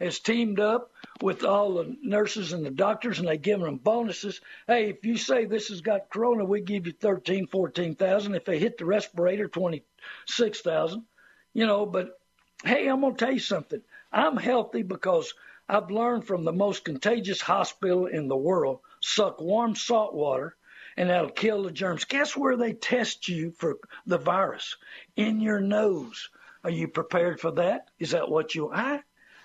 has 0.00 0.18
teamed 0.18 0.58
up 0.58 0.90
with 1.20 1.44
all 1.44 1.74
the 1.74 1.96
nurses 2.02 2.52
and 2.52 2.64
the 2.64 2.70
doctors 2.70 3.18
and 3.18 3.28
they 3.28 3.36
give 3.36 3.60
them 3.60 3.76
bonuses. 3.76 4.40
Hey, 4.66 4.90
if 4.90 5.04
you 5.04 5.16
say 5.16 5.44
this 5.44 5.68
has 5.68 5.82
got 5.82 6.10
corona, 6.10 6.44
we 6.44 6.62
give 6.62 6.86
you 6.86 6.92
thirteen, 6.92 7.46
fourteen 7.46 7.94
thousand. 7.94 8.34
If 8.34 8.44
they 8.44 8.58
hit 8.58 8.78
the 8.78 8.86
respirator, 8.86 9.46
twenty 9.46 9.84
six 10.26 10.62
thousand. 10.62 11.04
You 11.52 11.66
know, 11.66 11.86
but 11.86 12.18
hey, 12.64 12.88
I'm 12.88 13.02
gonna 13.02 13.14
tell 13.14 13.32
you 13.32 13.40
something. 13.40 13.82
I'm 14.10 14.36
healthy 14.36 14.82
because 14.82 15.34
I've 15.68 15.90
learned 15.90 16.26
from 16.26 16.44
the 16.44 16.52
most 16.52 16.84
contagious 16.84 17.40
hospital 17.40 18.06
in 18.06 18.28
the 18.28 18.36
world, 18.36 18.80
suck 19.00 19.40
warm 19.40 19.76
salt 19.76 20.14
water 20.14 20.56
and 20.96 21.10
that'll 21.10 21.30
kill 21.30 21.62
the 21.62 21.72
germs. 21.72 22.04
Guess 22.04 22.36
where 22.36 22.56
they 22.56 22.72
test 22.72 23.28
you 23.28 23.52
for 23.52 23.78
the 24.06 24.18
virus? 24.18 24.76
In 25.16 25.40
your 25.40 25.60
nose. 25.60 26.28
Are 26.62 26.70
you 26.70 26.88
prepared 26.88 27.40
for 27.40 27.50
that? 27.52 27.88
Is 27.98 28.12
that 28.12 28.30
what 28.30 28.54
you 28.54 28.72
I 28.72 29.02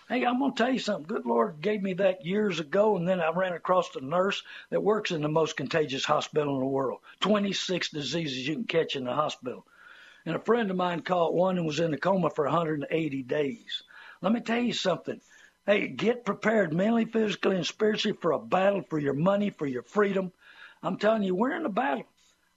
Hey, 0.10 0.26
I'm 0.26 0.40
gonna 0.40 0.54
tell 0.56 0.74
you 0.74 0.80
something. 0.80 1.06
Good 1.06 1.28
Lord 1.28 1.62
gave 1.62 1.84
me 1.84 1.94
that 1.94 2.26
years 2.26 2.60
ago, 2.60 2.98
and 2.98 3.08
then 3.08 3.20
I 3.20 3.30
ran 3.30 3.54
across 3.54 3.96
a 3.96 4.02
nurse 4.02 4.42
that 4.72 4.82
works 4.82 5.12
in 5.12 5.22
the 5.22 5.30
most 5.30 5.56
contagious 5.56 6.04
hospital 6.04 6.56
in 6.56 6.62
the 6.62 6.66
world. 6.66 7.02
26 7.20 7.90
diseases 7.90 8.48
you 8.48 8.56
can 8.56 8.64
catch 8.64 8.96
in 8.96 9.04
the 9.04 9.14
hospital. 9.14 9.68
And 10.26 10.36
a 10.36 10.40
friend 10.40 10.72
of 10.72 10.78
mine 10.78 11.02
caught 11.02 11.36
one 11.36 11.58
and 11.58 11.68
was 11.68 11.80
in 11.80 11.94
a 11.94 11.98
coma 11.98 12.32
for 12.32 12.46
180 12.46 13.22
days. 13.22 13.84
Let 14.22 14.34
me 14.34 14.40
tell 14.40 14.60
you 14.60 14.74
something. 14.74 15.22
Hey, 15.68 15.88
get 15.88 16.26
prepared 16.26 16.74
mentally, 16.74 17.06
physically, 17.06 17.58
and 17.58 17.68
spiritually 17.68 18.18
for 18.20 18.32
a 18.32 18.40
battle 18.40 18.82
for 18.90 18.98
your 18.98 19.14
money, 19.14 19.52
for 19.52 19.68
your 19.68 19.84
freedom. 19.84 20.32
I'm 20.82 20.98
telling 20.98 21.24
you, 21.24 21.36
we're 21.36 21.56
in 21.56 21.66
a 21.66 21.70
battle. 21.70 22.06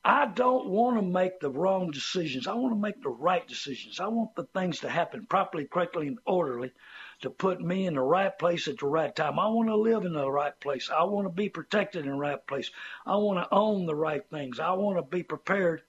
I 0.05 0.27
don't 0.27 0.68
want 0.68 0.97
to 0.97 1.03
make 1.03 1.39
the 1.39 1.51
wrong 1.51 1.91
decisions. 1.93 2.49
I 2.49 2.55
want 2.55 2.75
to 2.75 2.81
make 2.81 3.03
the 3.03 3.09
right 3.09 3.47
decisions. 3.47 4.01
I 4.01 4.09
want 4.09 4.35
the 4.35 4.45
things 4.45 4.81
to 4.81 4.89
happen 4.89 5.27
properly, 5.27 5.64
correctly, 5.64 6.09
and 6.09 6.18
orderly 6.25 6.73
to 7.20 7.31
put 7.31 7.61
me 7.61 7.87
in 7.87 7.95
the 7.95 8.03
right 8.03 8.37
place 8.37 8.66
at 8.66 8.79
the 8.79 8.87
right 8.87 9.14
time. 9.14 9.39
I 9.39 9.47
want 9.47 9.68
to 9.68 9.77
live 9.77 10.05
in 10.05 10.12
the 10.12 10.31
right 10.31 10.59
place. 10.59 10.91
I 10.91 11.05
want 11.05 11.27
to 11.27 11.33
be 11.33 11.49
protected 11.49 12.05
in 12.05 12.11
the 12.11 12.18
right 12.18 12.45
place. 12.47 12.70
I 13.07 13.16
want 13.16 13.39
to 13.39 13.55
own 13.55 13.87
the 13.87 13.95
right 13.95 14.25
things. 14.29 14.59
I 14.59 14.73
want 14.73 14.99
to 14.99 15.03
be 15.03 15.23
prepared 15.23 15.83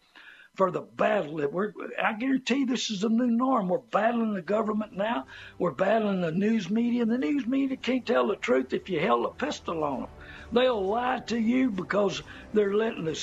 for 0.55 0.69
the 0.69 0.81
battle 0.81 1.37
that 1.37 1.51
we're 1.51 1.73
I 2.01 2.13
guarantee 2.13 2.65
this 2.65 2.91
is 2.91 3.03
a 3.03 3.09
new 3.09 3.31
norm. 3.31 3.67
We're 3.67 3.79
battling 3.79 4.35
the 4.35 4.43
government 4.43 4.93
now. 4.93 5.25
We're 5.57 5.71
battling 5.71 6.21
the 6.21 6.31
news 6.31 6.69
media. 6.69 7.05
The 7.05 7.17
news 7.17 7.47
media 7.47 7.77
can't 7.77 8.05
tell 8.05 8.27
the 8.27 8.35
truth 8.35 8.73
if 8.73 8.89
you 8.89 8.99
held 8.99 9.25
a 9.25 9.29
pistol 9.29 9.83
on 9.83 10.01
them. 10.01 10.09
They'll 10.53 10.85
lie 10.85 11.19
to 11.27 11.37
you 11.37 11.71
because 11.71 12.21
they're 12.53 12.75
letting 12.75 13.05
the 13.05 13.13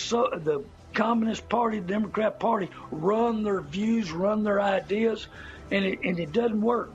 the 0.43 0.65
Communist 0.93 1.49
Party, 1.49 1.79
the 1.79 1.87
Democrat 1.87 2.41
Party 2.41 2.69
run 2.91 3.45
their 3.45 3.61
views, 3.61 4.11
run 4.11 4.43
their 4.43 4.61
ideas, 4.61 5.29
and 5.71 5.85
it, 5.85 6.01
and 6.03 6.19
it 6.19 6.33
doesn't 6.33 6.61
work. 6.61 6.91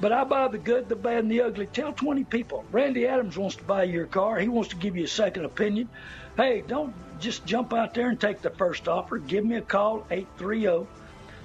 But 0.00 0.12
I 0.12 0.24
buy 0.24 0.48
the 0.48 0.58
good, 0.58 0.88
the 0.88 0.96
bad, 0.96 1.18
and 1.18 1.30
the 1.30 1.42
ugly. 1.42 1.66
Tell 1.66 1.92
20 1.92 2.24
people. 2.24 2.64
Randy 2.72 3.06
Adams 3.06 3.36
wants 3.36 3.56
to 3.56 3.64
buy 3.64 3.84
your 3.84 4.06
car. 4.06 4.38
He 4.38 4.48
wants 4.48 4.70
to 4.70 4.76
give 4.76 4.96
you 4.96 5.04
a 5.04 5.08
second 5.08 5.44
opinion. 5.44 5.88
Hey, 6.36 6.64
don't 6.66 6.94
just 7.20 7.46
jump 7.46 7.72
out 7.72 7.94
there 7.94 8.08
and 8.08 8.20
take 8.20 8.42
the 8.42 8.50
first 8.50 8.88
offer. 8.88 9.18
Give 9.18 9.44
me 9.44 9.56
a 9.56 9.62
call, 9.62 10.06
830 10.10 10.88